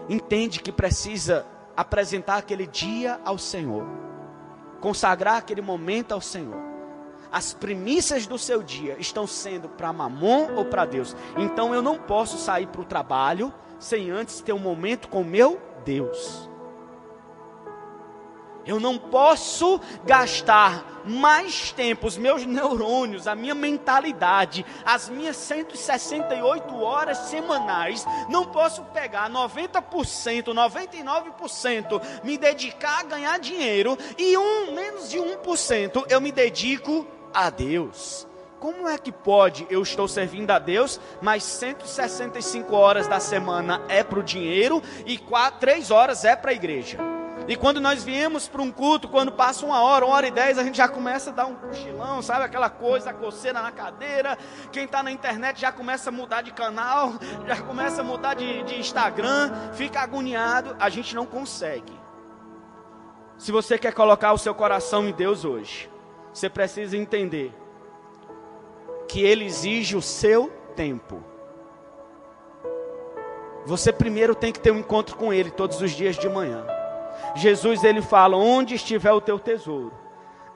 entende 0.08 0.60
que 0.60 0.72
precisa 0.72 1.46
apresentar 1.76 2.36
aquele 2.36 2.66
dia 2.66 3.20
ao 3.24 3.38
Senhor, 3.38 3.86
consagrar 4.80 5.36
aquele 5.36 5.62
momento 5.62 6.12
ao 6.12 6.20
Senhor. 6.20 6.60
As 7.30 7.54
primícias 7.54 8.26
do 8.26 8.36
seu 8.36 8.62
dia 8.62 8.96
estão 8.98 9.26
sendo 9.26 9.68
para 9.68 9.92
mamon 9.92 10.54
ou 10.54 10.66
para 10.66 10.84
Deus. 10.84 11.16
Então 11.38 11.74
eu 11.74 11.80
não 11.80 11.96
posso 11.96 12.36
sair 12.36 12.66
para 12.66 12.82
o 12.82 12.84
trabalho 12.84 13.52
sem 13.78 14.10
antes 14.10 14.40
ter 14.40 14.52
um 14.52 14.58
momento 14.58 15.08
com 15.08 15.24
meu 15.24 15.58
Deus. 15.82 16.51
Eu 18.66 18.78
não 18.78 18.96
posso 18.98 19.80
gastar 20.04 21.02
mais 21.04 21.72
tempo, 21.72 22.06
os 22.06 22.16
meus 22.16 22.46
neurônios, 22.46 23.26
a 23.26 23.34
minha 23.34 23.54
mentalidade, 23.54 24.64
as 24.84 25.08
minhas 25.08 25.36
168 25.36 26.80
horas 26.80 27.18
semanais. 27.18 28.06
Não 28.28 28.44
posso 28.44 28.82
pegar 28.86 29.28
90%, 29.30 29.82
99%, 30.54 32.02
me 32.22 32.38
dedicar 32.38 33.00
a 33.00 33.04
ganhar 33.04 33.38
dinheiro 33.38 33.98
e 34.16 34.36
um 34.36 34.72
menos 34.72 35.10
de 35.10 35.18
1% 35.18 36.06
eu 36.08 36.20
me 36.20 36.30
dedico 36.30 37.06
a 37.34 37.50
Deus. 37.50 38.26
Como 38.60 38.88
é 38.88 38.96
que 38.96 39.10
pode 39.10 39.66
eu 39.68 39.82
estou 39.82 40.06
servindo 40.06 40.52
a 40.52 40.58
Deus, 40.60 41.00
mas 41.20 41.42
165 41.42 42.76
horas 42.76 43.08
da 43.08 43.18
semana 43.18 43.82
é 43.88 44.04
para 44.04 44.20
o 44.20 44.22
dinheiro 44.22 44.80
e 45.04 45.18
4, 45.18 45.58
3 45.58 45.90
horas 45.90 46.24
é 46.24 46.36
para 46.36 46.52
a 46.52 46.54
igreja? 46.54 47.11
E 47.48 47.56
quando 47.56 47.80
nós 47.80 48.04
viemos 48.04 48.46
para 48.46 48.62
um 48.62 48.70
culto, 48.70 49.08
quando 49.08 49.32
passa 49.32 49.66
uma 49.66 49.82
hora, 49.82 50.04
uma 50.04 50.14
hora 50.14 50.26
e 50.28 50.30
dez, 50.30 50.58
a 50.58 50.64
gente 50.64 50.76
já 50.76 50.86
começa 50.86 51.30
a 51.30 51.32
dar 51.32 51.46
um 51.46 51.54
cochilão, 51.54 52.22
sabe? 52.22 52.44
Aquela 52.44 52.70
coisa, 52.70 53.10
a 53.10 53.14
coceira 53.14 53.60
na 53.60 53.72
cadeira. 53.72 54.38
Quem 54.70 54.84
está 54.84 55.02
na 55.02 55.10
internet 55.10 55.60
já 55.60 55.72
começa 55.72 56.10
a 56.10 56.12
mudar 56.12 56.42
de 56.42 56.52
canal, 56.52 57.14
já 57.46 57.56
começa 57.62 58.00
a 58.00 58.04
mudar 58.04 58.34
de, 58.34 58.62
de 58.62 58.78
Instagram, 58.78 59.52
fica 59.72 60.00
agoniado. 60.00 60.76
A 60.78 60.88
gente 60.88 61.14
não 61.14 61.26
consegue. 61.26 62.00
Se 63.36 63.50
você 63.50 63.76
quer 63.76 63.92
colocar 63.92 64.32
o 64.32 64.38
seu 64.38 64.54
coração 64.54 65.08
em 65.08 65.12
Deus 65.12 65.44
hoje, 65.44 65.90
você 66.32 66.48
precisa 66.48 66.96
entender 66.96 67.52
que 69.08 69.20
Ele 69.20 69.44
exige 69.44 69.96
o 69.96 70.02
seu 70.02 70.48
tempo. 70.76 71.22
Você 73.66 73.92
primeiro 73.92 74.34
tem 74.34 74.52
que 74.52 74.60
ter 74.60 74.70
um 74.70 74.78
encontro 74.78 75.16
com 75.16 75.32
Ele 75.32 75.50
todos 75.50 75.80
os 75.80 75.90
dias 75.90 76.16
de 76.16 76.28
manhã. 76.28 76.64
Jesus 77.34 77.82
ele 77.84 78.02
fala: 78.02 78.36
onde 78.36 78.74
estiver 78.74 79.12
o 79.12 79.20
teu 79.20 79.38
tesouro, 79.38 79.92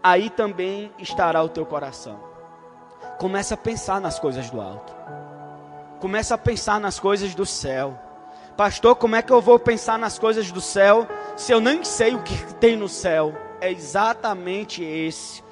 aí 0.02 0.30
também 0.30 0.92
estará 0.98 1.42
o 1.42 1.48
teu 1.48 1.64
coração. 1.64 2.18
Começa 3.18 3.54
a 3.54 3.58
pensar 3.58 4.00
nas 4.00 4.18
coisas 4.18 4.50
do 4.50 4.60
alto. 4.60 4.94
Começa 6.00 6.34
a 6.34 6.38
pensar 6.38 6.78
nas 6.78 7.00
coisas 7.00 7.34
do 7.34 7.46
céu. 7.46 7.98
Pastor, 8.56 8.96
como 8.96 9.16
é 9.16 9.22
que 9.22 9.32
eu 9.32 9.40
vou 9.40 9.58
pensar 9.58 9.98
nas 9.98 10.18
coisas 10.18 10.50
do 10.50 10.60
céu 10.60 11.06
se 11.36 11.52
eu 11.52 11.60
nem 11.60 11.84
sei 11.84 12.14
o 12.14 12.22
que 12.22 12.54
tem 12.54 12.76
no 12.76 12.88
céu? 12.88 13.34
É 13.60 13.70
exatamente 13.70 14.82
esse 14.82 15.42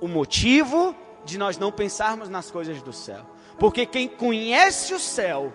o 0.00 0.08
motivo 0.08 0.94
de 1.24 1.38
nós 1.38 1.58
não 1.58 1.70
pensarmos 1.70 2.28
nas 2.28 2.50
coisas 2.50 2.82
do 2.82 2.92
céu. 2.92 3.20
Porque 3.58 3.84
quem 3.84 4.08
conhece 4.08 4.94
o 4.94 4.98
céu 4.98 5.52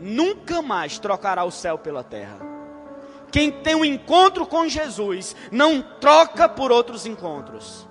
nunca 0.00 0.62
mais 0.62 0.98
trocará 0.98 1.44
o 1.44 1.50
céu 1.50 1.78
pela 1.78 2.02
terra. 2.02 2.53
Quem 3.34 3.50
tem 3.50 3.74
um 3.74 3.84
encontro 3.84 4.46
com 4.46 4.68
Jesus 4.68 5.34
não 5.50 5.82
troca 5.82 6.48
por 6.48 6.70
outros 6.70 7.04
encontros. 7.04 7.84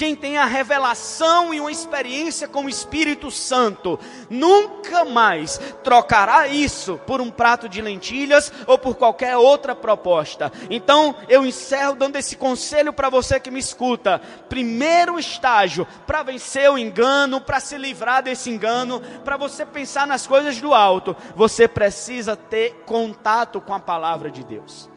Quem 0.00 0.16
tem 0.16 0.38
a 0.38 0.46
revelação 0.46 1.52
e 1.52 1.60
uma 1.60 1.70
experiência 1.70 2.48
com 2.48 2.64
o 2.64 2.70
Espírito 2.70 3.30
Santo 3.30 4.00
nunca 4.30 5.04
mais 5.04 5.60
trocará 5.84 6.48
isso 6.48 6.98
por 7.06 7.20
um 7.20 7.30
prato 7.30 7.68
de 7.68 7.82
lentilhas 7.82 8.50
ou 8.66 8.78
por 8.78 8.94
qualquer 8.94 9.36
outra 9.36 9.74
proposta. 9.76 10.50
Então, 10.70 11.14
eu 11.28 11.44
encerro 11.44 11.96
dando 11.96 12.16
esse 12.16 12.34
conselho 12.34 12.94
para 12.94 13.10
você 13.10 13.38
que 13.38 13.50
me 13.50 13.60
escuta. 13.60 14.22
Primeiro 14.48 15.18
estágio 15.18 15.86
para 16.06 16.22
vencer 16.22 16.70
o 16.70 16.78
engano, 16.78 17.38
para 17.38 17.60
se 17.60 17.76
livrar 17.76 18.22
desse 18.22 18.48
engano, 18.48 19.02
para 19.22 19.36
você 19.36 19.66
pensar 19.66 20.06
nas 20.06 20.26
coisas 20.26 20.58
do 20.62 20.72
alto, 20.72 21.14
você 21.36 21.68
precisa 21.68 22.34
ter 22.34 22.84
contato 22.86 23.60
com 23.60 23.74
a 23.74 23.78
palavra 23.78 24.30
de 24.30 24.42
Deus. 24.42 24.88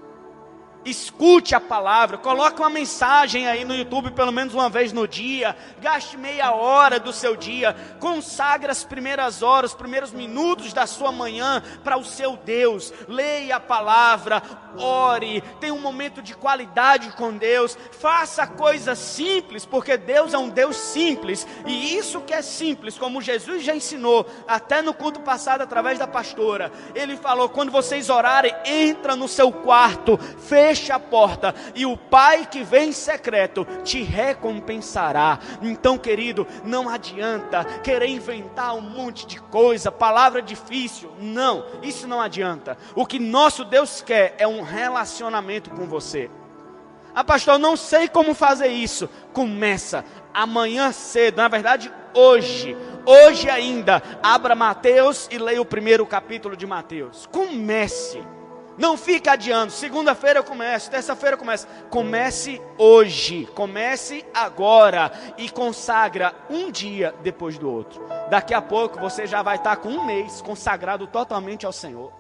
Escute 0.86 1.56
a 1.56 1.62
palavra, 1.62 2.18
coloque 2.18 2.60
uma 2.60 2.70
mensagem 2.70 3.48
aí 3.48 3.64
no 3.64 3.74
YouTube 3.74 4.12
pelo 4.12 4.34
menos 4.34 4.54
uma 4.54 4.70
vez 4.70 4.92
no 4.92 5.08
dia, 5.08 5.56
gaste 5.80 6.18
meia 6.18 6.52
hora 6.52 7.00
do 7.00 7.14
seu 7.14 7.38
dia, 7.38 7.74
consagre 8.00 8.70
as 8.70 8.84
primeiras 8.84 9.42
horas, 9.42 9.72
os 9.72 9.78
primeiros 9.78 10.12
minutos 10.12 10.74
da 10.74 10.86
sua 10.86 11.10
manhã 11.10 11.64
para 11.86 11.98
o 11.98 12.04
seu 12.04 12.36
Deus, 12.36 12.92
leia 13.08 13.56
a 13.56 13.60
palavra, 13.62 14.44
ore, 14.78 15.42
tenha 15.62 15.74
um 15.74 15.80
momento 15.80 16.22
de 16.22 16.36
qualidade 16.36 17.12
com 17.12 17.32
Deus, 17.32 17.78
faça 17.92 18.46
coisas 18.46 19.00
simples, 19.00 19.66
porque 19.66 19.96
Deus 19.96 20.34
é 20.34 20.38
um 20.38 20.50
Deus 20.50 20.76
simples, 20.76 21.48
e 21.66 21.96
isso 21.96 22.20
que 22.22 22.34
é 22.34 22.42
simples, 22.42 22.98
como 22.98 23.22
Jesus 23.22 23.64
já 23.64 23.74
ensinou, 23.74 24.26
até 24.46 24.82
no 24.82 24.94
culto 24.94 25.22
passado 25.22 25.62
através 25.62 25.98
da 25.98 26.08
pastora, 26.08 26.72
ele 26.94 27.16
falou: 27.16 27.48
quando 27.48 27.72
vocês 27.72 28.10
orarem, 28.10 28.54
entra 28.66 29.16
no 29.16 29.30
seu 29.30 29.50
quarto, 29.50 30.18
fecha 30.18 30.73
fecha 30.74 30.96
a 30.96 31.00
porta 31.00 31.54
e 31.76 31.86
o 31.86 31.96
Pai 31.96 32.48
que 32.48 32.64
vem 32.64 32.90
em 32.90 32.92
secreto 32.92 33.66
te 33.84 34.02
recompensará. 34.02 35.40
Então, 35.62 35.98
querido, 35.98 36.48
não 36.64 36.90
adianta 36.90 37.64
querer 37.84 38.08
inventar 38.08 38.76
um 38.76 38.82
monte 38.82 39.28
de 39.28 39.40
coisa, 39.40 39.92
palavra 39.92 40.42
difícil. 40.42 41.12
Não, 41.20 41.64
isso 41.84 42.08
não 42.08 42.20
adianta. 42.20 42.76
O 42.96 43.06
que 43.06 43.20
nosso 43.20 43.64
Deus 43.64 44.02
quer 44.02 44.36
é 44.40 44.48
um 44.48 44.64
relacionamento 44.64 45.70
com 45.70 45.86
você. 45.86 46.30
Ah, 47.14 47.24
pastor, 47.24 47.60
não 47.60 47.78
sei 47.78 48.08
como 48.08 48.34
fazer 48.34 48.70
isso. 48.70 49.08
Começa 49.32 50.04
amanhã 50.34 50.92
cedo, 50.92 51.38
na 51.38 51.48
verdade, 51.48 51.92
hoje. 52.16 52.76
Hoje 53.06 53.50
ainda, 53.50 54.02
abra 54.24 54.56
Mateus 54.56 55.28
e 55.30 55.38
leia 55.38 55.62
o 55.62 55.66
primeiro 55.66 56.06
capítulo 56.06 56.58
de 56.58 56.66
Mateus. 56.66 57.28
Comece. 57.32 58.33
Não 58.78 58.98
fique 58.98 59.30
adiando. 59.30 59.72
Segunda-feira 59.72 60.40
eu 60.40 60.44
começo, 60.44 60.90
terça-feira 60.90 61.36
eu 61.36 61.40
começo. 61.40 61.68
Comece 61.90 62.62
hoje, 62.78 63.48
comece 63.54 64.26
agora 64.34 65.12
e 65.38 65.50
consagra 65.50 66.34
um 66.50 66.72
dia 66.72 67.14
depois 67.22 67.58
do 67.58 67.72
outro. 67.72 68.04
Daqui 68.30 68.54
a 68.54 68.62
pouco 68.62 69.00
você 69.00 69.28
já 69.28 69.42
vai 69.42 69.58
estar 69.58 69.76
com 69.78 69.90
um 69.90 70.06
mês 70.06 70.42
consagrado 70.42 71.06
totalmente 71.08 71.66
ao 71.66 71.72
Senhor. 71.72 72.12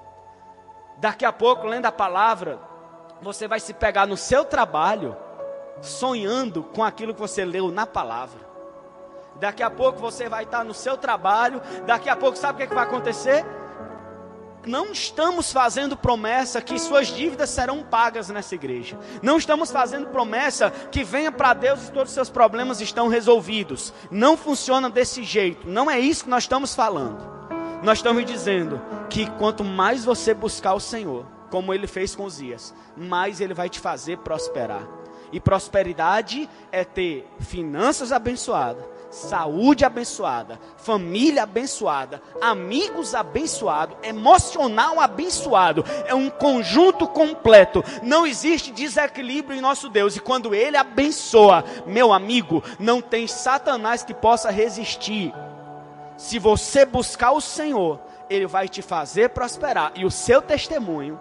Daqui 0.97 1.25
a 1.25 1.33
pouco, 1.33 1.65
lendo 1.65 1.87
a 1.87 1.91
palavra, 1.91 2.59
você 3.21 3.47
vai 3.47 3.59
se 3.59 3.73
pegar 3.73 4.05
no 4.05 4.15
seu 4.15 4.45
trabalho, 4.45 5.17
sonhando 5.81 6.63
com 6.63 6.83
aquilo 6.83 7.13
que 7.13 7.19
você 7.19 7.43
leu 7.43 7.71
na 7.71 7.87
palavra. 7.87 8.39
Daqui 9.39 9.63
a 9.63 9.69
pouco 9.69 9.97
você 9.99 10.29
vai 10.29 10.43
estar 10.43 10.63
no 10.63 10.73
seu 10.73 10.95
trabalho. 10.97 11.61
Daqui 11.85 12.09
a 12.09 12.15
pouco, 12.15 12.37
sabe 12.37 12.53
o 12.53 12.57
que, 12.57 12.63
é 12.63 12.67
que 12.67 12.75
vai 12.75 12.83
acontecer? 12.83 13.43
Não 14.65 14.91
estamos 14.91 15.51
fazendo 15.51 15.97
promessa 15.97 16.61
que 16.61 16.79
suas 16.79 17.07
dívidas 17.07 17.49
serão 17.49 17.83
pagas 17.83 18.29
nessa 18.29 18.55
igreja. 18.55 18.97
Não 19.21 19.37
estamos 19.37 19.71
fazendo 19.71 20.07
promessa 20.07 20.71
que 20.91 21.03
venha 21.03 21.31
para 21.31 21.53
Deus 21.53 21.87
e 21.87 21.91
todos 21.91 22.09
os 22.09 22.13
seus 22.13 22.29
problemas 22.29 22.81
estão 22.81 23.07
resolvidos. 23.07 23.93
Não 24.09 24.37
funciona 24.37 24.89
desse 24.89 25.23
jeito. 25.23 25.67
Não 25.67 25.89
é 25.89 25.99
isso 25.99 26.25
que 26.25 26.29
nós 26.29 26.43
estamos 26.43 26.73
falando. 26.73 27.33
Nós 27.83 27.97
estamos 27.97 28.25
dizendo 28.25 28.81
que 29.09 29.29
quanto 29.31 29.63
mais 29.63 30.05
você 30.05 30.33
buscar 30.33 30.73
o 30.73 30.79
Senhor, 30.79 31.25
como 31.49 31.73
ele 31.73 31.85
fez 31.85 32.15
com 32.15 32.25
os 32.25 32.37
dias, 32.37 32.73
mais 32.95 33.41
ele 33.41 33.53
vai 33.53 33.69
te 33.69 33.79
fazer 33.79 34.17
prosperar. 34.19 34.87
E 35.31 35.39
prosperidade 35.39 36.49
é 36.71 36.83
ter 36.83 37.27
finanças 37.39 38.11
abençoadas, 38.11 38.85
saúde 39.13 39.85
abençoada, 39.85 40.59
família 40.75 41.43
abençoada, 41.43 42.21
amigos 42.41 43.13
abençoados, 43.13 43.95
emocional 44.01 44.99
abençoado. 44.99 45.85
É 46.05 46.15
um 46.15 46.29
conjunto 46.29 47.07
completo. 47.07 47.83
Não 48.01 48.25
existe 48.25 48.71
desequilíbrio 48.71 49.57
em 49.57 49.61
nosso 49.61 49.87
Deus. 49.87 50.15
E 50.15 50.19
quando 50.19 50.55
Ele 50.55 50.75
abençoa, 50.75 51.63
meu 51.85 52.11
amigo, 52.11 52.63
não 52.79 53.01
tem 53.01 53.27
Satanás 53.27 54.03
que 54.03 54.13
possa 54.13 54.49
resistir. 54.49 55.33
Se 56.17 56.39
você 56.39 56.85
buscar 56.85 57.31
o 57.31 57.41
Senhor, 57.41 57.99
Ele 58.29 58.47
vai 58.47 58.67
te 58.67 58.81
fazer 58.81 59.29
prosperar. 59.29 59.91
E 59.95 60.05
o 60.05 60.11
seu 60.11 60.41
testemunho 60.41 61.19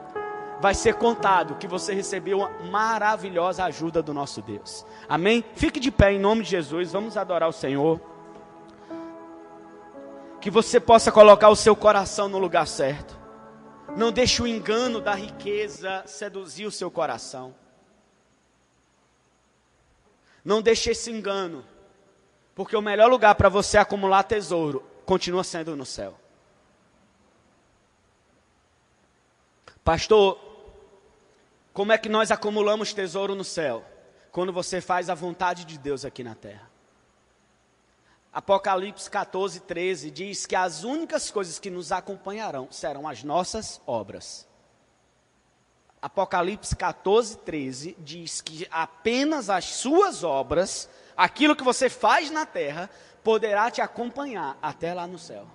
vai 0.62 0.74
ser 0.74 0.94
contado 0.94 1.56
que 1.56 1.66
você 1.66 1.92
recebeu 1.92 2.38
uma 2.38 2.48
maravilhosa 2.70 3.64
ajuda 3.64 4.00
do 4.00 4.14
nosso 4.14 4.40
Deus. 4.40 4.86
Amém? 5.08 5.44
Fique 5.56 5.80
de 5.80 5.90
pé 5.90 6.12
em 6.12 6.20
nome 6.20 6.44
de 6.44 6.50
Jesus, 6.50 6.92
vamos 6.92 7.16
adorar 7.16 7.48
o 7.48 7.52
Senhor. 7.52 8.00
Que 10.40 10.52
você 10.52 10.78
possa 10.78 11.10
colocar 11.10 11.48
o 11.48 11.56
seu 11.56 11.74
coração 11.74 12.28
no 12.28 12.38
lugar 12.38 12.68
certo. 12.68 13.18
Não 13.96 14.12
deixe 14.12 14.40
o 14.40 14.46
engano 14.46 15.00
da 15.00 15.16
riqueza 15.16 16.04
seduzir 16.06 16.64
o 16.64 16.70
seu 16.70 16.92
coração. 16.92 17.52
Não 20.44 20.62
deixe 20.62 20.92
esse 20.92 21.10
engano, 21.10 21.64
porque 22.54 22.76
o 22.76 22.82
melhor 22.82 23.10
lugar 23.10 23.34
para 23.34 23.48
você 23.48 23.78
acumular 23.78 24.22
tesouro 24.22 24.84
continua 25.04 25.42
sendo 25.42 25.74
no 25.74 25.84
céu. 25.84 26.14
Pastor, 29.84 30.51
como 31.72 31.92
é 31.92 31.98
que 31.98 32.08
nós 32.08 32.30
acumulamos 32.30 32.92
tesouro 32.92 33.34
no 33.34 33.44
céu? 33.44 33.84
Quando 34.30 34.52
você 34.52 34.80
faz 34.80 35.08
a 35.08 35.14
vontade 35.14 35.64
de 35.64 35.78
Deus 35.78 36.04
aqui 36.04 36.22
na 36.22 36.34
terra. 36.34 36.70
Apocalipse 38.32 39.10
14, 39.10 39.60
13 39.60 40.10
diz 40.10 40.46
que 40.46 40.56
as 40.56 40.84
únicas 40.84 41.30
coisas 41.30 41.58
que 41.58 41.68
nos 41.68 41.92
acompanharão 41.92 42.68
serão 42.70 43.06
as 43.06 43.22
nossas 43.22 43.80
obras. 43.86 44.48
Apocalipse 46.00 46.74
14, 46.74 47.38
13 47.38 47.96
diz 48.00 48.40
que 48.40 48.66
apenas 48.70 49.48
as 49.48 49.66
suas 49.66 50.24
obras, 50.24 50.88
aquilo 51.16 51.54
que 51.54 51.62
você 51.62 51.88
faz 51.88 52.30
na 52.30 52.44
terra, 52.44 52.90
poderá 53.22 53.70
te 53.70 53.80
acompanhar 53.80 54.58
até 54.60 54.92
lá 54.92 55.06
no 55.06 55.18
céu. 55.18 55.46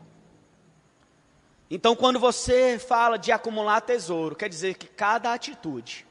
Então, 1.69 1.97
quando 1.97 2.17
você 2.17 2.79
fala 2.79 3.17
de 3.17 3.31
acumular 3.31 3.81
tesouro, 3.81 4.35
quer 4.35 4.47
dizer 4.47 4.75
que 4.75 4.87
cada 4.87 5.33
atitude, 5.33 6.06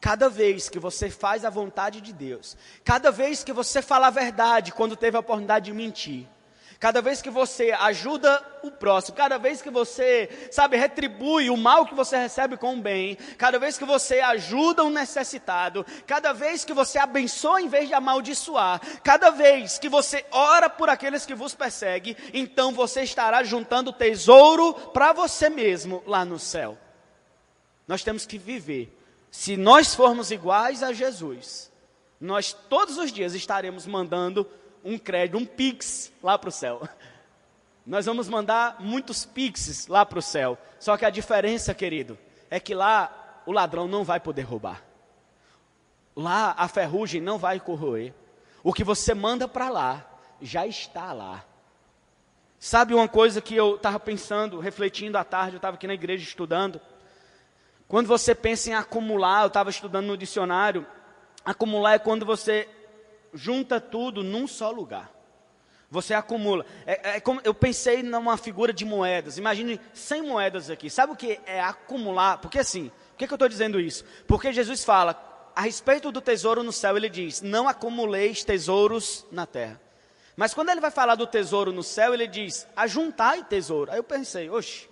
Cada 0.00 0.30
vez 0.30 0.70
que 0.70 0.78
você 0.78 1.10
faz 1.10 1.44
a 1.44 1.50
vontade 1.50 2.00
de 2.00 2.12
Deus, 2.12 2.56
cada 2.82 3.10
vez 3.10 3.44
que 3.44 3.52
você 3.52 3.82
fala 3.82 4.06
a 4.06 4.10
verdade 4.10 4.72
quando 4.72 4.96
teve 4.96 5.16
a 5.16 5.20
oportunidade 5.20 5.66
de 5.66 5.72
mentir, 5.74 6.26
cada 6.78 7.02
vez 7.02 7.20
que 7.20 7.28
você 7.28 7.72
ajuda 7.72 8.42
o 8.62 8.70
próximo, 8.70 9.14
cada 9.14 9.36
vez 9.36 9.60
que 9.60 9.68
você, 9.68 10.48
sabe, 10.50 10.78
retribui 10.78 11.50
o 11.50 11.56
mal 11.56 11.84
que 11.84 11.94
você 11.94 12.16
recebe 12.16 12.56
com 12.56 12.72
o 12.72 12.80
bem, 12.80 13.18
cada 13.36 13.58
vez 13.58 13.76
que 13.76 13.84
você 13.84 14.20
ajuda 14.20 14.82
um 14.82 14.88
necessitado, 14.88 15.84
cada 16.06 16.32
vez 16.32 16.64
que 16.64 16.72
você 16.72 16.98
abençoa 16.98 17.60
em 17.60 17.68
vez 17.68 17.86
de 17.86 17.92
amaldiçoar, 17.92 18.80
cada 19.04 19.28
vez 19.28 19.78
que 19.78 19.90
você 19.90 20.24
ora 20.30 20.70
por 20.70 20.88
aqueles 20.88 21.26
que 21.26 21.34
vos 21.34 21.54
perseguem, 21.54 22.16
então 22.32 22.72
você 22.72 23.02
estará 23.02 23.42
juntando 23.42 23.92
tesouro 23.92 24.72
para 24.72 25.12
você 25.12 25.50
mesmo 25.50 26.02
lá 26.06 26.24
no 26.24 26.38
céu. 26.38 26.78
Nós 27.86 28.02
temos 28.02 28.24
que 28.24 28.38
viver 28.38 28.96
se 29.30 29.56
nós 29.56 29.94
formos 29.94 30.30
iguais 30.30 30.82
a 30.82 30.92
Jesus, 30.92 31.70
nós 32.20 32.52
todos 32.52 32.98
os 32.98 33.12
dias 33.12 33.34
estaremos 33.34 33.86
mandando 33.86 34.46
um 34.84 34.98
crédito, 34.98 35.38
um 35.38 35.46
pix 35.46 36.12
lá 36.22 36.38
para 36.38 36.48
o 36.48 36.52
céu. 36.52 36.86
Nós 37.86 38.06
vamos 38.06 38.28
mandar 38.28 38.76
muitos 38.78 39.24
pixes 39.24 39.86
lá 39.86 40.04
para 40.04 40.18
o 40.18 40.22
céu. 40.22 40.58
Só 40.78 40.96
que 40.96 41.04
a 41.04 41.10
diferença, 41.10 41.74
querido, 41.74 42.18
é 42.48 42.60
que 42.60 42.74
lá 42.74 43.42
o 43.46 43.52
ladrão 43.52 43.88
não 43.88 44.04
vai 44.04 44.20
poder 44.20 44.42
roubar. 44.42 44.82
Lá 46.14 46.54
a 46.56 46.68
ferrugem 46.68 47.20
não 47.20 47.38
vai 47.38 47.58
corroer. 47.58 48.12
O 48.62 48.72
que 48.72 48.84
você 48.84 49.14
manda 49.14 49.48
para 49.48 49.70
lá 49.70 50.06
já 50.40 50.66
está 50.66 51.12
lá. 51.12 51.44
Sabe 52.58 52.94
uma 52.94 53.08
coisa 53.08 53.40
que 53.40 53.56
eu 53.56 53.76
estava 53.76 53.98
pensando, 53.98 54.60
refletindo 54.60 55.16
à 55.16 55.24
tarde, 55.24 55.54
eu 55.54 55.58
estava 55.58 55.76
aqui 55.76 55.86
na 55.86 55.94
igreja 55.94 56.22
estudando. 56.22 56.80
Quando 57.90 58.06
você 58.06 58.36
pensa 58.36 58.70
em 58.70 58.74
acumular, 58.74 59.42
eu 59.42 59.48
estava 59.48 59.68
estudando 59.68 60.06
no 60.06 60.16
dicionário, 60.16 60.86
acumular 61.44 61.94
é 61.94 61.98
quando 61.98 62.24
você 62.24 62.68
junta 63.34 63.80
tudo 63.80 64.22
num 64.22 64.46
só 64.46 64.70
lugar. 64.70 65.10
Você 65.90 66.14
acumula. 66.14 66.64
É, 66.86 67.16
é 67.16 67.20
como, 67.20 67.40
eu 67.42 67.52
pensei 67.52 68.00
numa 68.00 68.36
figura 68.36 68.72
de 68.72 68.84
moedas. 68.84 69.38
Imagine 69.38 69.80
100 69.92 70.22
moedas 70.22 70.70
aqui. 70.70 70.88
Sabe 70.88 71.14
o 71.14 71.16
que 71.16 71.40
é 71.44 71.60
acumular? 71.60 72.38
Porque 72.38 72.60
assim, 72.60 72.90
por 72.90 73.16
que, 73.18 73.26
que 73.26 73.32
eu 73.32 73.34
estou 73.34 73.48
dizendo 73.48 73.80
isso? 73.80 74.04
Porque 74.24 74.52
Jesus 74.52 74.84
fala, 74.84 75.50
a 75.56 75.62
respeito 75.62 76.12
do 76.12 76.20
tesouro 76.20 76.62
no 76.62 76.70
céu, 76.70 76.96
ele 76.96 77.08
diz: 77.08 77.42
Não 77.42 77.66
acumuleis 77.68 78.44
tesouros 78.44 79.26
na 79.32 79.46
terra. 79.46 79.80
Mas 80.36 80.54
quando 80.54 80.68
ele 80.68 80.80
vai 80.80 80.92
falar 80.92 81.16
do 81.16 81.26
tesouro 81.26 81.72
no 81.72 81.82
céu, 81.82 82.14
ele 82.14 82.28
diz: 82.28 82.68
Ajuntai 82.76 83.42
tesouro. 83.42 83.90
Aí 83.90 83.98
eu 83.98 84.04
pensei, 84.04 84.48
oxe, 84.48 84.88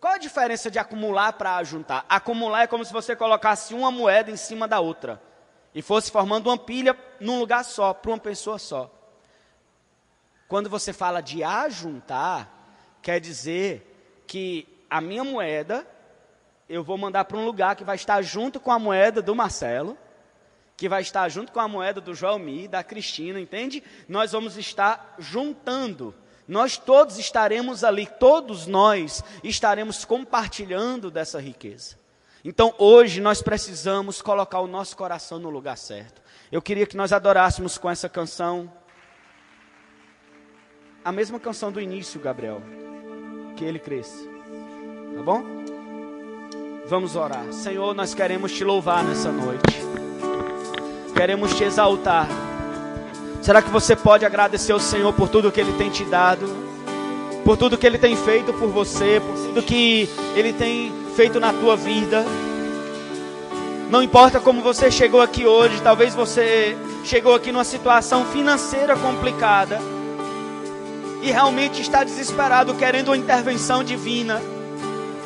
qual 0.00 0.14
a 0.14 0.18
diferença 0.18 0.70
de 0.70 0.78
acumular 0.78 1.34
para 1.34 1.56
ajuntar? 1.56 2.06
Acumular 2.08 2.62
é 2.62 2.66
como 2.66 2.84
se 2.84 2.92
você 2.92 3.14
colocasse 3.14 3.74
uma 3.74 3.90
moeda 3.90 4.30
em 4.30 4.36
cima 4.36 4.66
da 4.66 4.80
outra 4.80 5.20
e 5.74 5.82
fosse 5.82 6.10
formando 6.10 6.48
uma 6.48 6.56
pilha 6.56 6.96
num 7.20 7.38
lugar 7.38 7.64
só, 7.64 7.92
para 7.92 8.10
uma 8.10 8.18
pessoa 8.18 8.58
só. 8.58 8.90
Quando 10.48 10.70
você 10.70 10.92
fala 10.92 11.20
de 11.20 11.44
ajuntar, 11.44 12.48
quer 13.02 13.20
dizer 13.20 14.24
que 14.26 14.66
a 14.88 15.00
minha 15.00 15.22
moeda 15.22 15.86
eu 16.66 16.82
vou 16.82 16.96
mandar 16.96 17.24
para 17.24 17.36
um 17.36 17.44
lugar 17.44 17.76
que 17.76 17.84
vai 17.84 17.96
estar 17.96 18.22
junto 18.22 18.58
com 18.58 18.70
a 18.70 18.78
moeda 18.78 19.20
do 19.20 19.34
Marcelo, 19.34 19.98
que 20.76 20.88
vai 20.88 21.02
estar 21.02 21.28
junto 21.28 21.52
com 21.52 21.60
a 21.60 21.68
moeda 21.68 22.00
do 22.00 22.14
Joelmi, 22.14 22.66
da 22.66 22.82
Cristina, 22.82 23.38
entende? 23.38 23.82
Nós 24.08 24.32
vamos 24.32 24.56
estar 24.56 25.14
juntando. 25.18 26.14
Nós 26.50 26.76
todos 26.76 27.16
estaremos 27.16 27.84
ali, 27.84 28.08
todos 28.18 28.66
nós 28.66 29.22
estaremos 29.44 30.04
compartilhando 30.04 31.08
dessa 31.08 31.40
riqueza. 31.40 31.96
Então 32.44 32.74
hoje 32.76 33.20
nós 33.20 33.40
precisamos 33.40 34.20
colocar 34.20 34.58
o 34.58 34.66
nosso 34.66 34.96
coração 34.96 35.38
no 35.38 35.48
lugar 35.48 35.78
certo. 35.78 36.20
Eu 36.50 36.60
queria 36.60 36.88
que 36.88 36.96
nós 36.96 37.12
adorássemos 37.12 37.78
com 37.78 37.88
essa 37.88 38.08
canção 38.08 38.68
a 41.04 41.12
mesma 41.12 41.38
canção 41.38 41.70
do 41.70 41.80
início, 41.80 42.20
Gabriel. 42.20 42.60
Que 43.56 43.64
ele 43.64 43.78
cresça. 43.78 44.18
Tá 45.14 45.22
bom? 45.22 45.44
Vamos 46.86 47.14
orar. 47.14 47.52
Senhor, 47.52 47.94
nós 47.94 48.12
queremos 48.12 48.50
te 48.50 48.64
louvar 48.64 49.04
nessa 49.04 49.30
noite. 49.30 49.62
Queremos 51.14 51.54
te 51.54 51.62
exaltar. 51.62 52.26
Será 53.42 53.62
que 53.62 53.70
você 53.70 53.96
pode 53.96 54.24
agradecer 54.26 54.72
ao 54.72 54.80
Senhor 54.80 55.12
por 55.14 55.28
tudo 55.28 55.50
que 55.50 55.60
ele 55.60 55.72
tem 55.72 55.88
te 55.88 56.04
dado? 56.04 56.46
Por 57.44 57.56
tudo 57.56 57.78
que 57.78 57.86
ele 57.86 57.98
tem 57.98 58.14
feito 58.14 58.52
por 58.52 58.68
você, 58.68 59.20
por 59.20 59.34
tudo 59.34 59.62
que 59.62 60.08
ele 60.34 60.52
tem 60.52 60.92
feito 61.16 61.40
na 61.40 61.52
tua 61.52 61.74
vida? 61.74 62.24
Não 63.90 64.02
importa 64.02 64.38
como 64.38 64.62
você 64.62 64.90
chegou 64.90 65.22
aqui 65.22 65.46
hoje, 65.46 65.80
talvez 65.82 66.14
você 66.14 66.76
chegou 67.02 67.34
aqui 67.34 67.50
numa 67.50 67.64
situação 67.64 68.26
financeira 68.26 68.94
complicada 68.94 69.80
e 71.22 71.30
realmente 71.30 71.80
está 71.80 72.04
desesperado, 72.04 72.74
querendo 72.74 73.08
uma 73.08 73.16
intervenção 73.16 73.82
divina. 73.82 74.40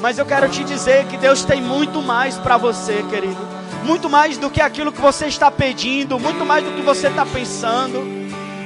Mas 0.01 0.19
eu 0.19 0.25
quero 0.25 0.49
te 0.49 0.63
dizer 0.65 1.05
que 1.07 1.17
Deus 1.17 1.45
tem 1.45 1.61
muito 1.61 2.01
mais 2.01 2.39
para 2.39 2.57
você, 2.57 3.05
querido. 3.11 3.64
Muito 3.85 4.09
mais 4.09 4.39
do 4.39 4.51
que 4.51 4.61
aquilo 4.61 4.91
que 4.91 5.01
você 5.01 5.27
está 5.27 5.51
pedindo, 5.51 6.19
muito 6.19 6.45
mais 6.45 6.65
do 6.65 6.73
que 6.73 6.83
você 6.83 7.09
está 7.09 7.25
pensando. 7.27 8.03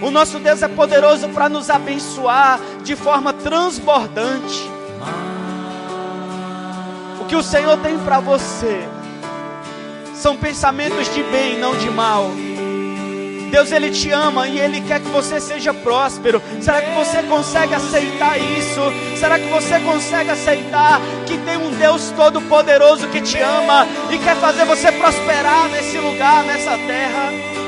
O 0.00 0.10
nosso 0.10 0.38
Deus 0.38 0.62
é 0.62 0.68
poderoso 0.68 1.28
para 1.30 1.48
nos 1.48 1.68
abençoar 1.68 2.60
de 2.84 2.94
forma 2.94 3.32
transbordante. 3.32 4.70
O 7.20 7.24
que 7.24 7.34
o 7.34 7.42
Senhor 7.42 7.76
tem 7.78 7.98
para 7.98 8.20
você 8.20 8.86
são 10.14 10.36
pensamentos 10.36 11.12
de 11.12 11.22
bem, 11.24 11.58
não 11.58 11.76
de 11.76 11.90
mal. 11.90 12.30
Deus 13.48 13.72
ele 13.72 13.90
te 13.90 14.10
ama 14.10 14.46
e 14.46 14.58
ele 14.58 14.80
quer 14.80 15.00
que 15.00 15.08
você 15.08 15.40
seja 15.40 15.72
próspero. 15.74 16.40
Será 16.60 16.80
que 16.80 16.90
você 16.92 17.22
consegue 17.22 17.74
aceitar 17.74 18.38
isso? 18.38 18.80
Será 19.16 19.38
que 19.38 19.48
você 19.48 19.80
consegue 19.80 20.30
aceitar 20.30 21.00
que 21.26 21.36
tem 21.38 21.56
um 21.56 21.70
Deus 21.70 22.12
todo 22.16 22.40
poderoso 22.42 23.08
que 23.08 23.20
te 23.20 23.38
ama 23.38 23.86
e 24.10 24.18
quer 24.18 24.36
fazer 24.36 24.64
você 24.64 24.92
prosperar 24.92 25.68
nesse 25.70 25.98
lugar, 25.98 26.44
nessa 26.44 26.72
terra? 26.78 27.58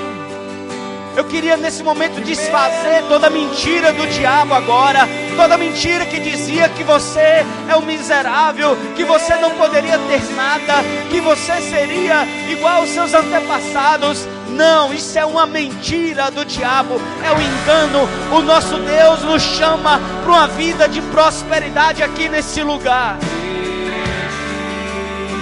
Eu 1.16 1.24
queria 1.24 1.57
nesse 1.57 1.83
momento 1.83 2.20
desfazer 2.20 3.03
toda 3.09 3.28
mentira 3.28 3.93
do 3.93 4.07
diabo 4.07 4.55
agora, 4.55 5.01
toda 5.37 5.59
mentira 5.59 6.07
que 6.07 6.20
dizia 6.20 6.68
que 6.68 6.85
você 6.85 7.45
é 7.68 7.76
um 7.76 7.83
miserável, 7.83 8.76
que 8.95 9.05
você 9.05 9.35
não 9.35 9.51
poderia 9.51 9.99
ter 9.99 10.22
nada, 10.35 10.74
que 11.11 11.20
você 11.20 11.61
seria 11.62 12.24
igual 12.49 12.76
aos 12.76 12.91
seus 12.91 13.12
antepassados. 13.12 14.26
Não, 14.51 14.93
isso 14.93 15.19
é 15.19 15.25
uma 15.25 15.47
mentira 15.47 16.31
do 16.31 16.45
diabo, 16.45 17.01
é 17.25 17.33
um 17.33 17.41
engano. 17.41 18.09
O 18.33 18.43
nosso 18.43 18.77
Deus 18.79 19.23
nos 19.23 19.43
chama 19.43 20.01
para 20.23 20.31
uma 20.31 20.47
vida 20.49 20.89
de 20.89 21.01
prosperidade 21.03 22.03
aqui 22.03 22.29
nesse 22.29 22.63
lugar. 22.63 23.19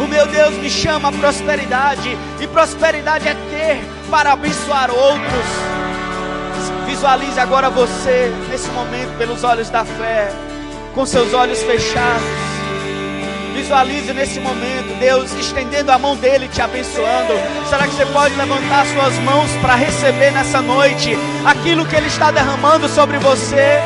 O 0.01 0.07
meu 0.07 0.27
Deus 0.27 0.55
me 0.55 0.71
chama 0.71 1.09
a 1.09 1.13
prosperidade, 1.13 2.17
e 2.41 2.47
prosperidade 2.47 3.27
é 3.27 3.35
ter 3.51 3.85
para 4.11 4.33
abençoar 4.33 4.91
outros. 4.91 5.47
Visualize 6.87 7.39
agora 7.41 7.69
você, 7.69 8.33
nesse 8.49 8.69
momento, 8.71 9.17
pelos 9.19 9.43
olhos 9.43 9.69
da 9.71 9.85
fé, 9.85 10.31
com 10.95 11.05
seus 11.05 11.35
olhos 11.35 11.61
fechados. 11.63 12.48
Visualize 13.59 14.15
nesse 14.15 14.39
momento 14.39 14.97
Deus 15.01 15.33
estendendo 15.35 15.91
a 15.91 15.99
mão 15.99 16.15
dele, 16.15 16.47
te 16.47 16.63
abençoando. 16.63 17.35
Será 17.69 17.89
que 17.89 17.95
você 17.95 18.07
pode 18.07 18.33
levantar 18.37 18.87
suas 18.87 19.19
mãos 19.19 19.51
para 19.61 19.75
receber 19.75 20.31
nessa 20.31 20.63
noite 20.63 21.19
aquilo 21.45 21.85
que 21.85 21.97
ele 21.97 22.07
está 22.07 22.31
derramando 22.31 22.89
sobre 22.89 23.19
você? 23.19 23.81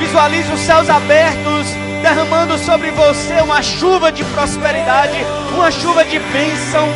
Visualize 0.00 0.50
os 0.50 0.60
céus 0.60 0.88
abertos 0.88 1.66
derramando 2.00 2.56
sobre 2.56 2.90
você 2.92 3.34
uma 3.42 3.60
chuva 3.60 4.10
de 4.10 4.24
prosperidade, 4.24 5.18
uma 5.54 5.70
chuva 5.70 6.02
de 6.02 6.18
bênção. 6.18 6.88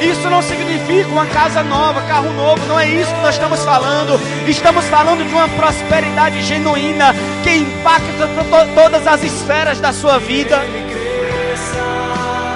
Isso 0.00 0.30
não 0.30 0.40
significa 0.40 1.10
uma 1.10 1.26
casa 1.26 1.62
nova, 1.62 2.00
carro 2.08 2.32
novo, 2.32 2.64
não 2.66 2.80
é 2.80 2.88
isso 2.88 3.14
que 3.14 3.20
nós 3.20 3.34
estamos 3.34 3.62
falando. 3.62 4.18
Estamos 4.48 4.86
falando 4.86 5.22
de 5.28 5.34
uma 5.34 5.46
prosperidade 5.50 6.42
genuína 6.42 7.14
que 7.42 7.56
impacta 7.56 8.26
to 8.26 8.74
todas 8.74 9.06
as 9.06 9.22
esferas 9.22 9.80
da 9.80 9.92
sua 9.92 10.18
vida. 10.18 10.58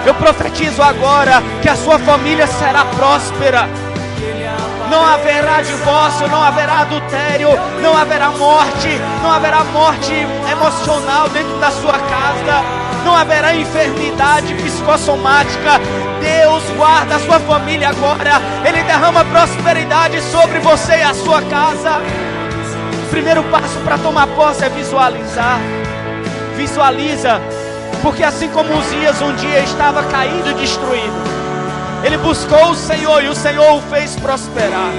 Eu 0.07 0.15
profetizo 0.15 0.83
agora 0.83 1.43
que 1.63 1.69
a 1.69 1.77
sua 1.77 1.99
família 1.99 2.47
será 2.47 2.85
próspera 2.85 3.69
não 4.95 5.05
haverá 5.05 5.63
divórcio, 5.63 6.29
não 6.29 6.43
haverá 6.43 6.81
adultério, 6.81 7.49
não 7.83 7.97
haverá 7.97 8.31
morte, 8.31 9.01
não 9.23 9.33
haverá 9.33 9.65
morte 9.65 10.13
emocional 10.51 11.29
dentro 11.31 11.59
da 11.59 11.71
sua 11.71 11.95
casa, 11.95 12.63
não 13.05 13.17
haverá 13.17 13.55
enfermidade 13.57 14.55
psicossomática. 14.55 15.81
Deus 16.21 16.63
guarda 16.77 17.17
a 17.17 17.19
sua 17.19 17.41
família 17.41 17.89
agora, 17.89 18.41
Ele 18.65 18.83
derrama 18.85 19.25
prosperidade 19.25 20.21
sobre 20.23 20.61
você 20.61 20.99
e 20.99 21.03
a 21.03 21.15
sua 21.15 21.43
casa. 21.43 22.01
Primeiro 23.15 23.45
passo 23.45 23.79
para 23.85 23.97
tomar 23.97 24.27
posse 24.27 24.65
é 24.65 24.69
visualizar. 24.69 25.61
Visualiza, 26.57 27.41
porque 28.03 28.25
assim 28.25 28.49
como 28.49 28.77
Uzias 28.77 29.23
um 29.23 29.33
dia 29.37 29.61
estava 29.61 30.03
caído 30.03 30.51
e 30.51 30.55
destruído, 30.55 31.15
ele 32.03 32.17
buscou 32.17 32.71
o 32.71 32.75
Senhor 32.75 33.23
e 33.23 33.29
o 33.29 33.35
Senhor 33.37 33.77
o 33.77 33.81
fez 33.83 34.17
prosperar. 34.17 34.91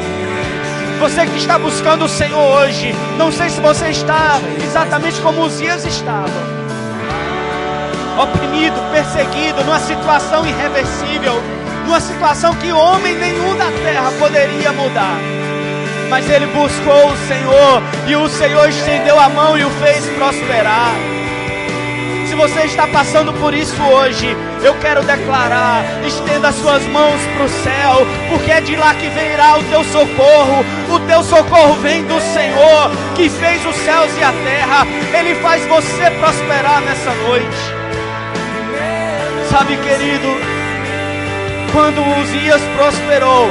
Você 0.98 1.26
que 1.26 1.36
está 1.36 1.60
buscando 1.60 2.06
o 2.06 2.10
Senhor 2.10 2.40
hoje, 2.40 2.96
não 3.18 3.34
sei 3.34 3.50
se 3.50 3.60
você 3.60 3.90
está 3.90 4.40
exatamente 4.64 5.20
como 5.20 5.44
os 5.44 5.58
dias 5.58 5.84
estavam, 5.84 6.42
oprimido, 8.18 8.80
perseguido, 8.94 9.62
numa 9.66 9.80
situação 9.82 10.46
irreversível, 10.46 11.34
numa 11.86 12.00
situação 12.00 12.56
que 12.56 12.72
homem 12.72 13.14
nenhum 13.16 13.58
da 13.58 13.70
terra 13.84 14.10
poderia 14.18 14.72
mudar. 14.72 15.35
Mas 16.10 16.30
ele 16.30 16.46
buscou 16.48 17.12
o 17.12 17.18
Senhor 17.28 17.82
e 18.08 18.16
o 18.16 18.30
Senhor 18.30 18.70
estendeu 18.70 19.20
a 19.20 19.30
mão 19.30 19.58
e 19.58 19.66
o 19.66 19.70
fez 19.72 20.06
prosperar. 20.18 20.94
Se 22.28 22.36
você 22.36 22.66
está 22.66 22.86
passando 22.88 23.32
por 23.34 23.54
isso 23.54 23.82
hoje, 23.82 24.36
eu 24.62 24.74
quero 24.80 25.02
declarar: 25.04 25.84
estenda 26.06 26.50
as 26.50 26.56
suas 26.56 26.84
mãos 26.88 27.22
para 27.34 27.46
o 27.46 27.50
céu, 27.50 28.08
porque 28.30 28.52
é 28.52 28.60
de 28.60 28.76
lá 28.76 28.94
que 28.94 29.08
virá 29.08 29.58
o 29.58 29.64
teu 29.64 29.84
socorro. 29.86 30.66
O 30.90 31.00
teu 31.08 31.24
socorro 31.24 31.76
vem 31.76 32.04
do 32.04 32.20
Senhor, 32.20 32.92
que 33.16 33.30
fez 33.30 33.66
os 33.66 33.76
céus 33.78 34.12
e 34.18 34.24
a 34.24 34.32
terra. 34.32 34.88
Ele 35.18 35.36
faz 35.36 35.66
você 35.68 36.12
prosperar 36.20 36.82
nessa 36.82 37.12
noite. 37.14 37.86
Sabe, 39.50 39.78
querido, 39.78 40.28
quando 41.72 42.02
Uzias 42.20 42.62
prosperou, 42.76 43.50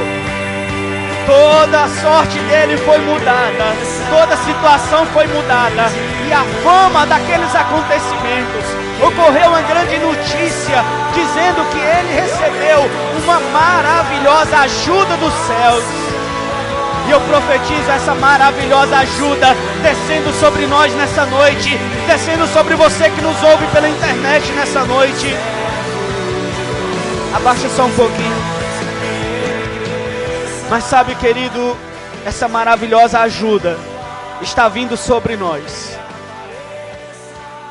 Toda 1.25 1.83
a 1.83 1.89
sorte 1.89 2.37
dele 2.39 2.77
foi 2.77 2.99
mudada, 2.99 3.75
toda 4.09 4.35
a 4.35 4.37
situação 4.37 5.05
foi 5.07 5.25
mudada, 5.25 5.91
e 6.27 6.31
a 6.31 6.43
fama 6.63 7.05
daqueles 7.07 7.53
acontecimentos 7.55 8.65
ocorreu 9.01 9.49
uma 9.49 9.61
grande 9.61 9.97
notícia 9.97 10.83
dizendo 11.13 11.65
que 11.71 11.79
ele 11.79 12.21
recebeu 12.21 12.79
uma 13.23 13.39
maravilhosa 13.39 14.57
ajuda 14.59 15.17
dos 15.17 15.33
céus. 15.33 15.83
E 17.07 17.11
eu 17.11 17.21
profetizo 17.21 17.89
essa 17.91 18.13
maravilhosa 18.15 18.97
ajuda 18.97 19.55
descendo 19.81 20.31
sobre 20.39 20.67
nós 20.67 20.93
nessa 20.93 21.25
noite, 21.25 21.77
descendo 22.07 22.47
sobre 22.47 22.75
você 22.75 23.09
que 23.09 23.21
nos 23.21 23.41
ouve 23.43 23.65
pela 23.67 23.89
internet 23.89 24.51
nessa 24.53 24.83
noite. 24.85 25.35
Abaixa 27.35 27.69
só 27.69 27.85
um 27.85 27.91
pouquinho. 27.91 28.44
Mas 30.69 30.85
sabe, 30.85 31.13
querido, 31.15 31.77
essa 32.25 32.47
maravilhosa 32.47 33.19
ajuda 33.19 33.77
está 34.41 34.67
vindo 34.67 34.97
sobre 34.97 35.37
nós. 35.37 35.95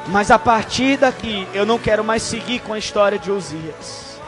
Mas 0.07 0.30
a 0.30 0.38
partir 0.38 0.99
daqui, 0.99 1.47
eu 1.53 1.66
não 1.66 1.78
quero 1.78 2.05
mais 2.05 2.22
seguir 2.22 2.61
com 2.61 2.72
a 2.72 2.78
história 2.78 3.18
de 3.18 3.32
Uzias. 3.32 4.20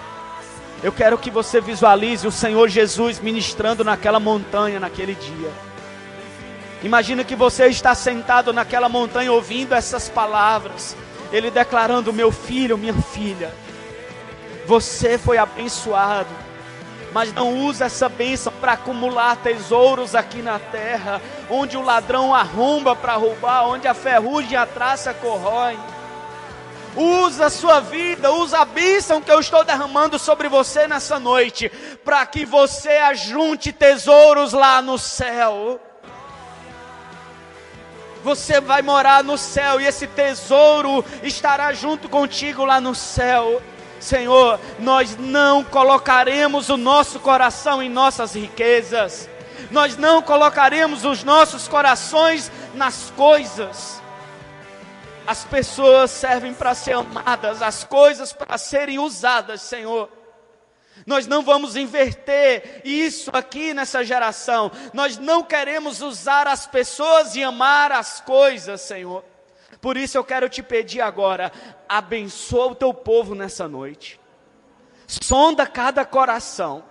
Eu 0.83 0.91
quero 0.91 1.17
que 1.17 1.31
você 1.31 1.61
visualize 1.61 2.27
o 2.27 2.33
Senhor 2.33 2.69
Jesus 2.69 3.21
ministrando 3.21 3.85
naquela 3.85 4.19
montanha 4.19 4.81
naquele 4.81 5.14
dia. 5.14 5.51
Imagina 6.83 7.25
que 7.25 7.37
você 7.37 7.67
está 7.67 7.95
sentado 7.95 8.53
naquela 8.53 8.89
montanha 8.89 9.33
ouvindo 9.33 9.75
essas 9.75 10.09
palavras. 10.09 10.97
Ele 11.33 11.51
declarando: 11.51 12.12
Meu 12.12 12.33
filho, 12.33 12.77
minha 12.77 12.95
filha, 12.95 13.55
você 14.67 15.17
foi 15.17 15.39
abençoado 15.39 16.45
mas 17.17 17.33
não 17.33 17.61
usa 17.61 17.87
essa 17.87 18.11
bênção 18.11 18.53
para 18.61 18.73
acumular 18.73 19.37
tesouros 19.37 20.14
aqui 20.14 20.43
na 20.43 20.59
terra, 20.59 21.19
onde 21.49 21.75
o 21.75 21.81
ladrão 21.81 22.35
arromba 22.35 22.95
para 22.95 23.14
roubar, 23.14 23.67
onde 23.69 23.89
a 23.89 23.95
ferrugem 23.95 24.53
e 24.53 24.57
a 24.57 24.67
traça 24.67 25.14
corrói. 25.14 25.79
Usa 26.95 27.47
a 27.47 27.51
sua 27.51 27.81
vida, 27.81 28.31
usa 28.33 28.59
a 28.59 28.64
bênção 28.67 29.23
que 29.23 29.33
eu 29.33 29.41
estou 29.41 29.64
derramando 29.64 30.19
sobre 30.19 30.47
você 30.47 30.87
nessa 30.87 31.19
noite, 31.19 31.71
para 32.05 32.27
que 32.27 32.45
você 32.45 32.99
ajunte 32.99 33.73
tesouros 33.73 34.53
lá 34.53 34.83
no 34.83 34.99
céu. 34.99 35.81
Você 38.23 38.61
vai 38.61 38.83
morar 38.83 39.25
no 39.25 39.39
céu 39.39 39.81
e 39.81 39.87
esse 39.87 40.07
tesouro 40.07 41.03
estará 41.23 41.73
junto 41.73 42.11
contigo 42.11 42.62
lá 42.62 42.79
no 42.79 42.95
céu. 42.95 43.62
Senhor, 44.01 44.61
nós 44.78 45.16
não 45.16 45.64
colocaremos 45.64 46.68
o 46.68 46.76
nosso 46.76 47.18
coração 47.20 47.82
em 47.82 47.88
nossas 47.88 48.34
riquezas, 48.34 49.28
nós 49.70 49.97
não 49.97 50.22
colocaremos 50.22 51.05
os 51.05 51.24
nossos 51.24 51.66
corações 51.66 52.51
nas 52.74 53.12
coisas. 53.16 54.03
As 55.26 55.44
pessoas 55.44 56.11
servem 56.11 56.55
para 56.55 56.74
ser 56.74 56.92
amadas, 56.92 57.62
as 57.62 57.82
coisas 57.82 58.32
para 58.32 58.57
serem 58.59 58.99
usadas, 58.99 59.62
Senhor. 59.62 60.09
Nós 61.05 61.26
não 61.26 61.42
vamos 61.42 61.76
inverter 61.76 62.80
isso 62.84 63.30
aqui 63.32 63.74
nessa 63.74 64.05
geração. 64.05 64.70
Nós 64.94 65.18
não 65.18 65.42
queremos 65.42 66.01
usar 66.01 66.47
as 66.47 66.66
pessoas 66.66 67.34
e 67.34 67.42
amar 67.42 67.92
as 67.92 68.20
coisas, 68.20 68.80
Senhor. 68.80 69.24
Por 69.87 69.97
isso 69.97 70.18
eu 70.18 70.24
quero 70.24 70.49
te 70.49 70.64
pedir 70.64 71.01
agora, 71.01 71.53
abençoa 71.89 72.72
o 72.72 72.74
teu 72.74 72.93
povo 72.93 73.37
nessa 73.37 73.68
noite. 73.68 74.18
Sonda 75.07 75.64
cada 75.64 76.05
coração. 76.05 76.82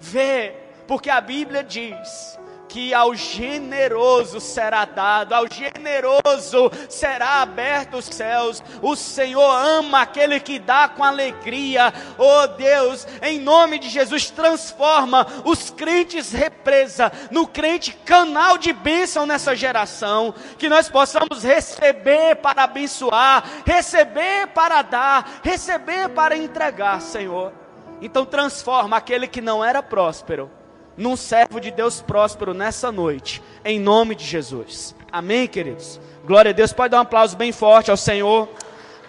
Vê, 0.00 0.54
porque 0.88 1.10
a 1.10 1.20
Bíblia 1.20 1.62
diz 1.62 2.38
que 2.72 2.94
ao 2.94 3.14
generoso 3.14 4.40
será 4.40 4.86
dado, 4.86 5.34
ao 5.34 5.44
generoso 5.46 6.72
será 6.88 7.42
aberto 7.42 7.98
os 7.98 8.06
céus. 8.06 8.62
O 8.80 8.96
Senhor 8.96 9.46
ama 9.46 10.00
aquele 10.00 10.40
que 10.40 10.58
dá 10.58 10.88
com 10.88 11.04
alegria. 11.04 11.92
Oh 12.16 12.46
Deus, 12.46 13.06
em 13.20 13.38
nome 13.38 13.78
de 13.78 13.90
Jesus, 13.90 14.30
transforma 14.30 15.26
os 15.44 15.68
crentes 15.68 16.32
represa 16.32 17.12
no 17.30 17.46
crente 17.46 17.92
canal 17.92 18.56
de 18.56 18.72
bênção 18.72 19.26
nessa 19.26 19.54
geração, 19.54 20.34
que 20.56 20.70
nós 20.70 20.88
possamos 20.88 21.44
receber 21.44 22.36
para 22.36 22.64
abençoar, 22.64 23.44
receber 23.66 24.46
para 24.46 24.80
dar, 24.80 25.40
receber 25.42 26.08
para 26.08 26.38
entregar, 26.38 27.02
Senhor. 27.02 27.52
Então 28.00 28.24
transforma 28.24 28.96
aquele 28.96 29.28
que 29.28 29.42
não 29.42 29.62
era 29.62 29.82
próspero 29.82 30.61
num 30.96 31.16
servo 31.16 31.60
de 31.60 31.70
Deus 31.70 32.00
próspero 32.00 32.52
nessa 32.52 32.92
noite, 32.92 33.42
em 33.64 33.78
nome 33.78 34.14
de 34.14 34.24
Jesus. 34.24 34.94
Amém, 35.10 35.46
queridos? 35.46 36.00
Glória 36.24 36.50
a 36.50 36.54
Deus. 36.54 36.72
Pode 36.72 36.90
dar 36.92 36.98
um 36.98 37.02
aplauso 37.02 37.36
bem 37.36 37.52
forte 37.52 37.90
ao 37.90 37.96
Senhor. 37.96 38.48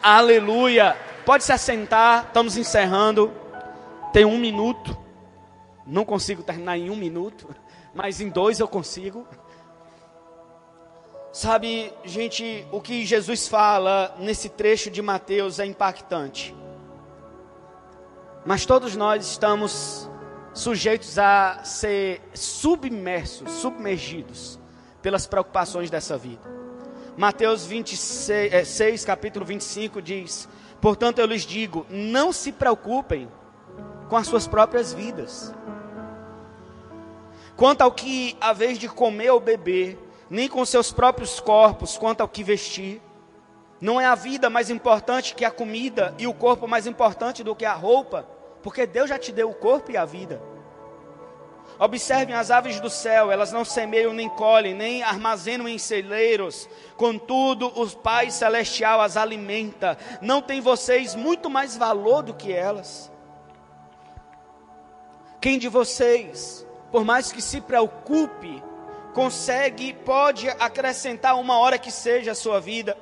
Aleluia. 0.01 0.97
Pode 1.25 1.43
se 1.43 1.51
assentar, 1.51 2.25
estamos 2.27 2.57
encerrando. 2.57 3.31
Tem 4.11 4.25
um 4.25 4.38
minuto. 4.38 4.97
Não 5.86 6.05
consigo 6.05 6.43
terminar 6.43 6.77
em 6.77 6.89
um 6.89 6.95
minuto, 6.95 7.47
mas 7.93 8.21
em 8.21 8.29
dois 8.29 8.59
eu 8.59 8.67
consigo. 8.67 9.27
Sabe, 11.31 11.91
gente, 12.05 12.65
o 12.71 12.79
que 12.79 13.05
Jesus 13.05 13.47
fala 13.47 14.15
nesse 14.19 14.49
trecho 14.49 14.91
de 14.91 15.01
Mateus 15.01 15.59
é 15.59 15.65
impactante. 15.65 16.55
Mas 18.45 18.65
todos 18.65 18.95
nós 18.95 19.25
estamos 19.25 20.09
sujeitos 20.54 21.18
a 21.18 21.64
ser 21.64 22.22
submersos, 22.34 23.51
submergidos 23.51 24.60
pelas 25.01 25.26
preocupações 25.26 25.89
dessa 25.89 26.18
vida. 26.18 26.41
Mateus 27.18 27.66
26, 27.66 28.68
6, 28.68 29.04
é, 29.04 29.06
capítulo 29.06 29.45
25 29.45 30.01
diz: 30.01 30.47
Portanto 30.80 31.20
eu 31.20 31.26
lhes 31.26 31.43
digo, 31.43 31.86
não 31.89 32.32
se 32.32 32.51
preocupem 32.51 33.30
com 34.10 34.18
as 34.18 34.28
suas 34.28 34.47
próprias 34.47 34.93
vidas. 34.93 35.54
Quanto 37.56 37.82
ao 37.82 37.91
que 37.91 38.36
a 38.41 38.51
vez 38.51 38.80
de 38.80 38.88
comer 38.88 39.30
ou 39.30 39.39
beber, 39.39 39.99
nem 40.30 40.47
com 40.47 40.66
seus 40.66 40.91
próprios 40.91 41.39
corpos, 41.39 41.97
quanto 41.97 42.22
ao 42.22 42.28
que 42.28 42.43
vestir. 42.43 43.01
Não 43.80 43.99
é 43.99 44.06
a 44.06 44.16
vida 44.16 44.49
mais 44.49 44.70
importante 44.70 45.36
que 45.36 45.45
a 45.45 45.51
comida 45.51 46.16
e 46.18 46.26
o 46.26 46.34
corpo 46.34 46.68
mais 46.68 46.88
importante 46.88 47.43
do 47.43 47.56
que 47.56 47.66
a 47.66 47.74
roupa 47.74 48.26
porque 48.64 48.88
Deus 48.88 49.09
já 49.09 49.20
te 49.20 49.32
deu 49.32 49.49
o 49.49 49.53
corpo 49.53 49.91
e 49.91 49.97
a 49.97 50.05
vida. 50.05 50.41
Observem 51.78 52.34
as 52.34 52.49
aves 52.49 52.80
do 52.80 52.89
céu, 52.89 53.32
elas 53.32 53.51
não 53.51 53.66
semeiam 53.66 54.14
nem 54.14 54.30
colhem, 54.30 54.74
nem 54.74 55.03
armazenam 55.03 55.68
em 55.68 55.78
celeiros, 55.78 56.70
contudo 56.95 57.68
o 57.68 57.89
Pai 57.89 58.32
Celestial 58.32 59.01
as 59.01 59.18
alimenta. 59.18 59.97
Não 60.22 60.41
tem 60.41 60.61
vocês 60.61 61.14
muito 61.14 61.49
mais 61.49 61.76
valor 61.76 62.24
do 62.24 62.34
que 62.34 62.53
elas? 62.53 63.11
Quem 65.41 65.59
de 65.59 65.68
vocês, 65.68 66.66
por 66.89 67.03
mais 67.03 67.32
que 67.32 67.41
se 67.41 67.59
preocupe, 67.59 68.64
consegue, 69.14 69.93
pode 69.93 70.47
acrescentar 70.47 71.38
uma 71.38 71.57
hora 71.57 71.78
que 71.78 71.91
seja 71.91 72.32
a 72.32 72.36
sua 72.36 72.61
vida? 72.61 72.97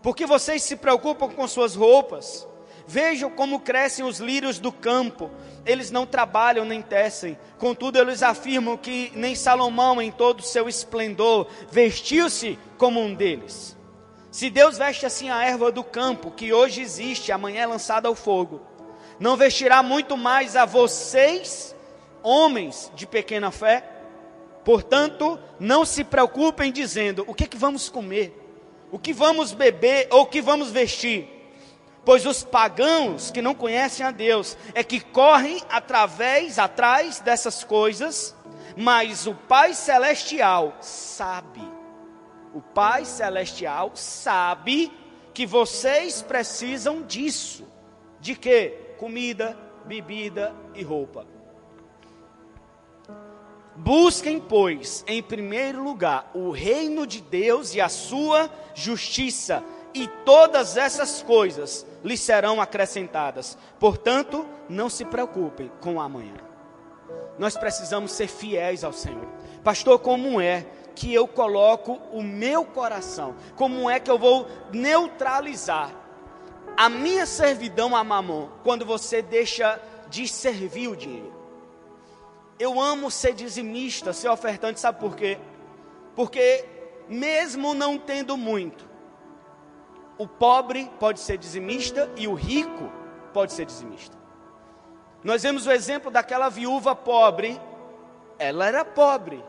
Porque 0.00 0.24
vocês 0.24 0.62
se 0.62 0.76
preocupam 0.76 1.28
com 1.28 1.46
suas 1.46 1.74
roupas? 1.74 2.46
Vejam 2.86 3.28
como 3.28 3.60
crescem 3.60 4.04
os 4.04 4.20
lírios 4.20 4.58
do 4.58 4.70
campo. 4.70 5.30
Eles 5.64 5.90
não 5.90 6.06
trabalham 6.06 6.64
nem 6.64 6.80
tecem. 6.80 7.36
Contudo, 7.58 7.98
eles 7.98 8.22
afirmam 8.22 8.76
que 8.76 9.10
nem 9.14 9.34
Salomão, 9.34 10.00
em 10.00 10.12
todo 10.12 10.40
o 10.40 10.44
seu 10.44 10.68
esplendor, 10.68 11.48
vestiu-se 11.70 12.58
como 12.78 13.00
um 13.00 13.12
deles. 13.12 13.76
Se 14.30 14.50
Deus 14.50 14.78
veste 14.78 15.06
assim 15.06 15.30
a 15.30 15.42
erva 15.44 15.72
do 15.72 15.82
campo, 15.82 16.30
que 16.30 16.52
hoje 16.52 16.80
existe, 16.80 17.32
amanhã 17.32 17.62
é 17.62 17.66
lançada 17.66 18.06
ao 18.06 18.14
fogo, 18.14 18.60
não 19.18 19.36
vestirá 19.36 19.82
muito 19.82 20.16
mais 20.16 20.54
a 20.54 20.66
vocês, 20.66 21.74
homens 22.22 22.92
de 22.94 23.06
pequena 23.06 23.50
fé? 23.50 23.82
Portanto, 24.62 25.38
não 25.58 25.84
se 25.86 26.04
preocupem 26.04 26.70
dizendo: 26.70 27.24
o 27.26 27.34
que, 27.34 27.44
é 27.44 27.46
que 27.46 27.56
vamos 27.56 27.88
comer, 27.88 28.36
o 28.92 28.98
que 28.98 29.12
vamos 29.12 29.52
beber 29.52 30.06
ou 30.10 30.22
o 30.22 30.26
que 30.26 30.42
vamos 30.42 30.70
vestir 30.70 31.35
Pois 32.06 32.24
os 32.24 32.44
pagãos 32.44 33.32
que 33.32 33.42
não 33.42 33.52
conhecem 33.52 34.06
a 34.06 34.12
Deus 34.12 34.56
é 34.74 34.84
que 34.84 35.00
correm 35.00 35.60
através, 35.68 36.56
atrás 36.56 37.18
dessas 37.18 37.64
coisas, 37.64 38.32
mas 38.76 39.26
o 39.26 39.34
Pai 39.34 39.74
Celestial 39.74 40.76
sabe, 40.80 41.68
o 42.54 42.60
Pai 42.60 43.04
Celestial 43.04 43.90
sabe 43.96 44.92
que 45.34 45.44
vocês 45.44 46.22
precisam 46.22 47.02
disso. 47.02 47.66
De 48.20 48.36
quê? 48.36 48.94
Comida, 48.98 49.58
bebida 49.84 50.54
e 50.76 50.84
roupa. 50.84 51.26
Busquem, 53.74 54.38
pois, 54.38 55.04
em 55.08 55.20
primeiro 55.20 55.82
lugar, 55.82 56.30
o 56.32 56.52
reino 56.52 57.04
de 57.04 57.20
Deus 57.20 57.74
e 57.74 57.80
a 57.80 57.88
sua 57.88 58.48
justiça 58.76 59.60
e 59.96 60.06
todas 60.24 60.76
essas 60.76 61.22
coisas 61.22 61.86
lhes 62.06 62.20
serão 62.20 62.60
acrescentadas. 62.60 63.58
Portanto, 63.80 64.46
não 64.68 64.88
se 64.88 65.04
preocupem 65.04 65.70
com 65.80 65.96
o 65.96 66.00
amanhã. 66.00 66.36
nós 67.38 67.56
precisamos 67.56 68.12
ser 68.12 68.28
fiéis 68.28 68.82
ao 68.82 68.92
Senhor. 68.92 69.26
Pastor, 69.62 69.98
como 69.98 70.40
é 70.40 70.64
que 70.94 71.12
eu 71.12 71.26
coloco 71.26 72.00
o 72.12 72.22
meu 72.22 72.64
coração? 72.64 73.34
Como 73.56 73.90
é 73.90 74.00
que 74.00 74.10
eu 74.10 74.18
vou 74.18 74.46
neutralizar 74.72 75.92
a 76.76 76.88
minha 76.88 77.26
servidão 77.26 77.94
a 77.94 78.02
mamon 78.02 78.48
quando 78.62 78.86
você 78.86 79.20
deixa 79.20 79.78
de 80.08 80.26
servir 80.28 80.88
o 80.88 80.96
dinheiro? 80.96 81.34
Eu 82.58 82.80
amo 82.80 83.10
ser 83.10 83.34
dizimista, 83.34 84.12
ser 84.12 84.28
ofertante, 84.28 84.80
sabe 84.80 84.98
por 84.98 85.14
quê? 85.14 85.38
Porque 86.14 86.64
mesmo 87.08 87.74
não 87.74 87.98
tendo 87.98 88.36
muito, 88.36 88.85
o 90.18 90.26
pobre 90.26 90.90
pode 90.98 91.20
ser 91.20 91.36
dizimista 91.36 92.10
e 92.16 92.26
o 92.26 92.34
rico 92.34 92.90
pode 93.32 93.52
ser 93.52 93.66
dizimista. 93.66 94.16
Nós 95.22 95.42
vemos 95.42 95.66
o 95.66 95.72
exemplo 95.72 96.10
daquela 96.10 96.48
viúva 96.48 96.94
pobre. 96.94 97.60
Ela 98.38 98.66
era 98.66 98.84
pobre, 98.84 99.44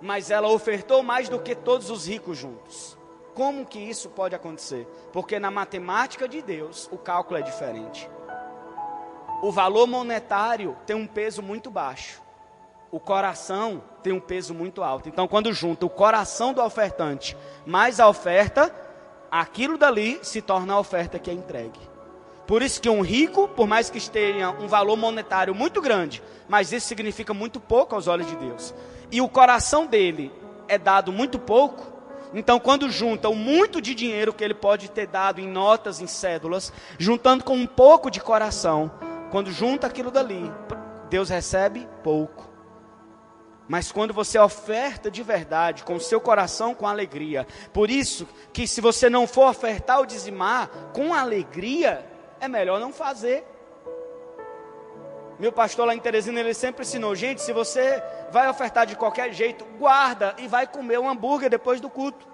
mas 0.00 0.30
ela 0.30 0.48
ofertou 0.48 1.02
mais 1.02 1.28
do 1.28 1.38
que 1.38 1.54
todos 1.54 1.90
os 1.90 2.06
ricos 2.06 2.38
juntos. 2.38 2.96
Como 3.34 3.66
que 3.66 3.78
isso 3.78 4.08
pode 4.08 4.34
acontecer? 4.34 4.86
Porque 5.12 5.38
na 5.38 5.50
matemática 5.50 6.28
de 6.28 6.42
Deus, 6.42 6.88
o 6.90 6.98
cálculo 6.98 7.38
é 7.38 7.42
diferente. 7.42 8.10
O 9.42 9.52
valor 9.52 9.86
monetário 9.86 10.76
tem 10.84 10.96
um 10.96 11.06
peso 11.06 11.42
muito 11.42 11.70
baixo. 11.70 12.20
O 12.90 12.98
coração 12.98 13.82
tem 14.02 14.12
um 14.12 14.20
peso 14.20 14.54
muito 14.54 14.82
alto. 14.82 15.08
Então, 15.08 15.28
quando 15.28 15.52
junta 15.52 15.86
o 15.86 15.90
coração 15.90 16.52
do 16.52 16.62
ofertante 16.62 17.36
mais 17.64 18.00
a 18.00 18.08
oferta, 18.08 18.74
aquilo 19.30 19.78
dali 19.78 20.18
se 20.22 20.40
torna 20.40 20.74
a 20.74 20.78
oferta 20.78 21.18
que 21.18 21.30
é 21.30 21.34
entregue. 21.34 21.80
Por 22.46 22.62
isso 22.62 22.80
que 22.80 22.88
um 22.88 23.02
rico, 23.02 23.46
por 23.48 23.66
mais 23.66 23.90
que 23.90 24.10
tenha 24.10 24.50
um 24.50 24.66
valor 24.66 24.96
monetário 24.96 25.54
muito 25.54 25.82
grande, 25.82 26.22
mas 26.48 26.72
isso 26.72 26.86
significa 26.86 27.34
muito 27.34 27.60
pouco 27.60 27.94
aos 27.94 28.06
olhos 28.06 28.26
de 28.26 28.36
Deus. 28.36 28.74
E 29.12 29.20
o 29.20 29.28
coração 29.28 29.86
dele 29.86 30.32
é 30.66 30.78
dado 30.78 31.12
muito 31.12 31.38
pouco. 31.38 31.92
Então, 32.32 32.58
quando 32.58 32.90
junta 32.90 33.28
o 33.28 33.34
muito 33.34 33.80
de 33.82 33.94
dinheiro 33.94 34.32
que 34.32 34.42
ele 34.42 34.54
pode 34.54 34.90
ter 34.90 35.06
dado 35.06 35.40
em 35.40 35.46
notas, 35.46 36.00
em 36.00 36.06
cédulas, 36.06 36.72
juntando 36.98 37.44
com 37.44 37.54
um 37.54 37.66
pouco 37.66 38.10
de 38.10 38.20
coração, 38.20 38.90
quando 39.30 39.52
junta 39.52 39.86
aquilo 39.86 40.10
dali, 40.10 40.50
Deus 41.10 41.28
recebe 41.28 41.86
pouco. 42.02 42.47
Mas 43.68 43.92
quando 43.92 44.14
você 44.14 44.38
oferta 44.38 45.10
de 45.10 45.22
verdade, 45.22 45.84
com 45.84 45.96
o 45.96 46.00
seu 46.00 46.18
coração 46.18 46.74
com 46.74 46.88
alegria, 46.88 47.46
por 47.72 47.90
isso 47.90 48.26
que 48.50 48.66
se 48.66 48.80
você 48.80 49.10
não 49.10 49.26
for 49.26 49.50
ofertar 49.50 49.98
ou 49.98 50.06
dizimar 50.06 50.68
com 50.94 51.12
alegria, 51.12 52.04
é 52.40 52.48
melhor 52.48 52.80
não 52.80 52.92
fazer. 52.92 53.44
Meu 55.38 55.52
pastor 55.52 55.86
lá 55.86 55.94
em 55.94 56.00
Teresina, 56.00 56.40
ele 56.40 56.54
sempre 56.54 56.82
ensinou, 56.82 57.14
gente, 57.14 57.42
se 57.42 57.52
você 57.52 58.02
vai 58.32 58.48
ofertar 58.48 58.86
de 58.86 58.96
qualquer 58.96 59.32
jeito, 59.32 59.64
guarda 59.78 60.34
e 60.38 60.48
vai 60.48 60.66
comer 60.66 60.98
um 60.98 61.08
hambúrguer 61.08 61.50
depois 61.50 61.80
do 61.80 61.90
culto. 61.90 62.26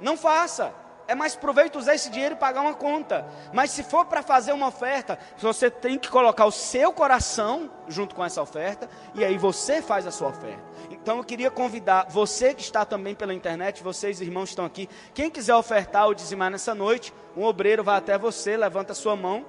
Não 0.00 0.16
faça. 0.16 0.72
É 1.08 1.14
mais 1.14 1.34
proveito 1.34 1.78
usar 1.78 1.94
esse 1.94 2.10
dinheiro 2.10 2.34
e 2.34 2.38
pagar 2.38 2.60
uma 2.60 2.74
conta. 2.74 3.26
Mas 3.50 3.70
se 3.70 3.82
for 3.82 4.04
para 4.04 4.22
fazer 4.22 4.52
uma 4.52 4.68
oferta, 4.68 5.18
você 5.38 5.70
tem 5.70 5.98
que 5.98 6.10
colocar 6.10 6.44
o 6.44 6.52
seu 6.52 6.92
coração 6.92 7.70
junto 7.88 8.14
com 8.14 8.22
essa 8.22 8.42
oferta 8.42 8.86
e 9.14 9.24
aí 9.24 9.38
você 9.38 9.80
faz 9.80 10.06
a 10.06 10.10
sua 10.10 10.28
oferta. 10.28 10.62
Então 10.90 11.16
eu 11.16 11.24
queria 11.24 11.50
convidar 11.50 12.08
você 12.10 12.52
que 12.52 12.60
está 12.60 12.84
também 12.84 13.14
pela 13.14 13.32
internet, 13.32 13.82
vocês 13.82 14.20
irmãos 14.20 14.50
estão 14.50 14.66
aqui, 14.66 14.86
quem 15.14 15.30
quiser 15.30 15.54
ofertar 15.54 16.04
ou 16.06 16.12
dizimar 16.12 16.50
nessa 16.50 16.74
noite, 16.74 17.10
um 17.34 17.42
obreiro 17.42 17.82
vai 17.82 17.96
até 17.96 18.18
você, 18.18 18.54
levanta 18.54 18.92
a 18.92 18.94
sua 18.94 19.16
mão. 19.16 19.46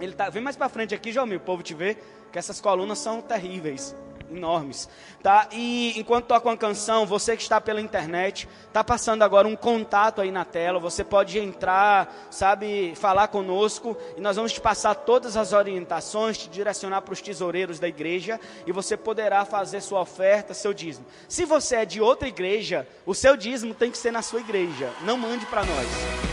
Ele 0.00 0.14
tá, 0.14 0.28
vem 0.28 0.42
mais 0.42 0.56
para 0.56 0.68
frente 0.68 0.96
aqui, 0.96 1.12
João, 1.12 1.28
o 1.28 1.40
povo 1.40 1.62
te 1.62 1.74
vê, 1.74 1.96
que 2.32 2.38
essas 2.40 2.60
colunas 2.60 2.98
são 2.98 3.20
terríveis 3.20 3.94
enormes, 4.30 4.88
tá? 5.22 5.48
E 5.52 5.98
enquanto 5.98 6.26
toca 6.26 6.48
uma 6.48 6.56
canção, 6.56 7.06
você 7.06 7.36
que 7.36 7.42
está 7.42 7.60
pela 7.60 7.80
internet, 7.80 8.48
tá 8.72 8.82
passando 8.84 9.22
agora 9.22 9.48
um 9.48 9.56
contato 9.56 10.20
aí 10.20 10.30
na 10.30 10.44
tela, 10.44 10.78
você 10.78 11.02
pode 11.02 11.38
entrar, 11.38 12.28
sabe, 12.30 12.94
falar 12.96 13.28
conosco 13.28 13.96
e 14.16 14.20
nós 14.20 14.36
vamos 14.36 14.52
te 14.52 14.60
passar 14.60 14.94
todas 14.94 15.36
as 15.36 15.52
orientações, 15.52 16.38
te 16.38 16.48
direcionar 16.48 17.02
para 17.02 17.12
os 17.12 17.20
tesoureiros 17.20 17.78
da 17.78 17.88
igreja 17.88 18.40
e 18.66 18.72
você 18.72 18.96
poderá 18.96 19.44
fazer 19.44 19.80
sua 19.80 20.00
oferta, 20.00 20.54
seu 20.54 20.72
dízimo. 20.72 21.06
Se 21.28 21.44
você 21.44 21.76
é 21.76 21.84
de 21.84 22.00
outra 22.00 22.28
igreja, 22.28 22.86
o 23.06 23.14
seu 23.14 23.36
dízimo 23.36 23.74
tem 23.74 23.90
que 23.90 23.98
ser 23.98 24.10
na 24.10 24.22
sua 24.22 24.40
igreja, 24.40 24.90
não 25.02 25.16
mande 25.16 25.46
para 25.46 25.64
nós. 25.64 25.88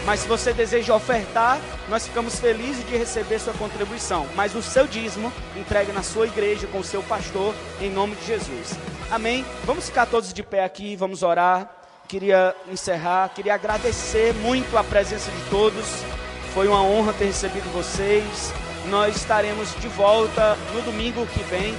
Mas 0.05 0.19
se 0.19 0.27
você 0.27 0.53
deseja 0.53 0.93
ofertar, 0.93 1.59
nós 1.89 2.05
ficamos 2.05 2.39
felizes 2.39 2.85
de 2.85 2.95
receber 2.95 3.39
sua 3.39 3.53
contribuição. 3.53 4.27
Mas 4.35 4.53
o 4.53 4.61
seu 4.61 4.85
dízimo 4.85 5.33
entregue 5.55 5.91
na 5.91 6.03
sua 6.03 6.27
igreja 6.27 6.67
com 6.67 6.79
o 6.79 6.83
seu 6.83 7.01
pastor 7.01 7.55
em 7.86 7.91
nome 7.91 8.15
de 8.15 8.25
Jesus. 8.25 8.77
Amém? 9.11 9.45
Vamos 9.63 9.86
ficar 9.86 10.07
todos 10.07 10.33
de 10.33 10.41
pé 10.41 10.63
aqui, 10.63 10.95
vamos 10.95 11.21
orar. 11.21 11.69
Queria 12.07 12.55
encerrar, 12.71 13.29
queria 13.29 13.53
agradecer 13.53 14.33
muito 14.36 14.77
a 14.77 14.83
presença 14.83 15.29
de 15.31 15.49
todos. 15.49 15.86
Foi 16.53 16.67
uma 16.67 16.81
honra 16.81 17.13
ter 17.13 17.25
recebido 17.25 17.71
vocês. 17.71 18.53
Nós 18.89 19.15
estaremos 19.15 19.73
de 19.79 19.88
volta 19.89 20.55
no 20.73 20.81
domingo 20.81 21.25
que 21.27 21.43
vem. 21.43 21.75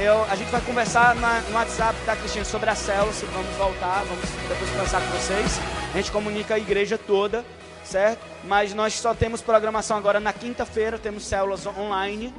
Eu, 0.00 0.24
a 0.24 0.36
gente 0.36 0.50
vai 0.50 0.60
conversar 0.60 1.14
na, 1.16 1.40
no 1.40 1.54
WhatsApp 1.54 1.98
da 2.06 2.14
Cristina 2.14 2.44
sobre 2.44 2.70
a 2.70 2.74
célula, 2.74 3.12
se 3.12 3.26
vamos 3.26 3.54
voltar, 3.56 4.04
vamos 4.04 4.24
depois 4.48 4.70
conversar 4.70 5.00
com 5.00 5.08
vocês. 5.08 5.58
A 5.92 5.96
gente 5.96 6.12
comunica 6.12 6.54
a 6.54 6.58
igreja 6.58 6.96
toda, 6.96 7.44
certo? 7.84 8.20
Mas 8.44 8.72
nós 8.72 8.94
só 8.94 9.14
temos 9.14 9.40
programação 9.42 9.96
agora 9.96 10.20
na 10.20 10.32
quinta-feira, 10.32 10.98
temos 10.98 11.24
células 11.24 11.66
online. 11.66 12.32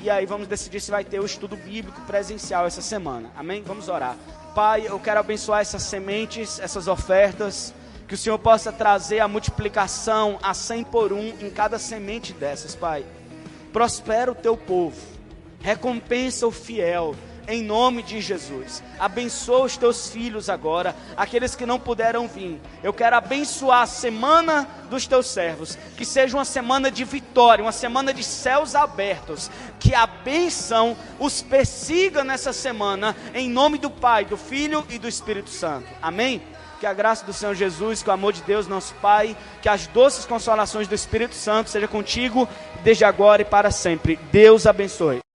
E 0.00 0.08
aí 0.08 0.26
vamos 0.26 0.46
decidir 0.46 0.80
se 0.80 0.90
vai 0.90 1.04
ter 1.04 1.20
o 1.20 1.26
estudo 1.26 1.56
bíblico 1.56 2.00
presencial 2.02 2.66
essa 2.66 2.80
semana. 2.80 3.30
Amém? 3.36 3.62
Vamos 3.62 3.88
orar. 3.88 4.16
Pai, 4.54 4.86
eu 4.86 4.98
quero 5.00 5.20
abençoar 5.20 5.60
essas 5.60 5.82
sementes, 5.82 6.60
essas 6.60 6.86
ofertas. 6.86 7.74
Que 8.06 8.14
o 8.14 8.18
Senhor 8.18 8.38
possa 8.38 8.72
trazer 8.72 9.20
a 9.20 9.28
multiplicação 9.28 10.38
a 10.42 10.54
100 10.54 10.84
por 10.84 11.12
um 11.12 11.28
em 11.40 11.50
cada 11.50 11.78
semente 11.78 12.32
dessas, 12.32 12.74
Pai. 12.74 13.04
Prospera 13.72 14.32
o 14.32 14.34
teu 14.34 14.56
povo. 14.56 14.96
Recompensa 15.60 16.46
o 16.46 16.50
fiel 16.50 17.14
em 17.48 17.62
nome 17.62 18.02
de 18.02 18.20
Jesus. 18.20 18.82
Abençoa 18.98 19.64
os 19.64 19.76
teus 19.78 20.10
filhos 20.10 20.50
agora, 20.50 20.94
aqueles 21.16 21.56
que 21.56 21.64
não 21.64 21.80
puderam 21.80 22.28
vir. 22.28 22.60
Eu 22.82 22.92
quero 22.92 23.16
abençoar 23.16 23.82
a 23.82 23.86
semana 23.86 24.68
dos 24.90 25.06
teus 25.06 25.26
servos, 25.26 25.76
que 25.96 26.04
seja 26.04 26.36
uma 26.36 26.44
semana 26.44 26.90
de 26.90 27.04
vitória, 27.04 27.64
uma 27.64 27.72
semana 27.72 28.12
de 28.12 28.22
céus 28.22 28.74
abertos, 28.74 29.50
que 29.80 29.94
a 29.94 30.06
benção 30.06 30.94
os 31.18 31.40
persiga 31.40 32.22
nessa 32.22 32.52
semana, 32.52 33.16
em 33.34 33.48
nome 33.48 33.78
do 33.78 33.90
Pai, 33.90 34.26
do 34.26 34.36
Filho 34.36 34.86
e 34.90 34.98
do 34.98 35.08
Espírito 35.08 35.48
Santo. 35.48 35.88
Amém? 36.02 36.42
Que 36.78 36.86
a 36.86 36.92
graça 36.92 37.24
do 37.24 37.32
Senhor 37.32 37.54
Jesus, 37.54 38.02
que 38.02 38.10
o 38.10 38.12
amor 38.12 38.32
de 38.34 38.42
Deus, 38.42 38.68
nosso 38.68 38.94
Pai, 38.96 39.34
que 39.62 39.68
as 39.68 39.86
doces 39.86 40.26
consolações 40.26 40.86
do 40.86 40.94
Espírito 40.94 41.34
Santo 41.34 41.70
seja 41.70 41.88
contigo 41.88 42.46
desde 42.84 43.04
agora 43.04 43.42
e 43.42 43.44
para 43.44 43.70
sempre. 43.70 44.16
Deus 44.30 44.66
abençoe. 44.66 45.27